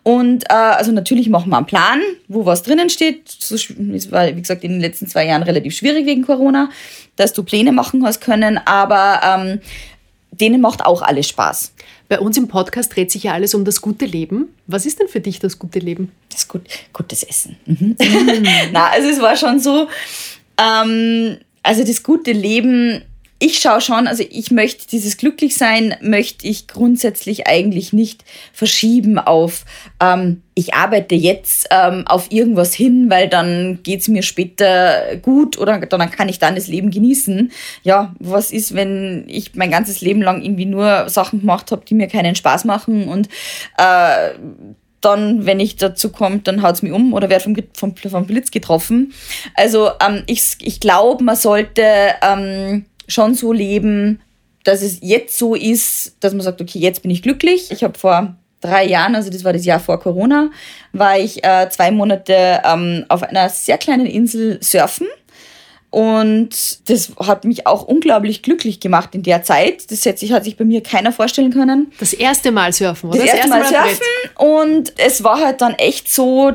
Und 0.04 0.44
äh, 0.50 0.54
also 0.54 0.92
natürlich 0.92 1.30
machen 1.30 1.50
wir 1.50 1.58
einen 1.58 1.66
Plan, 1.66 2.02
wo 2.28 2.46
was 2.46 2.64
drinnen 2.64 2.90
steht. 2.90 3.30
Es 3.30 4.12
war, 4.12 4.28
wie 4.28 4.42
gesagt, 4.42 4.64
in 4.64 4.72
den 4.72 4.82
letzten 4.82 5.08
zwei 5.08 5.26
Jahren 5.26 5.44
relativ 5.44 5.76
schwierig 5.76 6.06
wegen 6.06 6.26
Corona, 6.26 6.70
dass 7.16 7.34
du 7.34 7.44
Pläne 7.44 7.72
machen 7.72 8.06
hast 8.06 8.22
können, 8.22 8.60
aber 8.66 9.22
ähm, 9.24 9.60
denen 10.42 10.62
macht 10.62 10.86
auch 10.86 11.02
alles 11.02 11.28
Spaß. 11.30 11.74
Bei 12.10 12.20
uns 12.20 12.38
im 12.38 12.48
Podcast 12.48 12.96
dreht 12.96 13.12
sich 13.12 13.24
ja 13.24 13.34
alles 13.34 13.54
um 13.54 13.64
das 13.64 13.82
gute 13.82 14.06
Leben. 14.06 14.54
Was 14.68 14.86
ist 14.86 15.00
denn 15.00 15.08
für 15.08 15.22
dich 15.22 15.40
das 15.40 15.60
gute 15.60 15.80
Leben? 15.80 16.12
Das 16.30 16.48
gut, 16.48 16.64
gutes 16.92 17.24
Essen. 17.24 17.58
Mhm. 17.66 17.96
Na, 18.72 18.90
also 18.90 19.08
es 19.08 19.22
war 19.22 19.38
schon 19.38 19.60
so, 19.60 19.88
ähm, 20.58 21.38
also 21.64 21.84
das 21.84 22.04
gute 22.04 22.32
Leben 22.32 23.04
ich 23.44 23.58
schaue 23.58 23.82
schon, 23.82 24.06
also 24.06 24.24
ich 24.30 24.52
möchte 24.52 24.88
dieses 24.88 25.18
Glücklichsein, 25.18 25.96
möchte 26.00 26.48
ich 26.48 26.68
grundsätzlich 26.68 27.48
eigentlich 27.48 27.92
nicht 27.92 28.24
verschieben 28.54 29.18
auf, 29.18 29.66
ähm, 30.00 30.44
ich 30.54 30.76
arbeite 30.76 31.16
jetzt 31.16 31.68
ähm, 31.72 32.06
auf 32.06 32.32
irgendwas 32.32 32.76
hin, 32.76 33.10
weil 33.10 33.28
dann 33.28 33.80
geht's 33.82 34.08
mir 34.08 34.22
später 34.22 35.16
gut 35.24 35.58
oder 35.58 35.80
dann 35.80 36.12
kann 36.12 36.30
ich 36.30 36.38
dann 36.38 36.54
das 36.54 36.68
Leben 36.68 36.92
genießen. 36.92 37.52
Ja, 37.82 38.14
was 38.20 38.52
ist, 38.52 38.76
wenn 38.76 39.24
ich 39.28 39.56
mein 39.56 39.72
ganzes 39.72 40.02
Leben 40.02 40.22
lang 40.22 40.44
irgendwie 40.44 40.68
nur 40.68 41.10
Sachen 41.10 41.40
gemacht 41.40 41.72
habe, 41.72 41.84
die 41.84 41.96
mir 41.96 42.08
keinen 42.08 42.36
Spaß 42.36 42.66
machen 42.66 43.08
und 43.08 43.28
äh, 43.80 44.34
dann, 45.02 45.48
wenn 45.48 45.60
ich 45.60 45.78
dazu 45.78 46.12
komme, 46.12 46.40
dann 46.40 46.62
haut 46.62 46.76
es 46.76 46.84
mich 46.84 46.92
um 46.92 47.14
oder 47.14 47.30
werde 47.30 47.44
vom, 47.44 47.56
vom, 47.74 47.96
vom 47.96 48.28
Blitz 48.28 48.52
getroffen. 48.52 49.14
Also 49.56 49.90
ähm, 50.00 50.22
ich, 50.28 50.58
ich 50.62 50.80
glaube, 50.80 51.24
man 51.24 51.36
sollte 51.36 51.84
ähm, 52.22 52.86
schon 53.12 53.36
so 53.36 53.52
leben, 53.54 54.22
dass 54.64 54.82
es 54.82 55.00
jetzt 55.02 55.38
so 55.38 55.56
ist, 55.56 56.16
dass 56.20 56.34
man 56.34 56.42
sagt, 56.42 56.62
okay, 56.62 56.80
jetzt 56.80 57.02
bin 57.02 57.12
ich 57.12 57.22
glücklich. 57.22 57.72
Ich 57.72 57.84
habe 57.84 57.98
vor 57.98 58.36
drei 58.62 58.86
Jahren, 58.86 59.16
also 59.16 59.30
das 59.30 59.44
war 59.44 59.54
das 59.54 59.66
Jahr 59.66 59.80
vor 59.80 60.00
Corona, 60.00 60.52
war 60.94 61.18
ich 61.18 61.44
äh, 61.44 61.68
zwei 61.70 61.92
Monate 61.92 62.62
ähm, 62.64 63.06
auf 63.10 63.24
einer 63.24 63.50
sehr 63.50 63.78
kleinen 63.78 64.06
Insel 64.06 64.60
surfen. 64.62 65.08
Und 65.90 66.90
das 66.90 67.12
hat 67.20 67.44
mich 67.44 67.68
auch 67.68 67.84
unglaublich 67.84 68.44
glücklich 68.44 68.80
gemacht 68.80 69.14
in 69.14 69.24
der 69.24 69.44
Zeit. 69.44 69.92
Das 69.92 70.06
hat 70.06 70.20
sich, 70.20 70.32
hat 70.32 70.46
sich 70.46 70.56
bei 70.56 70.64
mir 70.64 70.82
keiner 70.82 71.12
vorstellen 71.12 71.52
können. 71.52 71.92
Das 72.00 72.14
erste 72.14 72.52
Mal 72.52 72.72
surfen, 72.72 73.10
oder? 73.10 73.20
Das, 73.20 73.28
das 73.28 73.36
erste 73.36 73.50
Mal, 73.50 73.60
Mal 73.60 73.68
surfen. 73.68 73.98
Und 74.38 74.94
es 74.98 75.24
war 75.26 75.44
halt 75.44 75.60
dann 75.60 75.74
echt 75.74 76.10
so, 76.10 76.54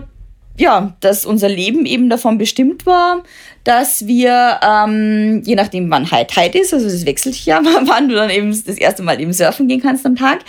ja, 0.59 0.97
dass 1.01 1.27
unser 1.27 1.49
Leben 1.49 1.87
eben 1.87 2.09
davon 2.09 2.39
bestimmt 2.39 2.87
war, 2.87 3.23
dass 3.65 4.07
wir, 4.07 4.61
ähm, 4.63 5.43
je 5.45 5.55
nachdem 5.55 5.91
wann 5.91 6.11
High 6.11 6.27
Tide 6.27 6.59
ist, 6.59 6.73
also 6.73 6.87
das 6.89 7.05
wechselt 7.05 7.37
ja, 7.45 7.61
wann 7.83 8.09
du 8.09 8.15
dann 8.15 8.31
eben 8.31 8.51
das 8.51 8.79
erste 8.79 9.03
Mal 9.03 9.21
eben 9.21 9.33
surfen 9.33 9.69
gehen 9.69 9.83
kannst 9.83 10.07
am 10.07 10.17
Tag, 10.17 10.41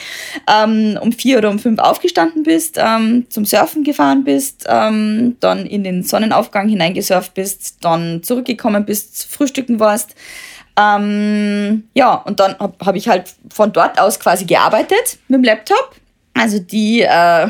ähm, 0.48 0.98
um 1.02 1.12
vier 1.12 1.40
oder 1.40 1.50
um 1.50 1.60
fünf 1.60 1.80
aufgestanden 1.80 2.44
bist, 2.44 2.78
ähm, 2.78 3.26
zum 3.30 3.46
Surfen 3.46 3.84
gefahren 3.84 4.24
bist, 4.24 4.66
ähm, 4.70 5.36
dann 5.40 5.66
in 5.66 5.84
den 5.84 6.04
Sonnenaufgang 6.04 6.70
hineingesurft 6.70 7.34
bist, 7.34 7.78
dann 7.82 8.24
zurückgekommen 8.24 8.86
bist, 8.86 9.26
frühstücken 9.26 9.80
warst. 9.80 10.16
Ähm, 10.80 11.88
ja, 11.96 12.14
und 12.14 12.40
dann 12.40 12.58
habe 12.60 12.76
hab 12.86 12.96
ich 12.96 13.08
halt 13.10 13.34
von 13.52 13.74
dort 13.74 14.00
aus 14.00 14.20
quasi 14.20 14.46
gearbeitet 14.46 15.18
mit 15.28 15.40
dem 15.40 15.44
Laptop. 15.44 15.96
Also 16.36 16.60
die 16.60 17.02
äh, 17.02 17.48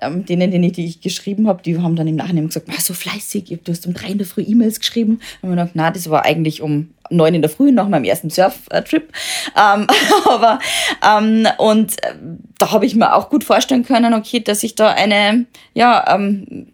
ähm, 0.00 0.26
denen, 0.26 0.50
denen 0.50 0.64
ich, 0.64 0.72
die 0.72 0.84
ich 0.84 1.00
geschrieben 1.00 1.48
habe, 1.48 1.62
die 1.62 1.78
haben 1.78 1.96
dann 1.96 2.06
im 2.06 2.16
Nachhinein 2.16 2.48
gesagt, 2.48 2.68
so 2.80 2.94
fleißig, 2.94 3.58
du 3.64 3.72
hast 3.72 3.86
um 3.86 3.94
drei 3.94 4.08
in 4.08 4.18
der 4.18 4.26
Früh 4.26 4.42
E-Mails 4.42 4.78
geschrieben. 4.80 5.20
Und 5.42 5.50
wir 5.50 5.56
gedacht, 5.56 5.70
na, 5.74 5.90
das 5.90 6.10
war 6.10 6.24
eigentlich 6.24 6.62
um 6.62 6.90
neun 7.10 7.34
in 7.34 7.42
der 7.42 7.50
Früh 7.50 7.72
nach 7.72 7.88
meinem 7.88 8.04
ersten 8.04 8.30
Surf-Trip. 8.30 9.12
Ähm, 9.56 9.86
aber 10.24 10.58
ähm, 11.06 11.46
und 11.58 11.92
äh, 12.02 12.14
da 12.58 12.72
habe 12.72 12.86
ich 12.86 12.94
mir 12.94 13.14
auch 13.14 13.30
gut 13.30 13.44
vorstellen 13.44 13.84
können, 13.84 14.14
okay, 14.14 14.40
dass 14.40 14.62
ich 14.62 14.74
da 14.74 14.90
eine, 14.90 15.46
ja, 15.74 16.04
ähm, 16.14 16.66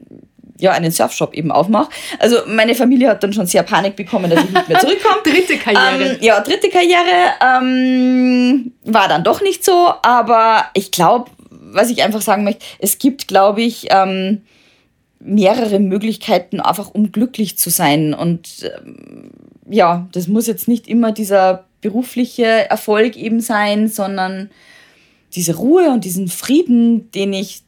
ja, 0.59 0.71
einen 0.71 0.93
Surfshop 0.93 1.35
eben 1.35 1.51
aufmache. 1.51 1.91
Also 2.21 2.37
meine 2.47 2.75
Familie 2.75 3.09
hat 3.09 3.23
dann 3.23 3.33
schon 3.33 3.47
sehr 3.47 3.65
Panik 3.65 3.97
bekommen, 3.97 4.31
dass 4.31 4.45
ich 4.45 4.51
nicht 4.51 4.69
mehr 4.69 4.79
zurückkomme. 4.81 5.23
dritte 5.25 5.57
Karriere. 5.59 6.13
Ähm, 6.13 6.19
ja, 6.21 6.41
dritte 6.41 6.69
Karriere 6.69 7.35
ähm, 7.41 8.73
war 8.85 9.09
dann 9.09 9.25
doch 9.25 9.43
nicht 9.43 9.65
so, 9.65 9.93
aber 10.03 10.67
ich 10.75 10.93
glaube, 10.93 11.31
was 11.73 11.91
ich 11.91 12.03
einfach 12.03 12.23
sagen 12.23 12.45
möchte, 12.45 12.65
es 12.79 12.99
gibt, 12.99 13.29
glaube 13.29 13.63
ich, 13.63 13.87
ähm, 13.91 14.43
mehrere 15.21 15.79
Möglichkeiten, 15.79 16.61
einfach 16.61 16.91
um 16.93 17.13
glücklich 17.13 17.59
zu 17.59 17.71
sein. 17.71 18.15
Und 18.15 18.71
ähm, 18.85 19.31
ja, 19.69 20.09
das 20.13 20.29
muss 20.29 20.47
jetzt 20.47 20.69
nicht 20.69 20.89
immer 20.89 21.13
dieser 21.13 21.67
berufliche 21.81 22.45
Erfolg 22.45 23.17
eben 23.17 23.41
sein, 23.41 23.89
sondern 23.89 24.51
diese 25.35 25.57
Ruhe 25.57 25.91
und 25.91 26.05
diesen 26.05 26.29
Frieden, 26.29 27.11
den 27.13 27.33
ich 27.33 27.63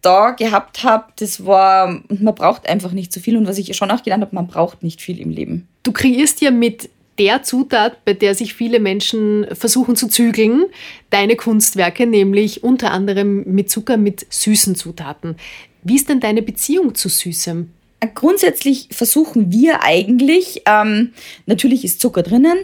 da 0.00 0.30
gehabt 0.30 0.82
habe, 0.82 1.12
das 1.16 1.46
war, 1.46 2.02
man 2.08 2.34
braucht 2.34 2.68
einfach 2.68 2.92
nicht 2.92 3.12
so 3.12 3.20
viel. 3.20 3.36
Und 3.36 3.46
was 3.46 3.58
ich 3.58 3.76
schon 3.76 3.90
auch 3.90 4.02
gelernt 4.02 4.22
habe, 4.22 4.34
man 4.34 4.48
braucht 4.48 4.82
nicht 4.82 5.00
viel 5.00 5.20
im 5.20 5.30
Leben. 5.30 5.68
Du 5.84 5.92
kreierst 5.92 6.40
ja 6.40 6.50
mit 6.50 6.90
der 7.22 7.44
Zutat, 7.44 8.04
bei 8.04 8.14
der 8.14 8.34
sich 8.34 8.52
viele 8.52 8.80
Menschen 8.80 9.46
versuchen 9.52 9.94
zu 9.94 10.08
zügeln, 10.08 10.64
deine 11.10 11.36
Kunstwerke, 11.36 12.04
nämlich 12.04 12.64
unter 12.64 12.90
anderem 12.90 13.44
mit 13.44 13.70
Zucker, 13.70 13.96
mit 13.96 14.26
süßen 14.28 14.74
Zutaten. 14.74 15.36
Wie 15.84 15.94
ist 15.94 16.08
denn 16.08 16.18
deine 16.18 16.42
Beziehung 16.42 16.96
zu 16.96 17.08
Süßem? 17.08 17.68
Grundsätzlich 18.16 18.88
versuchen 18.90 19.52
wir 19.52 19.84
eigentlich, 19.84 20.62
ähm, 20.66 21.12
natürlich 21.46 21.84
ist 21.84 22.00
Zucker 22.00 22.24
drinnen, 22.24 22.58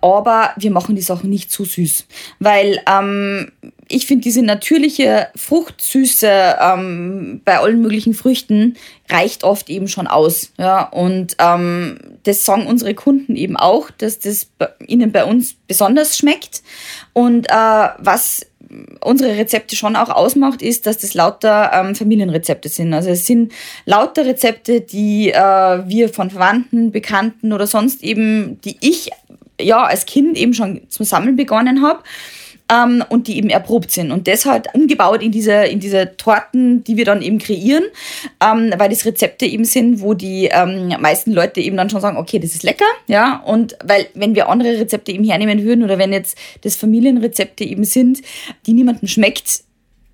aber 0.00 0.52
wir 0.56 0.70
machen 0.70 0.94
die 0.94 1.02
Sachen 1.02 1.28
nicht 1.28 1.50
zu 1.50 1.64
süß, 1.64 2.06
weil 2.38 2.80
ähm, 2.88 3.50
ich 3.94 4.06
finde 4.06 4.22
diese 4.22 4.42
natürliche 4.42 5.28
Fruchtsüße 5.36 6.28
ähm, 6.60 7.40
bei 7.44 7.58
allen 7.58 7.80
möglichen 7.80 8.12
Früchten 8.12 8.76
reicht 9.08 9.44
oft 9.44 9.70
eben 9.70 9.86
schon 9.86 10.08
aus. 10.08 10.50
Ja? 10.58 10.82
Und 10.82 11.36
ähm, 11.38 11.98
das 12.24 12.44
sagen 12.44 12.66
unsere 12.66 12.94
Kunden 12.94 13.36
eben 13.36 13.56
auch, 13.56 13.90
dass 13.92 14.18
das 14.18 14.48
ihnen 14.84 15.12
bei 15.12 15.24
uns 15.24 15.54
besonders 15.68 16.18
schmeckt. 16.18 16.62
Und 17.12 17.48
äh, 17.48 17.52
was 17.52 18.46
unsere 19.00 19.36
Rezepte 19.36 19.76
schon 19.76 19.94
auch 19.94 20.08
ausmacht, 20.08 20.60
ist, 20.60 20.86
dass 20.86 20.98
das 20.98 21.14
lauter 21.14 21.70
ähm, 21.72 21.94
Familienrezepte 21.94 22.68
sind. 22.68 22.92
Also 22.92 23.10
es 23.10 23.26
sind 23.26 23.52
lauter 23.84 24.26
Rezepte, 24.26 24.80
die 24.80 25.30
äh, 25.30 25.38
wir 25.38 26.08
von 26.08 26.30
Verwandten, 26.30 26.90
Bekannten 26.90 27.52
oder 27.52 27.68
sonst 27.68 28.02
eben, 28.02 28.60
die 28.62 28.76
ich 28.80 29.10
ja 29.60 29.84
als 29.84 30.04
Kind 30.06 30.36
eben 30.36 30.52
schon 30.52 30.80
zum 30.88 31.06
Sammeln 31.06 31.36
begonnen 31.36 31.82
habe 31.82 32.02
ähm, 32.70 33.04
und 33.08 33.28
die 33.28 33.36
eben 33.36 33.50
erprobt 33.50 33.90
sind. 33.90 34.10
Und 34.10 34.26
das 34.26 34.46
halt 34.46 34.68
umgebaut 34.74 35.22
in 35.22 35.32
diese, 35.32 35.52
in 35.52 35.80
diese 35.80 36.16
Torten, 36.16 36.82
die 36.84 36.96
wir 36.96 37.04
dann 37.04 37.22
eben 37.22 37.38
kreieren, 37.38 37.84
ähm, 38.42 38.72
weil 38.76 38.88
das 38.88 39.04
Rezepte 39.04 39.46
eben 39.46 39.64
sind, 39.64 40.00
wo 40.00 40.14
die 40.14 40.46
ähm, 40.46 40.88
meisten 41.00 41.32
Leute 41.32 41.60
eben 41.60 41.76
dann 41.76 41.90
schon 41.90 42.00
sagen, 42.00 42.16
okay, 42.16 42.38
das 42.38 42.54
ist 42.54 42.62
lecker, 42.62 42.86
ja, 43.06 43.42
und 43.44 43.76
weil 43.84 44.06
wenn 44.14 44.34
wir 44.34 44.48
andere 44.48 44.78
Rezepte 44.78 45.12
eben 45.12 45.24
hernehmen 45.24 45.64
würden 45.64 45.84
oder 45.84 45.98
wenn 45.98 46.12
jetzt 46.12 46.38
das 46.62 46.76
Familienrezepte 46.76 47.64
eben 47.64 47.84
sind, 47.84 48.22
die 48.66 48.72
niemandem 48.72 49.08
schmeckt, 49.08 49.62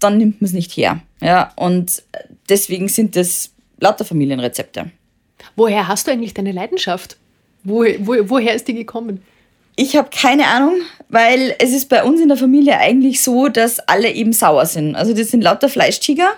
dann 0.01 0.19
nimmt 0.19 0.41
man 0.41 0.47
es 0.47 0.53
nicht 0.53 0.73
her, 0.77 1.01
ja, 1.21 1.53
und 1.57 2.03
deswegen 2.49 2.89
sind 2.89 3.17
das 3.17 3.53
lauter 3.79 4.05
Familienrezepte. 4.05 4.91
Woher 5.57 5.89
hast 5.89 6.07
du 6.07 6.11
eigentlich 6.11 6.35
deine 6.35 6.53
Leidenschaft? 6.53 7.17
Wo, 7.63 7.85
wo, 7.99 8.15
woher 8.31 8.55
ist 8.55 8.69
die 8.69 8.75
gekommen? 8.75 9.23
Ich 9.81 9.97
habe 9.97 10.11
keine 10.15 10.47
Ahnung, 10.47 10.75
weil 11.09 11.55
es 11.59 11.73
ist 11.73 11.89
bei 11.89 12.05
uns 12.05 12.21
in 12.21 12.29
der 12.29 12.37
Familie 12.37 12.77
eigentlich 12.77 13.23
so, 13.23 13.49
dass 13.49 13.79
alle 13.81 14.13
eben 14.13 14.35
sauer 14.35 14.67
sind. 14.67 14.95
Also 14.95 15.15
das 15.15 15.29
sind 15.29 15.43
lauter 15.43 15.71
Fleischtiger. 15.71 16.33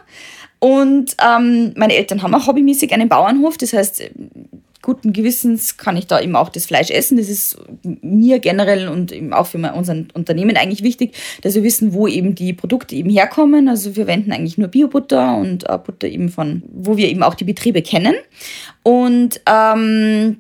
Und 0.61 1.17
ähm, 1.21 1.73
meine 1.75 1.97
Eltern 1.97 2.23
haben 2.23 2.37
auch 2.37 2.47
hobbymäßig 2.47 2.93
einen 2.93 3.09
Bauernhof. 3.09 3.59
Das 3.59 3.73
heißt, 3.73 4.11
guten 4.81 5.13
Gewissens 5.13 5.77
kann 5.77 5.97
ich 5.97 6.07
da 6.07 6.21
eben 6.21 6.37
auch 6.37 6.51
das 6.51 6.67
Fleisch 6.67 6.91
essen. 6.91 7.17
Das 7.17 7.29
ist 7.29 7.57
mir 7.83 8.39
generell 8.39 8.87
und 8.87 9.11
eben 9.11 9.33
auch 9.33 9.49
für 9.49 9.59
unser 9.59 10.05
Unternehmen 10.15 10.57
eigentlich 10.57 10.85
wichtig, 10.85 11.17
dass 11.41 11.57
wir 11.57 11.65
wissen, 11.65 11.95
wo 11.95 12.07
eben 12.07 12.37
die 12.37 12.53
Produkte 12.53 12.95
eben 12.95 13.11
herkommen. 13.11 13.69
Also 13.69 13.97
wir 13.97 14.05
verwenden 14.05 14.31
eigentlich 14.31 14.57
nur 14.57 14.69
Biobutter 14.69 15.37
und 15.37 15.69
äh, 15.69 15.79
Butter 15.79 16.07
eben 16.07 16.29
von, 16.29 16.63
wo 16.73 16.97
wir 16.97 17.09
eben 17.09 17.25
auch 17.25 17.35
die 17.35 17.43
Betriebe 17.43 17.83
kennen. 17.83 18.15
Und 18.85 19.41
ähm, 19.47 20.37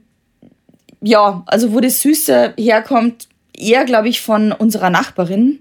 ja, 1.03 1.43
also 1.47 1.73
wo 1.73 1.81
das 1.81 2.01
Süße 2.01 2.55
herkommt, 2.57 3.29
eher, 3.57 3.85
glaube 3.85 4.09
ich, 4.09 4.21
von 4.21 4.53
unserer 4.53 4.91
Nachbarin. 4.91 5.61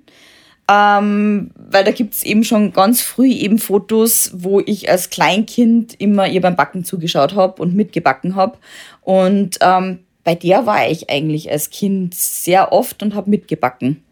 Ähm, 0.70 1.52
weil 1.56 1.84
da 1.84 1.92
gibt 1.92 2.16
es 2.16 2.24
eben 2.24 2.44
schon 2.46 2.72
ganz 2.72 3.02
früh 3.02 3.30
eben 3.30 3.60
Fotos, 3.60 4.32
wo 4.34 4.62
ich 4.62 4.90
als 4.90 5.10
Kleinkind 5.10 6.00
immer 6.00 6.30
ihr 6.30 6.40
beim 6.40 6.56
Backen 6.56 6.86
zugeschaut 6.86 7.36
habe 7.36 7.62
und 7.62 7.76
mitgebacken 7.76 8.36
habe. 8.36 8.58
Und 9.02 9.58
ähm, 9.62 10.00
bei 10.24 10.36
der 10.36 10.66
war 10.66 10.90
ich 10.90 11.10
eigentlich 11.10 11.52
als 11.52 11.72
Kind 11.72 12.14
sehr 12.14 12.72
oft 12.72 13.04
und 13.04 13.16
habe 13.16 13.30
mitgebacken. 13.30 14.04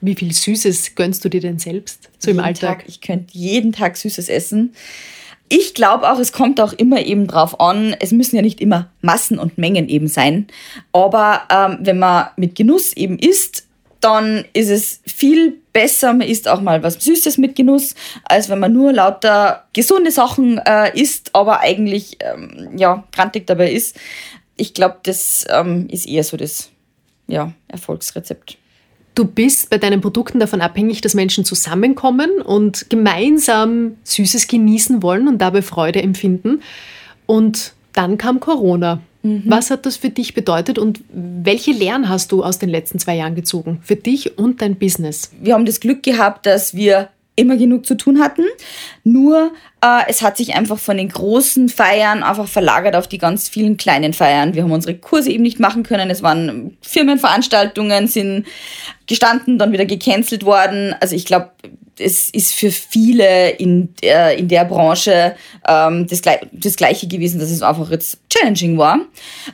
Wie 0.00 0.14
viel 0.14 0.32
Süßes 0.32 0.94
gönnst 0.94 1.24
du 1.24 1.30
dir 1.30 1.40
denn 1.40 1.58
selbst 1.58 2.10
so 2.18 2.30
im 2.30 2.38
Alltag? 2.38 2.80
Tag, 2.80 2.88
ich 2.88 3.00
könnte 3.00 3.36
jeden 3.36 3.72
Tag 3.72 3.96
Süßes 3.96 4.28
essen. 4.28 4.74
Ich 5.48 5.74
glaube 5.74 6.10
auch, 6.10 6.18
es 6.18 6.32
kommt 6.32 6.60
auch 6.60 6.72
immer 6.72 7.00
eben 7.00 7.26
drauf 7.26 7.60
an, 7.60 7.94
es 8.00 8.10
müssen 8.10 8.36
ja 8.36 8.42
nicht 8.42 8.60
immer 8.60 8.90
Massen 9.00 9.38
und 9.38 9.58
Mengen 9.58 9.88
eben 9.88 10.08
sein, 10.08 10.48
aber 10.92 11.42
ähm, 11.50 11.78
wenn 11.82 11.98
man 11.98 12.28
mit 12.36 12.56
Genuss 12.56 12.92
eben 12.94 13.18
isst, 13.18 13.66
dann 14.00 14.44
ist 14.52 14.70
es 14.70 15.00
viel 15.06 15.58
besser, 15.72 16.12
man 16.12 16.26
isst 16.26 16.48
auch 16.48 16.60
mal 16.60 16.82
was 16.82 16.94
Süßes 16.94 17.38
mit 17.38 17.56
Genuss, 17.56 17.94
als 18.24 18.48
wenn 18.48 18.58
man 18.58 18.72
nur 18.72 18.92
lauter 18.92 19.66
gesunde 19.72 20.10
Sachen 20.10 20.58
äh, 20.58 20.98
isst, 20.98 21.30
aber 21.34 21.60
eigentlich 21.60 22.18
ähm, 22.20 22.70
ja, 22.76 23.04
grantig 23.12 23.46
dabei 23.46 23.72
ist. 23.72 23.96
Ich 24.56 24.74
glaube, 24.74 24.98
das 25.02 25.44
ähm, 25.50 25.88
ist 25.90 26.06
eher 26.06 26.24
so 26.24 26.36
das 26.36 26.70
ja, 27.26 27.52
Erfolgsrezept. 27.68 28.58
Du 29.16 29.24
bist 29.24 29.70
bei 29.70 29.78
deinen 29.78 30.02
Produkten 30.02 30.40
davon 30.40 30.60
abhängig, 30.60 31.00
dass 31.00 31.14
Menschen 31.14 31.46
zusammenkommen 31.46 32.42
und 32.42 32.90
gemeinsam 32.90 33.96
Süßes 34.04 34.46
genießen 34.46 35.02
wollen 35.02 35.26
und 35.26 35.38
dabei 35.38 35.62
Freude 35.62 36.02
empfinden. 36.02 36.60
Und 37.24 37.72
dann 37.94 38.18
kam 38.18 38.40
Corona. 38.40 39.00
Mhm. 39.22 39.44
Was 39.46 39.70
hat 39.70 39.86
das 39.86 39.96
für 39.96 40.10
dich 40.10 40.34
bedeutet 40.34 40.78
und 40.78 41.00
welche 41.08 41.72
Lehren 41.72 42.10
hast 42.10 42.30
du 42.30 42.44
aus 42.44 42.58
den 42.58 42.68
letzten 42.68 42.98
zwei 42.98 43.16
Jahren 43.16 43.34
gezogen? 43.34 43.80
Für 43.82 43.96
dich 43.96 44.38
und 44.38 44.60
dein 44.60 44.76
Business? 44.76 45.30
Wir 45.40 45.54
haben 45.54 45.64
das 45.64 45.80
Glück 45.80 46.02
gehabt, 46.02 46.44
dass 46.44 46.74
wir 46.74 47.08
immer 47.36 47.56
genug 47.56 47.86
zu 47.86 47.96
tun 47.96 48.18
hatten. 48.20 48.44
Nur 49.04 49.52
äh, 49.82 50.02
es 50.08 50.22
hat 50.22 50.36
sich 50.36 50.54
einfach 50.54 50.78
von 50.78 50.96
den 50.96 51.10
großen 51.10 51.68
Feiern 51.68 52.22
einfach 52.22 52.48
verlagert 52.48 52.96
auf 52.96 53.06
die 53.06 53.18
ganz 53.18 53.48
vielen 53.48 53.76
kleinen 53.76 54.14
Feiern. 54.14 54.54
Wir 54.54 54.62
haben 54.62 54.72
unsere 54.72 54.96
Kurse 54.96 55.30
eben 55.30 55.42
nicht 55.42 55.60
machen 55.60 55.82
können. 55.82 56.10
Es 56.10 56.22
waren 56.22 56.76
Firmenveranstaltungen, 56.80 58.08
sind 58.08 58.46
gestanden, 59.06 59.58
dann 59.58 59.72
wieder 59.72 59.84
gecancelt 59.84 60.44
worden. 60.44 60.94
Also 61.00 61.14
ich 61.14 61.26
glaube, 61.26 61.50
es 61.98 62.30
ist 62.30 62.54
für 62.54 62.70
viele 62.70 63.50
in 63.50 63.94
der, 64.02 64.36
in 64.36 64.48
der 64.48 64.64
Branche 64.64 65.34
ähm, 65.66 66.06
das, 66.06 66.20
das 66.52 66.76
Gleiche 66.76 67.06
gewesen, 67.06 67.38
dass 67.38 67.50
es 67.50 67.62
einfach 67.62 67.90
jetzt 67.90 68.18
challenging 68.28 68.76
war. 68.78 69.00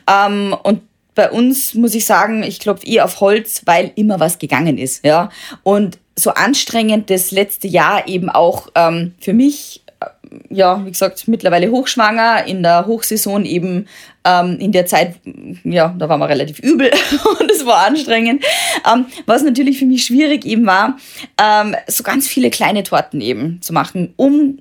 Ähm, 0.07 0.55
und 0.63 0.81
bei 1.15 1.29
uns 1.29 1.73
muss 1.73 1.93
ich 1.93 2.05
sagen, 2.05 2.43
ich 2.43 2.59
klopfe 2.59 2.85
eh 2.87 3.01
auf 3.01 3.19
Holz, 3.19 3.61
weil 3.65 3.91
immer 3.95 4.19
was 4.19 4.39
gegangen 4.39 4.77
ist. 4.77 5.05
Ja? 5.05 5.29
Und 5.61 5.99
so 6.15 6.31
anstrengend 6.31 7.09
das 7.09 7.31
letzte 7.31 7.67
Jahr 7.67 8.07
eben 8.07 8.29
auch 8.29 8.69
ähm, 8.75 9.13
für 9.19 9.33
mich, 9.33 9.83
äh, 9.99 10.05
ja, 10.49 10.85
wie 10.85 10.91
gesagt, 10.91 11.27
mittlerweile 11.27 11.71
hochschwanger, 11.71 12.45
in 12.45 12.63
der 12.63 12.85
Hochsaison 12.85 13.45
eben 13.45 13.87
ähm, 14.25 14.57
in 14.59 14.71
der 14.71 14.85
Zeit, 14.85 15.15
ja, 15.63 15.93
da 15.97 16.07
war 16.07 16.17
man 16.17 16.29
relativ 16.29 16.59
übel 16.59 16.91
und 17.39 17.51
es 17.51 17.65
war 17.65 17.87
anstrengend. 17.87 18.43
Ähm, 18.91 19.05
was 19.25 19.43
natürlich 19.43 19.79
für 19.79 19.85
mich 19.85 20.05
schwierig 20.05 20.45
eben 20.45 20.65
war, 20.65 20.97
ähm, 21.41 21.75
so 21.87 22.03
ganz 22.03 22.27
viele 22.27 22.49
kleine 22.49 22.83
Torten 22.83 23.21
eben 23.21 23.61
zu 23.61 23.73
machen, 23.73 24.13
um 24.15 24.59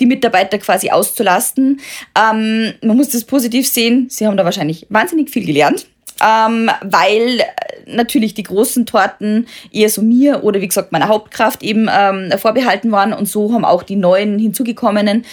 die 0.00 0.06
Mitarbeiter 0.06 0.58
quasi 0.58 0.90
auszulasten. 0.90 1.80
Ähm, 2.18 2.74
man 2.82 2.96
muss 2.96 3.10
das 3.10 3.24
positiv 3.24 3.68
sehen, 3.68 4.08
sie 4.10 4.26
haben 4.26 4.36
da 4.36 4.44
wahrscheinlich 4.44 4.86
wahnsinnig 4.90 5.30
viel 5.30 5.46
gelernt 5.46 5.86
ähm, 6.22 6.70
weil 6.82 7.40
äh, 7.40 7.44
natürlich 7.86 8.34
die 8.34 8.42
großen 8.42 8.86
Torten 8.86 9.46
eher 9.72 9.88
so 9.88 10.02
mir 10.02 10.44
oder 10.44 10.60
wie 10.60 10.68
gesagt 10.68 10.92
meiner 10.92 11.08
Hauptkraft 11.08 11.62
eben 11.62 11.88
ähm, 11.90 12.32
vorbehalten 12.38 12.92
waren 12.92 13.12
und 13.12 13.26
so 13.26 13.52
haben 13.52 13.64
auch 13.64 13.82
die 13.82 13.96
neuen 13.96 14.38
hinzugekommenen 14.38 15.24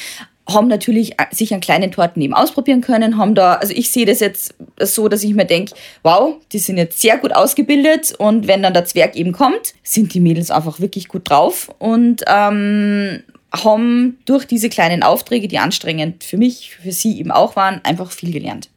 haben 0.50 0.68
natürlich 0.68 1.14
äh, 1.14 1.26
sich 1.32 1.54
an 1.54 1.62
kleinen 1.62 1.92
Torten 1.92 2.22
eben 2.22 2.34
ausprobieren 2.34 2.82
können, 2.82 3.18
haben 3.18 3.36
da, 3.36 3.56
also 3.56 3.74
ich 3.76 3.92
sehe 3.92 4.06
das 4.06 4.20
jetzt 4.20 4.56
so, 4.80 5.08
dass 5.08 5.24
ich 5.24 5.34
mir 5.34 5.46
denke, 5.46 5.74
wow, 6.04 6.36
die 6.52 6.60
sind 6.60 6.78
jetzt 6.78 7.02
sehr 7.02 7.18
gut 7.18 7.34
ausgebildet 7.34 8.14
und 8.18 8.48
wenn 8.48 8.64
dann 8.64 8.74
der 8.74 8.86
Zwerg 8.86 9.16
eben 9.16 9.32
kommt, 9.32 9.74
sind 9.84 10.14
die 10.14 10.20
Mädels 10.20 10.52
einfach 10.52 10.80
wirklich 10.80 11.08
gut 11.08 11.30
drauf 11.30 11.70
und 11.80 12.24
ähm, 12.28 13.24
haben 13.54 14.18
durch 14.26 14.46
diese 14.46 14.70
kleinen 14.70 15.04
Aufträge, 15.04 15.48
die 15.48 15.60
anstrengend 15.60 16.24
für 16.24 16.38
mich, 16.38 16.78
für 16.82 16.92
sie 16.92 17.20
eben 17.20 17.32
auch 17.32 17.56
waren, 17.56 17.82
einfach 17.84 18.12
viel 18.12 18.32
gelernt. 18.32 18.70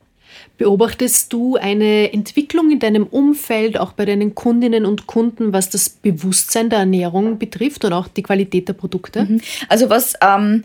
Beobachtest 0.57 1.33
du 1.33 1.57
eine 1.57 2.13
Entwicklung 2.13 2.71
in 2.71 2.79
deinem 2.79 3.07
Umfeld, 3.07 3.79
auch 3.79 3.93
bei 3.93 4.05
deinen 4.05 4.37
Kundinnen 4.37 4.87
und 4.87 5.09
Kunden, 5.09 5.53
was 5.53 5.69
das 5.69 5.89
Bewusstsein 5.89 6.71
der 6.71 6.81
Ernährung 6.81 7.39
betrifft 7.39 7.85
und 7.85 7.93
auch 7.93 8.07
die 8.07 8.23
Qualität 8.23 8.69
der 8.69 8.75
Produkte? 8.75 9.25
Mhm. 9.25 9.41
Also 9.69 9.91
was 9.91 10.15
ähm, 10.23 10.63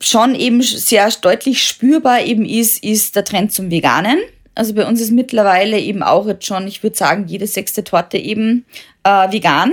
schon 0.00 0.36
eben 0.36 0.62
sehr 0.62 1.10
deutlich 1.20 1.62
spürbar 1.62 2.22
eben 2.22 2.44
ist, 2.44 2.84
ist 2.84 3.16
der 3.16 3.24
Trend 3.24 3.52
zum 3.52 3.70
Veganen. 3.70 4.18
Also 4.54 4.74
bei 4.74 4.86
uns 4.86 5.00
ist 5.00 5.10
mittlerweile 5.10 5.78
eben 5.78 6.02
auch 6.02 6.26
jetzt 6.26 6.46
schon, 6.46 6.66
ich 6.68 6.82
würde 6.82 6.96
sagen, 6.96 7.26
jede 7.26 7.46
sechste 7.46 7.84
Torte 7.84 8.18
eben 8.18 8.64
äh, 9.04 9.32
vegan. 9.32 9.72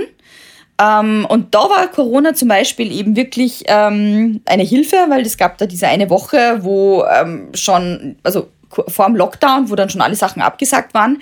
Ähm, 0.80 1.26
und 1.28 1.54
da 1.54 1.60
war 1.70 1.88
Corona 1.88 2.34
zum 2.34 2.48
Beispiel 2.48 2.92
eben 2.92 3.16
wirklich 3.16 3.64
ähm, 3.66 4.42
eine 4.44 4.62
Hilfe, 4.62 4.96
weil 5.08 5.22
es 5.22 5.38
gab 5.38 5.58
da 5.58 5.66
diese 5.66 5.88
eine 5.88 6.10
Woche, 6.10 6.58
wo 6.62 7.04
ähm, 7.04 7.48
schon, 7.54 8.16
also 8.22 8.48
vor 8.88 9.06
dem 9.06 9.16
Lockdown, 9.16 9.70
wo 9.70 9.74
dann 9.74 9.90
schon 9.90 10.00
alle 10.00 10.16
Sachen 10.16 10.42
abgesagt 10.42 10.94
waren, 10.94 11.20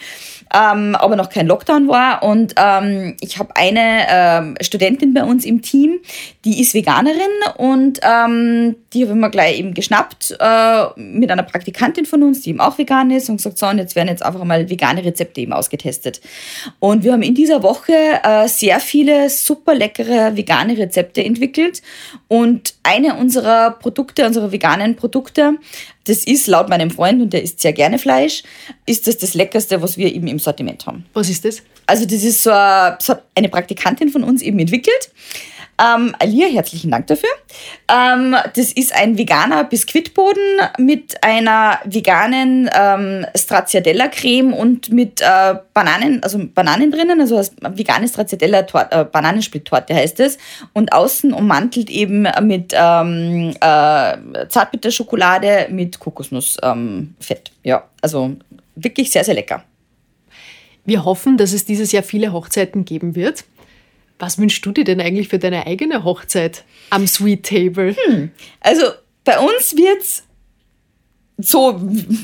ähm, 0.53 0.95
aber 0.95 1.17
noch 1.17 1.31
kein 1.31 1.47
Lockdown 1.47 1.89
war. 1.89 2.23
Und 2.23 2.55
ähm, 2.57 3.17
ich 3.21 3.39
habe 3.39 3.57
eine 3.57 4.07
ähm, 4.09 4.55
Studentin 4.61 5.15
bei 5.15 5.25
uns 5.25 5.45
im 5.45 5.63
Team, 5.63 6.01
die 6.45 6.61
ist 6.61 6.75
Veganerin 6.75 7.21
und 7.57 8.01
ähm, 8.03 8.77
die 8.93 9.09
haben 9.09 9.21
wir 9.21 9.31
gleich 9.31 9.59
eben 9.59 9.75
geschnappt 9.75 10.37
äh, 10.39 10.87
mit 10.97 11.31
einer 11.31 11.43
Praktikantin 11.43 12.07
von 12.07 12.23
uns, 12.23 12.43
die 12.43 12.51
eben 12.51 12.61
auch 12.61 12.79
vegan 12.79 13.11
ist 13.11 13.29
und 13.29 13.37
gesagt, 13.37 13.59
so, 13.59 13.67
und 13.67 13.79
jetzt 13.79 13.97
werden 13.97 14.09
jetzt 14.09 14.25
einfach 14.25 14.45
mal 14.45 14.69
vegane 14.69 15.05
Rezepte 15.05 15.41
eben 15.41 15.53
ausgetestet. 15.53 16.21
Und 16.79 17.05
wir 17.05 17.13
haben 17.13 17.23
in 17.23 17.35
dieser 17.35 17.63
Woche 17.63 17.93
äh, 18.23 18.49
sehr 18.49 18.81
viele 18.81 19.31
super 19.31 19.75
leckere 19.75 20.37
vegane 20.37 20.77
Rezepte 20.77 21.25
entwickelt 21.25 21.83
und 22.29 22.75
eine 22.83 23.17
unserer 23.17 23.73
Produkte, 23.73 24.27
unserer 24.27 24.53
veganen 24.53 24.97
Produkte, 24.97 25.55
das 26.05 26.25
ist 26.25 26.47
laut 26.47 26.69
meinem 26.69 26.91
Freund, 26.91 27.21
und 27.23 27.33
der 27.33 27.43
isst 27.43 27.61
sehr 27.61 27.73
gerne 27.73 27.99
Fleisch, 27.99 28.43
ist 28.87 29.07
das 29.07 29.19
das 29.19 29.35
Leckerste, 29.35 29.83
was 29.83 29.97
wir 29.97 30.13
eben 30.15 30.27
im 30.27 30.39
Sortiment 30.39 30.87
haben. 30.87 31.07
Was 31.15 31.29
ist 31.29 31.45
das? 31.45 31.63
Also 31.87 32.05
das 32.05 32.23
ist 32.23 32.43
so 32.43 32.51
eine, 32.51 32.97
so 33.01 33.15
eine 33.35 33.49
Praktikantin 33.49 34.09
von 34.09 34.25
uns 34.25 34.43
eben 34.43 34.59
entwickelt. 34.59 35.11
Ähm, 35.79 36.15
Alia, 36.19 36.47
herzlichen 36.47 36.91
Dank 36.91 37.09
dafür. 37.09 37.31
Ähm, 37.89 38.37
das 38.55 38.73
ist 38.73 38.95
ein 38.95 39.19
veganer 39.19 39.65
Biskuitboden 39.65 40.43
mit 40.79 41.23
einer 41.23 41.81
veganen 41.85 42.71
ähm, 42.73 43.27
Stracciatella-Creme 43.37 44.53
und 44.53 44.93
mit 44.93 45.21
äh, 45.21 45.55
Bananen, 45.73 46.23
also 46.23 46.39
Bananen 46.55 46.93
drinnen, 46.93 47.21
also 47.21 47.43
eine 47.63 47.77
vegane 47.77 48.07
Stracciatella 48.07 48.61
äh, 48.91 49.95
heißt 49.95 50.21
es. 50.21 50.39
Und 50.73 50.93
außen 50.93 51.33
ummantelt 51.33 51.91
eben 51.91 52.29
mit 52.43 52.73
ähm, 52.73 53.55
äh, 53.61 54.47
Zartbitterschokolade 54.49 55.69
mit 55.71 55.99
Kokosnussfett. 55.99 56.63
Ähm, 56.63 57.15
ja, 57.65 57.85
also 58.01 58.37
wirklich 58.77 59.11
sehr, 59.11 59.25
sehr 59.25 59.35
lecker. 59.35 59.65
Wir 60.85 61.05
hoffen, 61.05 61.37
dass 61.37 61.53
es 61.53 61.65
dieses 61.65 61.93
Jahr 61.93 62.03
viele 62.03 62.33
Hochzeiten 62.33 62.85
geben 62.85 63.15
wird. 63.15 63.45
Was 64.19 64.39
wünschst 64.39 64.65
du 64.65 64.73
dir 64.73 64.85
denn 64.85 65.01
eigentlich 65.01 65.29
für 65.29 65.39
deine 65.39 65.67
eigene 65.67 66.05
Hochzeit 66.05 66.65
am 66.91 67.07
Sweet 67.07 67.45
Table? 67.45 67.97
Hm. 68.07 68.31
Also 68.61 68.85
bei 69.25 69.39
uns 69.39 69.77
wird 69.77 70.03
es 70.03 70.23
so, 71.37 71.81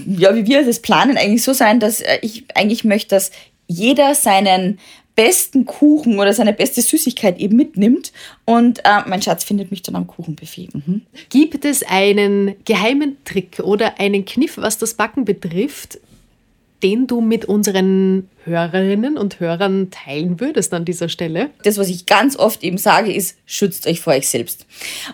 ja, 0.07 0.34
wie 0.36 0.47
wir 0.47 0.64
das 0.64 0.80
planen, 0.80 1.16
eigentlich 1.16 1.43
so 1.43 1.53
sein, 1.53 1.80
dass 1.80 2.01
äh, 2.01 2.18
ich 2.22 2.45
eigentlich 2.55 2.84
möchte, 2.84 3.16
dass 3.16 3.32
jeder 3.66 4.14
seinen 4.14 4.78
besten 5.16 5.64
Kuchen 5.64 6.18
oder 6.18 6.32
seine 6.32 6.53
beste 6.53 6.80
Süßigkeit 6.80 7.38
eben 7.38 7.57
mitnimmt. 7.57 8.12
Und 8.45 8.80
äh, 8.84 9.03
mein 9.07 9.20
Schatz 9.20 9.45
findet 9.45 9.70
mich 9.70 9.82
dann 9.82 9.97
am 9.97 10.07
Kuchenbuffet. 10.07 10.70
Mhm. 10.72 11.03
Gibt 11.28 11.64
es 11.64 11.82
einen 11.82 12.55
geheimen 12.64 13.16
Trick 13.24 13.61
oder 13.61 14.01
einen 14.01 14.24
Kniff, 14.24 14.57
was 14.57 14.78
das 14.78 14.95
Backen 14.95 15.24
betrifft, 15.24 15.99
den 16.83 17.07
du 17.07 17.20
mit 17.20 17.45
unseren 17.45 18.28
Hörerinnen 18.45 19.18
und 19.18 19.41
Hörern 19.41 19.91
teilen 19.91 20.41
würdest 20.41 20.72
an 20.72 20.85
dieser 20.85 21.09
Stelle? 21.09 21.51
Das, 21.62 21.78
was 21.78 21.89
ich 21.89 22.07
ganz 22.07 22.37
oft 22.37 22.62
eben 22.62 22.78
sage, 22.78 23.12
ist, 23.12 23.37
schützt 23.47 23.87
euch 23.87 24.01
vor 24.01 24.14
euch 24.14 24.28
selbst. 24.28 24.66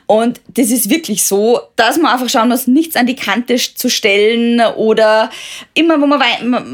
Und 0.06 0.40
das 0.48 0.70
ist 0.70 0.90
wirklich 0.90 1.24
so, 1.24 1.60
dass 1.76 1.98
man 1.98 2.12
einfach 2.12 2.28
schauen 2.28 2.48
muss, 2.48 2.66
nichts 2.66 2.96
an 2.96 3.06
die 3.06 3.16
Kante 3.16 3.56
zu 3.56 3.90
stellen 3.90 4.60
oder 4.76 5.30
immer, 5.74 6.00
wo 6.00 6.06
man, 6.06 6.20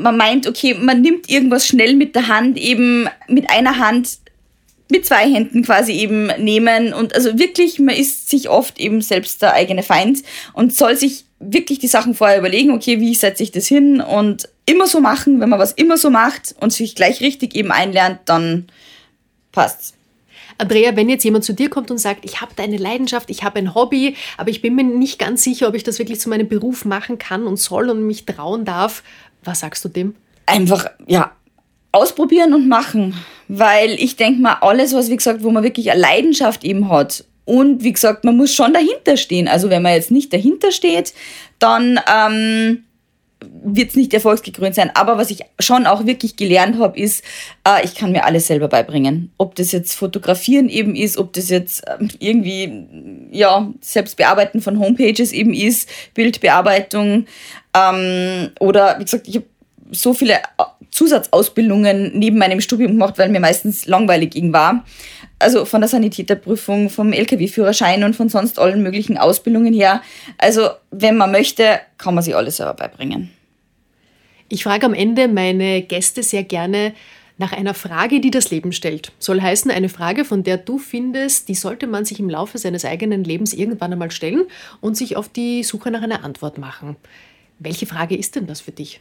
man 0.03 0.17
meint, 0.17 0.47
okay, 0.47 0.75
man 0.75 1.01
nimmt 1.01 1.31
irgendwas 1.31 1.67
schnell 1.67 1.95
mit 1.95 2.15
der 2.15 2.29
Hand, 2.29 2.59
eben 2.59 3.09
mit 3.29 3.49
einer 3.51 3.79
Hand 3.79 4.19
mit 4.93 5.07
zwei 5.07 5.27
Händen 5.29 5.65
quasi 5.65 5.93
eben 5.93 6.27
nehmen 6.39 6.93
und 6.93 7.15
also 7.15 7.39
wirklich, 7.39 7.79
man 7.79 7.95
ist 7.95 8.29
sich 8.29 8.51
oft 8.51 8.79
eben 8.79 9.01
selbst 9.01 9.41
der 9.41 9.55
eigene 9.55 9.83
Feind 9.83 10.23
und 10.53 10.75
soll 10.75 10.97
sich 10.97 11.25
wirklich 11.41 11.79
die 11.79 11.89
Sachen 11.89 12.15
vorher 12.15 12.39
überlegen, 12.39 12.73
okay, 12.73 13.01
wie 13.01 13.15
setze 13.15 13.43
ich 13.43 13.51
das 13.51 13.67
hin 13.67 14.03
und 14.03 14.51
immer 14.67 14.87
so 14.87 15.01
machen, 15.01 15.41
wenn 15.41 15.49
man 15.49 15.59
was 15.59 15.73
immer 15.73 15.97
so 15.97 16.11
macht 16.11 16.55
und 16.61 16.75
sich 16.75 16.95
gleich 16.95 17.23
richtig 17.23 17.55
eben 17.57 17.73
einlernt, 17.73 18.21
dann 18.27 18.67
passt's. 19.51 19.95
Andrea, 20.59 20.95
wenn 20.95 21.09
jetzt 21.09 21.25
jemand 21.25 21.45
zu 21.45 21.55
dir 21.55 21.71
kommt 21.71 21.91
und 21.91 21.97
sagt, 21.97 22.27
ich 22.27 22.43
habe 22.43 22.53
da 22.55 22.63
eine 22.63 22.77
Leidenschaft, 22.77 23.31
ich 23.31 23.43
habe 23.43 23.59
ein 23.59 23.75
Hobby, 23.75 24.15
aber 24.37 24.51
ich 24.51 24.61
bin 24.61 24.75
mir 24.75 24.85
nicht 24.85 25.19
ganz 25.19 25.43
sicher, 25.43 25.69
ob 25.69 25.75
ich 25.75 25.85
das 25.85 25.99
wirklich 25.99 26.21
zu 26.21 26.29
meinem 26.29 26.49
Beruf 26.49 26.85
machen 26.85 27.17
kann 27.17 27.47
und 27.47 27.57
soll 27.57 27.89
und 27.89 28.07
mich 28.07 28.27
trauen 28.27 28.67
darf, 28.67 29.03
was 29.43 29.61
sagst 29.61 29.83
du 29.87 29.89
dem? 29.89 30.15
Einfach, 30.45 30.87
ja, 31.07 31.33
ausprobieren 31.93 32.55
und 32.55 32.69
machen. 32.69 33.15
Weil 33.49 33.93
ich 33.93 34.17
denke 34.17 34.41
mal, 34.41 34.57
alles, 34.61 34.95
was, 34.95 35.11
wie 35.11 35.17
gesagt, 35.17 35.43
wo 35.43 35.51
man 35.51 35.63
wirklich 35.63 35.91
eine 35.91 36.01
Leidenschaft 36.01 36.65
eben 36.65 36.89
hat 36.89 37.25
und 37.45 37.83
wie 37.83 37.93
gesagt, 37.93 38.25
man 38.25 38.37
muss 38.37 38.55
schon 38.55 38.73
dahinter 38.73 39.17
stehen. 39.17 39.49
Also 39.49 39.71
wenn 39.71 39.83
man 39.83 39.95
jetzt 39.95 40.11
nicht 40.11 40.33
dahinter 40.33 40.71
steht, 40.71 41.13
dann 41.59 42.01
ähm, 42.11 42.85
wird 43.65 43.91
es 43.91 43.97
nicht 43.97 44.15
erfolgsgekrönt 44.15 44.75
sein. 44.75 44.91
Aber 44.95 45.19
was 45.19 45.31
ich 45.31 45.41
schon 45.59 45.87
auch 45.87 46.07
wirklich 46.07 46.37
gelernt 46.37 46.79
habe, 46.79 46.99
ist, 46.99 47.25
äh, 47.67 47.85
ich 47.85 47.95
kann 47.95 48.13
mir 48.13 48.25
alles 48.25 48.47
selber 48.47 48.69
beibringen. 48.69 49.33
Ob 49.39 49.57
das 49.57 49.73
jetzt 49.73 49.95
Fotografieren 49.95 50.69
eben 50.69 50.95
ist, 50.95 51.19
ob 51.19 51.33
das 51.33 51.49
jetzt 51.51 51.87
äh, 51.89 51.99
irgendwie, 52.21 52.87
ja, 53.33 53.73
Selbstbearbeiten 53.81 54.61
von 54.61 54.79
Homepages 54.79 55.33
eben 55.33 55.53
ist, 55.53 55.89
Bildbearbeitung. 56.15 57.27
Ähm, 57.75 58.51
oder 58.61 58.99
wie 58.99 59.05
gesagt, 59.05 59.27
ich 59.27 59.37
habe 59.37 59.47
so 59.93 60.15
viele 60.15 60.41
Zusatzausbildungen 60.91 62.19
neben 62.19 62.39
meinem 62.39 62.61
Studium 62.61 62.93
gemacht, 62.93 63.19
weil 63.19 63.29
mir 63.29 63.41
meistens 63.41 63.87
langweilig 63.87 64.31
ging 64.31 64.53
war. 64.53 64.85
Also 65.39 65.65
von 65.65 65.81
der 65.81 65.89
Sanitäterprüfung, 65.89 66.91
vom 66.91 67.13
Lkw-Führerschein 67.13 68.03
und 68.05 68.17
von 68.17 68.29
sonst 68.29 68.59
allen 68.59 68.83
möglichen 68.83 69.19
Ausbildungen 69.19 69.73
her. 69.73 70.03
Also 70.39 70.71
wenn 70.91 71.17
man 71.17 71.31
möchte, 71.31 71.81
kann 71.99 72.15
man 72.15 72.25
sich 72.25 72.35
alles 72.35 72.57
selber 72.57 72.75
beibringen. 72.75 73.31
Ich 74.49 74.65
frage 74.65 74.87
am 74.87 74.95
Ende 74.95 75.29
meine 75.29 75.83
Gäste 75.83 76.23
sehr 76.23 76.45
gerne 76.45 76.93
nach 77.39 77.53
einer 77.53 77.75
Frage, 77.75 78.21
die 78.21 78.31
das 78.31 78.51
Leben 78.51 78.73
stellt. 78.73 79.13
Soll 79.19 79.41
heißen, 79.41 79.71
eine 79.71 79.89
Frage, 79.89 80.25
von 80.25 80.43
der 80.43 80.59
du 80.59 80.79
findest, 80.79 81.49
die 81.49 81.55
sollte 81.55 81.87
man 81.87 82.05
sich 82.05 82.21
im 82.21 82.29
Laufe 82.29 82.59
seines 82.59 82.85
eigenen 82.85 83.25
Lebens 83.25 83.55
irgendwann 83.55 83.93
einmal 83.93 84.11
stellen 84.11 84.45
und 84.81 84.97
sich 84.97 85.17
auf 85.17 85.29
die 85.29 85.63
Suche 85.63 85.91
nach 85.91 86.03
einer 86.03 86.25
Antwort 86.25 86.59
machen. 86.59 86.97
Welche 87.59 87.87
Frage 87.87 88.17
ist 88.17 88.37
denn 88.37 88.47
das 88.47 88.61
für 88.61 88.73
dich? 88.73 89.01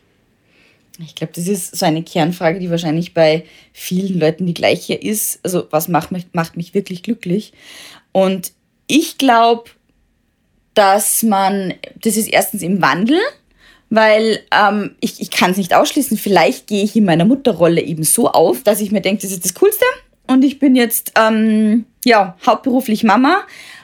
Ich 1.03 1.15
glaube, 1.15 1.33
das 1.35 1.47
ist 1.47 1.75
so 1.75 1.85
eine 1.85 2.03
Kernfrage, 2.03 2.59
die 2.59 2.69
wahrscheinlich 2.69 3.13
bei 3.13 3.43
vielen 3.73 4.19
Leuten 4.19 4.45
die 4.45 4.53
gleiche 4.53 4.93
ist. 4.93 5.39
Also, 5.43 5.67
was 5.71 5.87
macht 5.87 6.11
mich, 6.11 6.27
macht 6.33 6.57
mich 6.57 6.73
wirklich 6.73 7.03
glücklich? 7.03 7.53
Und 8.11 8.51
ich 8.87 9.17
glaube, 9.17 9.69
dass 10.73 11.23
man, 11.23 11.73
das 12.01 12.17
ist 12.17 12.27
erstens 12.27 12.61
im 12.61 12.81
Wandel, 12.81 13.19
weil 13.89 14.39
ähm, 14.51 14.95
ich, 15.01 15.21
ich 15.21 15.31
kann 15.31 15.51
es 15.51 15.57
nicht 15.57 15.73
ausschließen. 15.73 16.17
Vielleicht 16.17 16.67
gehe 16.67 16.83
ich 16.83 16.95
in 16.95 17.05
meiner 17.05 17.25
Mutterrolle 17.25 17.81
eben 17.81 18.03
so 18.03 18.29
auf, 18.29 18.63
dass 18.63 18.81
ich 18.81 18.91
mir 18.91 19.01
denke, 19.01 19.23
das 19.23 19.31
ist 19.31 19.43
das 19.43 19.53
Coolste. 19.53 19.85
Und 20.27 20.43
ich 20.43 20.59
bin 20.59 20.75
jetzt 20.75 21.11
ähm, 21.17 21.85
ja, 22.05 22.37
hauptberuflich 22.45 23.03
Mama. 23.03 23.43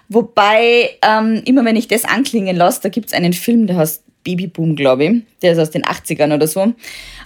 Wobei, 0.10 0.98
ähm, 1.02 1.42
immer 1.46 1.66
wenn 1.66 1.76
ich 1.76 1.90
das 1.90 2.06
anklingen 2.06 2.56
lasse, 2.56 2.82
da 2.84 2.90
gibt 2.90 3.08
es 3.08 3.14
einen 3.14 3.34
Film, 3.34 3.68
der 3.68 3.76
heißt 3.76 4.04
Babyboom, 4.28 4.76
glaube 4.76 5.06
ich. 5.06 5.22
Der 5.42 5.54
ist 5.54 5.60
aus 5.60 5.72
den 5.72 5.84
80ern 5.84 6.36
oder 6.36 6.48
so. 6.48 6.74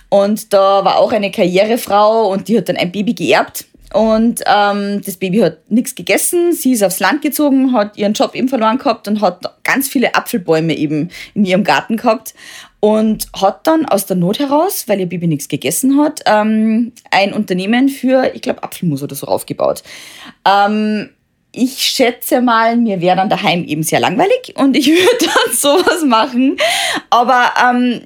Und 0.10 0.54
da 0.54 0.86
war 0.86 0.98
auch 0.98 1.12
eine 1.12 1.32
Karrierefrau 1.32 2.32
und 2.32 2.48
die 2.48 2.58
hat 2.58 2.70
dann 2.70 2.78
ein 2.78 2.92
Baby 2.92 3.14
geerbt. 3.14 3.66
Und 3.94 4.42
ähm, 4.46 5.02
das 5.04 5.18
Baby 5.18 5.40
hat 5.40 5.70
nichts 5.70 5.96
gegessen, 5.96 6.54
sie 6.54 6.72
ist 6.72 6.84
aufs 6.84 7.02
Land 7.02 7.22
gezogen, 7.22 7.74
hat 7.74 7.98
ihren 7.98 8.14
Job 8.14 8.36
eben 8.36 8.48
verloren 8.48 8.78
gehabt 8.78 9.08
und 9.10 9.20
hat 9.20 9.42
ganz 9.64 9.90
viele 9.90 10.16
Apfelbäume 10.16 10.74
eben 10.78 11.10
in 11.34 11.44
ihrem 11.44 11.66
Garten 11.66 11.98
gehabt 11.98 12.34
und 12.80 13.28
hat 13.36 13.68
dann 13.68 13.86
aus 13.86 14.06
der 14.06 14.16
Not 14.16 14.40
heraus, 14.40 14.86
weil 14.88 15.02
ihr 15.02 15.08
Baby 15.08 15.28
nichts 15.28 15.50
gegessen 15.50 15.98
hat, 16.00 16.22
ähm, 16.26 16.94
ein 17.10 17.34
Unternehmen 17.34 17.90
für, 17.90 18.34
ich 18.34 18.42
glaube, 18.42 18.64
Apfelmus 18.64 19.04
oder 19.04 19.16
so 19.16 19.28
aufgebaut. 19.28 19.84
Ähm, 20.46 21.10
ich 21.52 21.78
schätze 21.80 22.42
mal, 22.42 22.78
mir 22.78 23.02
wäre 23.02 23.18
dann 23.18 23.30
daheim 23.30 23.66
eben 23.66 23.84
sehr 23.84 24.00
langweilig 24.00 24.54
und 24.56 24.76
ich 24.76 24.88
würde 24.88 25.26
dann 25.26 25.56
sowas 25.56 26.04
machen. 26.06 26.58
Aber 27.10 27.52
ähm, 27.62 28.02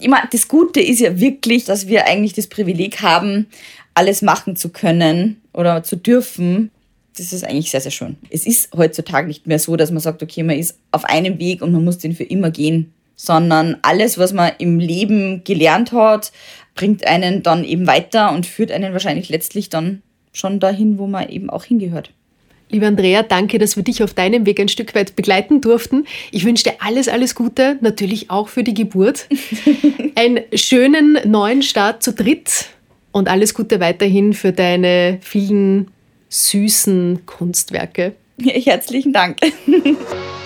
ich 0.00 0.08
meine, 0.08 0.28
das 0.30 0.48
Gute 0.48 0.80
ist 0.80 1.00
ja 1.00 1.18
wirklich, 1.20 1.64
dass 1.64 1.86
wir 1.86 2.06
eigentlich 2.06 2.32
das 2.32 2.46
Privileg 2.46 3.02
haben, 3.02 3.46
alles 3.94 4.22
machen 4.22 4.56
zu 4.56 4.70
können 4.70 5.40
oder 5.52 5.82
zu 5.82 5.96
dürfen. 5.96 6.70
Das 7.16 7.32
ist 7.32 7.44
eigentlich 7.44 7.70
sehr, 7.70 7.80
sehr 7.80 7.90
schön. 7.90 8.16
Es 8.30 8.46
ist 8.46 8.70
heutzutage 8.76 9.26
nicht 9.26 9.46
mehr 9.46 9.58
so, 9.58 9.76
dass 9.76 9.90
man 9.90 10.00
sagt, 10.00 10.22
okay, 10.22 10.42
man 10.42 10.58
ist 10.58 10.78
auf 10.90 11.04
einem 11.04 11.38
Weg 11.38 11.62
und 11.62 11.72
man 11.72 11.84
muss 11.84 11.98
den 11.98 12.14
für 12.14 12.24
immer 12.24 12.50
gehen, 12.50 12.92
sondern 13.14 13.78
alles, 13.80 14.18
was 14.18 14.34
man 14.34 14.52
im 14.58 14.78
Leben 14.78 15.42
gelernt 15.44 15.92
hat, 15.92 16.32
bringt 16.74 17.06
einen 17.06 17.42
dann 17.42 17.64
eben 17.64 17.86
weiter 17.86 18.32
und 18.32 18.44
führt 18.44 18.70
einen 18.70 18.92
wahrscheinlich 18.92 19.30
letztlich 19.30 19.70
dann 19.70 20.02
schon 20.32 20.60
dahin, 20.60 20.98
wo 20.98 21.06
man 21.06 21.30
eben 21.30 21.48
auch 21.48 21.64
hingehört. 21.64 22.12
Liebe 22.68 22.86
Andrea, 22.86 23.22
danke, 23.22 23.58
dass 23.58 23.76
wir 23.76 23.84
dich 23.84 24.02
auf 24.02 24.12
deinem 24.12 24.44
Weg 24.44 24.58
ein 24.58 24.68
Stück 24.68 24.94
weit 24.96 25.14
begleiten 25.14 25.60
durften. 25.60 26.04
Ich 26.32 26.44
wünsche 26.44 26.64
dir 26.64 26.74
alles, 26.80 27.08
alles 27.08 27.36
Gute, 27.36 27.78
natürlich 27.80 28.30
auch 28.30 28.48
für 28.48 28.64
die 28.64 28.74
Geburt. 28.74 29.28
Einen 30.16 30.40
schönen 30.52 31.18
neuen 31.24 31.62
Start 31.62 32.02
zu 32.02 32.12
dritt 32.12 32.70
und 33.12 33.28
alles 33.28 33.54
Gute 33.54 33.78
weiterhin 33.78 34.32
für 34.34 34.52
deine 34.52 35.18
vielen 35.20 35.92
süßen 36.28 37.24
Kunstwerke. 37.24 38.14
Herzlichen 38.42 39.12
Dank. 39.12 39.38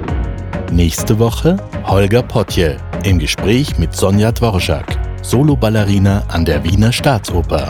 Nächste 0.71 1.19
Woche 1.19 1.57
Holger 1.83 2.23
Potje 2.23 2.77
im 3.03 3.19
Gespräch 3.19 3.77
mit 3.77 3.93
Sonja 3.93 4.31
Dvorak. 4.31 4.97
Soloballerina 5.21 6.23
an 6.29 6.45
der 6.45 6.63
Wiener 6.63 6.93
Staatsoper. 6.93 7.69